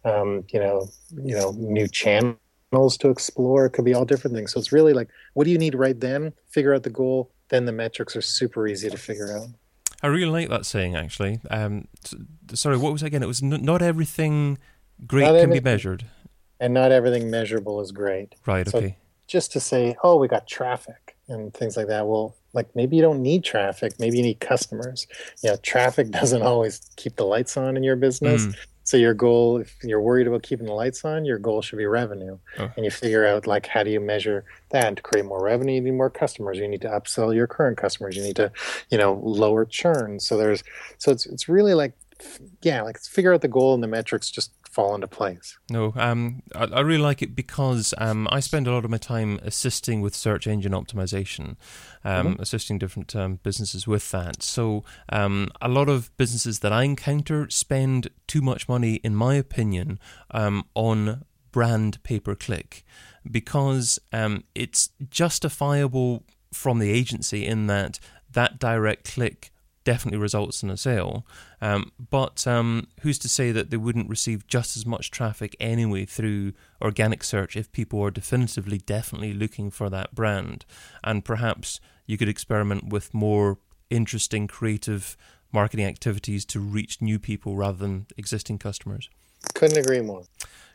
um, 0.03 0.43
you 0.51 0.59
know, 0.59 0.89
you 1.23 1.35
know, 1.35 1.51
new 1.57 1.87
channels 1.87 2.97
to 2.99 3.09
explore. 3.09 3.65
It 3.65 3.71
could 3.71 3.85
be 3.85 3.93
all 3.93 4.05
different 4.05 4.35
things. 4.35 4.51
So 4.51 4.59
it's 4.59 4.71
really 4.71 4.93
like, 4.93 5.09
what 5.35 5.43
do 5.43 5.51
you 5.51 5.59
need 5.59 5.75
right 5.75 5.99
then? 5.99 6.33
Figure 6.49 6.73
out 6.73 6.83
the 6.83 6.89
goal. 6.89 7.31
Then 7.49 7.65
the 7.65 7.73
metrics 7.73 8.15
are 8.15 8.21
super 8.21 8.67
easy 8.67 8.89
to 8.89 8.97
figure 8.97 9.37
out. 9.37 9.47
I 10.01 10.07
really 10.07 10.31
like 10.31 10.49
that 10.49 10.65
saying, 10.65 10.95
actually. 10.95 11.39
Um, 11.51 11.87
sorry, 12.53 12.77
what 12.77 12.91
was 12.91 13.03
it 13.03 13.07
again? 13.07 13.21
It 13.21 13.27
was 13.27 13.43
n- 13.43 13.63
not 13.63 13.81
everything 13.81 14.57
great 15.05 15.23
Not 15.23 15.41
can 15.41 15.51
be 15.51 15.59
measured. 15.59 16.05
And 16.61 16.73
not 16.73 16.91
everything 16.93 17.29
measurable 17.29 17.81
is 17.81 17.91
great. 17.91 18.35
Right, 18.45 18.67
So- 18.69 18.77
okay. 18.77 18.97
just 19.27 19.51
to 19.53 19.59
say, 19.59 19.95
oh, 20.03 20.15
we 20.17 20.27
got 20.27 20.47
traffic 20.47 21.17
and 21.27 21.53
things 21.53 21.75
like 21.75 21.87
that. 21.87 22.07
Well, 22.07 22.35
like 22.53 22.73
maybe 22.75 22.95
you 22.97 23.01
don't 23.01 23.21
need 23.21 23.43
traffic. 23.43 23.93
Maybe 23.99 24.17
you 24.17 24.23
need 24.23 24.39
customers. 24.39 25.07
Yeah, 25.43 25.55
traffic 25.63 26.11
doesn't 26.19 26.41
always 26.41 26.81
keep 26.97 27.15
the 27.15 27.25
lights 27.25 27.57
on 27.57 27.75
in 27.77 27.83
your 27.83 27.95
business. 27.95 28.45
Mm. 28.45 28.55
So 28.83 28.97
your 28.97 29.13
goal, 29.13 29.57
if 29.57 29.75
you're 29.83 30.01
worried 30.01 30.27
about 30.27 30.41
keeping 30.43 30.65
the 30.65 30.73
lights 30.73 31.05
on, 31.05 31.23
your 31.23 31.37
goal 31.37 31.61
should 31.61 31.77
be 31.77 31.85
revenue. 31.85 32.37
Oh. 32.57 32.69
And 32.75 32.83
you 32.83 32.91
figure 32.91 33.25
out 33.25 33.47
like 33.47 33.67
how 33.67 33.83
do 33.83 33.89
you 33.91 33.99
measure 33.99 34.43
that 34.69 34.95
to 34.97 35.01
create 35.01 35.25
more 35.25 35.41
revenue? 35.41 35.75
You 35.75 35.81
need 35.81 35.91
more 35.91 36.09
customers. 36.09 36.57
You 36.57 36.67
need 36.67 36.81
to 36.81 36.89
upsell 36.89 37.33
your 37.33 37.47
current 37.47 37.77
customers. 37.77 38.17
You 38.17 38.23
need 38.23 38.35
to, 38.37 38.51
you 38.89 38.97
know, 38.97 39.19
lower 39.23 39.65
churn. 39.65 40.19
So 40.19 40.35
there's 40.35 40.63
so 40.97 41.11
it's 41.11 41.25
it's 41.25 41.47
really 41.47 41.73
like 41.73 41.93
yeah, 42.61 42.81
like 42.81 42.99
figure 42.99 43.33
out 43.33 43.41
the 43.41 43.47
goal 43.47 43.73
and 43.73 43.81
the 43.81 43.87
metrics 43.87 44.29
just 44.29 44.51
fall 44.71 44.95
into 44.95 45.07
place. 45.07 45.59
No, 45.69 45.93
um, 45.95 46.41
I, 46.55 46.63
I 46.63 46.79
really 46.79 47.03
like 47.03 47.21
it 47.21 47.35
because 47.35 47.93
um, 47.97 48.27
I 48.31 48.39
spend 48.39 48.67
a 48.67 48.71
lot 48.71 48.85
of 48.85 48.91
my 48.91 48.97
time 48.97 49.39
assisting 49.43 50.01
with 50.01 50.15
search 50.15 50.47
engine 50.47 50.71
optimization, 50.71 51.57
um, 52.03 52.37
assisting 52.39 52.77
different 52.77 53.15
um, 53.15 53.39
businesses 53.43 53.85
with 53.85 54.09
that. 54.11 54.41
So, 54.41 54.83
um, 55.09 55.49
a 55.61 55.67
lot 55.67 55.89
of 55.89 56.15
businesses 56.17 56.59
that 56.59 56.71
I 56.71 56.83
encounter 56.83 57.49
spend 57.49 58.07
too 58.27 58.41
much 58.41 58.69
money, 58.69 58.95
in 59.03 59.13
my 59.13 59.35
opinion, 59.35 59.99
um, 60.31 60.63
on 60.73 61.25
brand 61.51 62.01
pay 62.03 62.19
per 62.19 62.33
click 62.33 62.85
because 63.29 63.99
um, 64.13 64.45
it's 64.55 64.89
justifiable 65.09 66.23
from 66.53 66.79
the 66.79 66.91
agency 66.91 67.45
in 67.45 67.67
that 67.67 67.99
that 68.31 68.59
direct 68.59 69.13
click 69.13 69.51
definitely 69.83 70.19
results 70.19 70.63
in 70.63 70.69
a 70.69 70.77
sale. 70.77 71.25
Um, 71.61 71.91
but 72.09 72.45
um, 72.47 72.87
who's 73.01 73.19
to 73.19 73.29
say 73.29 73.51
that 73.51 73.69
they 73.69 73.77
wouldn't 73.77 74.09
receive 74.09 74.47
just 74.47 74.77
as 74.77 74.85
much 74.85 75.11
traffic 75.11 75.55
anyway 75.59 76.05
through 76.05 76.53
organic 76.81 77.23
search 77.23 77.55
if 77.55 77.71
people 77.71 78.01
are 78.01 78.11
definitively, 78.11 78.77
definitely 78.77 79.33
looking 79.33 79.71
for 79.71 79.89
that 79.89 80.13
brand? 80.13 80.65
And 81.03 81.25
perhaps 81.25 81.79
you 82.05 82.17
could 82.17 82.29
experiment 82.29 82.89
with 82.89 83.13
more 83.13 83.57
interesting, 83.89 84.47
creative 84.47 85.17
marketing 85.51 85.85
activities 85.85 86.45
to 86.45 86.59
reach 86.59 87.01
new 87.01 87.19
people 87.19 87.55
rather 87.55 87.77
than 87.77 88.07
existing 88.17 88.57
customers. 88.57 89.09
Couldn't 89.53 89.77
agree 89.77 90.01
more. 90.01 90.23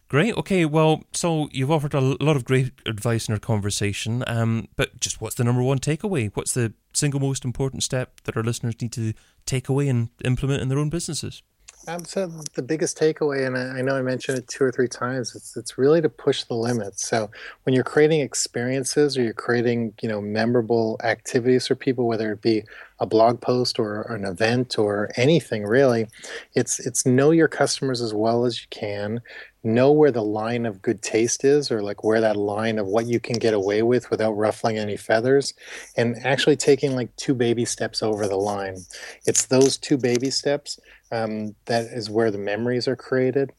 Great. 0.08 0.36
Okay. 0.36 0.64
Well, 0.64 1.04
so 1.12 1.48
you've 1.50 1.70
offered 1.70 1.92
a 1.92 2.00
lot 2.00 2.36
of 2.36 2.44
great 2.44 2.72
advice 2.86 3.28
in 3.28 3.34
our 3.34 3.40
conversation. 3.40 4.22
Um, 4.26 4.68
but 4.76 5.00
just 5.00 5.20
what's 5.20 5.34
the 5.34 5.44
number 5.44 5.62
one 5.62 5.78
takeaway? 5.78 6.30
What's 6.34 6.54
the 6.54 6.74
single 6.92 7.18
most 7.18 7.44
important 7.44 7.82
step 7.82 8.20
that 8.22 8.36
our 8.36 8.44
listeners 8.44 8.80
need 8.80 8.92
to 8.92 9.14
take 9.46 9.68
away 9.68 9.88
and 9.88 10.10
implement 10.24 10.62
in 10.62 10.68
their 10.68 10.78
own 10.78 10.90
businesses? 10.90 11.42
Um, 11.88 12.04
so 12.04 12.26
the 12.54 12.62
biggest 12.62 12.98
takeaway, 12.98 13.46
and 13.46 13.56
I 13.56 13.80
know 13.80 13.94
I 13.94 14.02
mentioned 14.02 14.38
it 14.38 14.48
two 14.48 14.64
or 14.64 14.72
three 14.72 14.88
times, 14.88 15.36
it's 15.36 15.56
it's 15.56 15.78
really 15.78 16.00
to 16.00 16.08
push 16.08 16.42
the 16.42 16.54
limits. 16.54 17.06
So 17.06 17.30
when 17.62 17.74
you're 17.74 17.84
creating 17.84 18.20
experiences 18.20 19.16
or 19.16 19.22
you're 19.22 19.32
creating, 19.32 19.94
you 20.02 20.08
know, 20.08 20.20
memorable 20.20 20.98
activities 21.04 21.68
for 21.68 21.76
people, 21.76 22.08
whether 22.08 22.32
it 22.32 22.42
be 22.42 22.64
a 22.98 23.06
blog 23.06 23.40
post 23.40 23.78
or 23.78 24.02
an 24.12 24.24
event 24.24 24.78
or 24.78 25.10
anything 25.16 25.64
really, 25.64 26.08
it's 26.54 26.80
it's 26.80 27.06
know 27.06 27.30
your 27.30 27.48
customers 27.48 28.00
as 28.00 28.12
well 28.12 28.46
as 28.46 28.60
you 28.60 28.66
can, 28.70 29.20
know 29.66 29.92
where 29.92 30.10
the 30.10 30.22
line 30.22 30.64
of 30.64 30.80
good 30.80 31.02
taste 31.02 31.44
is 31.44 31.70
or 31.70 31.82
like 31.82 32.04
where 32.04 32.20
that 32.20 32.36
line 32.36 32.78
of 32.78 32.86
what 32.86 33.06
you 33.06 33.20
can 33.20 33.38
get 33.38 33.52
away 33.52 33.82
with 33.82 34.10
without 34.10 34.32
ruffling 34.32 34.78
any 34.78 34.96
feathers 34.96 35.52
and 35.96 36.16
actually 36.24 36.56
taking 36.56 36.94
like 36.94 37.14
two 37.16 37.34
baby 37.34 37.64
steps 37.64 38.02
over 38.02 38.26
the 38.26 38.36
line. 38.36 38.78
It's 39.26 39.46
those 39.46 39.76
two 39.76 39.98
baby 39.98 40.30
steps 40.30 40.78
um, 41.12 41.54
that 41.66 41.86
is 41.86 42.08
where 42.08 42.30
the 42.30 42.38
memories 42.38 42.88
are 42.88 42.96
created. 42.96 43.52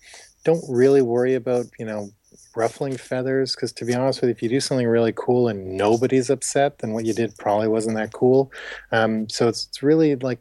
Don't 0.44 0.64
really 0.70 1.02
worry 1.02 1.36
about 1.36 1.66
you 1.78 1.86
know 1.86 2.10
ruffling 2.56 2.98
feathers 2.98 3.56
because 3.56 3.72
to 3.72 3.86
be 3.86 3.94
honest 3.94 4.22
with 4.22 4.30
you 4.30 4.32
if 4.32 4.42
you 4.42 4.50
do 4.50 4.60
something 4.60 4.88
really 4.88 5.14
cool 5.16 5.48
and 5.48 5.78
nobody's 5.78 6.30
upset 6.30 6.80
then 6.80 6.92
what 6.92 7.06
you 7.06 7.14
did 7.14 7.36
probably 7.38 7.68
wasn't 7.68 7.96
that 7.96 8.12
cool. 8.14 8.52
Um, 8.92 9.30
so 9.30 9.48
it's, 9.48 9.68
it's 9.68 9.84
really 9.84 10.16
like 10.16 10.40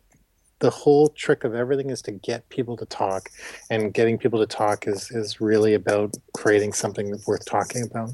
the 0.59 0.71
whole 0.71 1.09
trick 1.09 1.45
of 1.45 1.55
everything 1.55 1.91
is 1.91 2.03
to 2.03 2.13
get 2.13 2.49
people 2.49 2.77
to 2.77 2.87
talk 2.87 3.31
and 3.71 3.93
getting 3.93 4.19
people 4.19 4.39
to 4.41 4.47
talk 4.47 4.87
is 4.87 5.11
is 5.11 5.41
really 5.41 5.75
about 5.75 6.15
creating 6.35 6.73
something 6.73 7.15
worth 7.27 7.45
talking 7.45 7.83
about. 7.83 8.11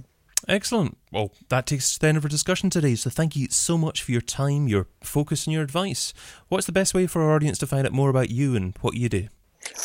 Excellent. 0.49 0.99
Well 1.13 1.33
that 1.51 1.67
takes 1.67 1.85
us 1.85 1.95
to 1.95 2.01
the 2.01 2.09
end 2.09 2.19
of 2.19 2.25
our 2.25 2.29
discussion 2.29 2.69
today 2.69 2.97
so 2.97 3.11
thank 3.11 3.37
you 3.37 3.49
so 3.51 3.79
much 3.79 4.03
for 4.03 4.13
your 4.13 4.21
time 4.21 4.67
your 4.67 4.89
focus 5.03 5.47
and 5.47 5.55
your 5.55 5.63
advice. 5.63 6.13
What's 6.49 6.67
the 6.67 6.73
best 6.73 6.95
way 6.95 7.07
for 7.07 7.23
our 7.23 7.35
audience 7.35 7.59
to 7.59 7.67
find 7.67 7.87
out 7.87 7.93
more 7.93 8.11
about 8.11 8.31
you 8.31 8.57
and 8.57 8.77
what 8.81 8.95
you 8.95 9.09
do 9.09 9.29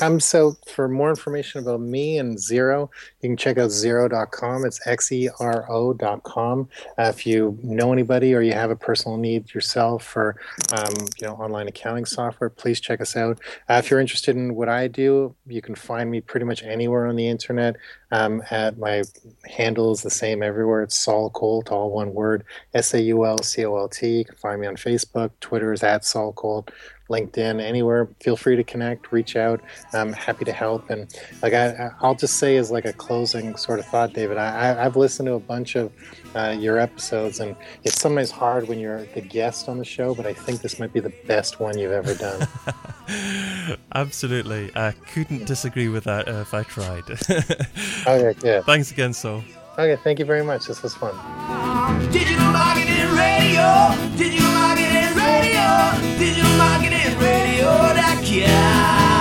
um, 0.01 0.19
so 0.19 0.55
for 0.67 0.87
more 0.87 1.09
information 1.09 1.61
about 1.61 1.81
me 1.81 2.17
and 2.17 2.37
Xero, 2.37 2.89
you 3.21 3.29
can 3.29 3.37
check 3.37 3.57
out 3.57 3.69
xero.com. 3.69 4.65
It's 4.65 4.85
X-E-R-O.com. 4.85 6.69
Uh, 6.97 7.11
if 7.13 7.25
you 7.25 7.57
know 7.63 7.93
anybody 7.93 8.33
or 8.33 8.41
you 8.41 8.53
have 8.53 8.71
a 8.71 8.75
personal 8.75 9.17
need 9.17 9.53
yourself 9.53 10.03
for, 10.03 10.39
um, 10.73 10.93
you 11.19 11.27
know, 11.27 11.33
online 11.33 11.67
accounting 11.67 12.05
software, 12.05 12.49
please 12.49 12.79
check 12.79 13.01
us 13.01 13.15
out. 13.15 13.39
Uh, 13.69 13.75
if 13.75 13.89
you're 13.89 13.99
interested 13.99 14.35
in 14.35 14.55
what 14.55 14.69
I 14.69 14.87
do, 14.87 15.35
you 15.47 15.61
can 15.61 15.75
find 15.75 16.09
me 16.09 16.21
pretty 16.21 16.45
much 16.45 16.63
anywhere 16.63 17.07
on 17.07 17.15
the 17.15 17.27
internet. 17.27 17.75
Um, 18.11 18.41
at 18.51 18.77
my 18.77 19.03
handle 19.45 19.91
is 19.91 20.01
the 20.01 20.09
same 20.09 20.41
everywhere. 20.41 20.83
It's 20.83 20.97
Saul 20.97 21.29
Colt, 21.29 21.71
all 21.71 21.91
one 21.91 22.13
word, 22.13 22.45
S-A-U-L-C-O-L-T. 22.73 24.07
You 24.07 24.25
can 24.25 24.35
find 24.35 24.61
me 24.61 24.67
on 24.67 24.77
Facebook. 24.77 25.31
Twitter 25.41 25.73
is 25.73 25.83
at 25.83 26.05
Saul 26.05 26.31
Colt. 26.33 26.71
LinkedIn, 27.09 27.61
anywhere. 27.61 28.07
Feel 28.19 28.35
free 28.35 28.55
to 28.55 28.63
connect, 28.63 29.11
reach 29.11 29.35
out. 29.35 29.61
I'm 29.93 30.13
happy 30.13 30.45
to 30.45 30.51
help. 30.51 30.89
And 30.89 31.13
like 31.41 31.53
I, 31.53 31.91
I'll 32.01 32.15
just 32.15 32.37
say 32.37 32.57
as 32.57 32.71
like 32.71 32.85
a 32.85 32.93
closing 32.93 33.55
sort 33.55 33.79
of 33.79 33.85
thought, 33.85 34.13
David. 34.13 34.37
I, 34.37 34.83
I've 34.83 34.95
listened 34.95 35.27
to 35.27 35.33
a 35.33 35.39
bunch 35.39 35.75
of 35.75 35.91
uh, 36.35 36.55
your 36.57 36.77
episodes, 36.77 37.39
and 37.39 37.55
it's 37.83 37.99
sometimes 37.99 38.31
hard 38.31 38.67
when 38.67 38.79
you're 38.79 39.05
the 39.07 39.21
guest 39.21 39.69
on 39.69 39.77
the 39.77 39.85
show. 39.85 40.13
But 40.13 40.25
I 40.25 40.33
think 40.33 40.61
this 40.61 40.79
might 40.79 40.93
be 40.93 40.99
the 40.99 41.13
best 41.25 41.59
one 41.59 41.77
you've 41.77 41.91
ever 41.91 42.13
done. 42.13 42.47
Absolutely, 43.95 44.71
I 44.75 44.91
couldn't 45.13 45.45
disagree 45.45 45.87
with 45.87 46.03
that 46.05 46.27
uh, 46.27 46.41
if 46.41 46.53
I 46.53 46.63
tried. 46.63 47.03
okay, 48.07 48.35
yeah. 48.43 48.61
Thanks 48.61 48.91
again, 48.91 49.13
Saul. 49.13 49.43
Okay, 49.77 49.95
thank 50.03 50.19
you 50.19 50.25
very 50.25 50.43
much. 50.43 50.65
This 50.65 50.81
was 50.81 50.95
fun 50.95 51.13
digital 56.17 56.57
marketing 56.57 57.17
radio.com. 57.19 59.16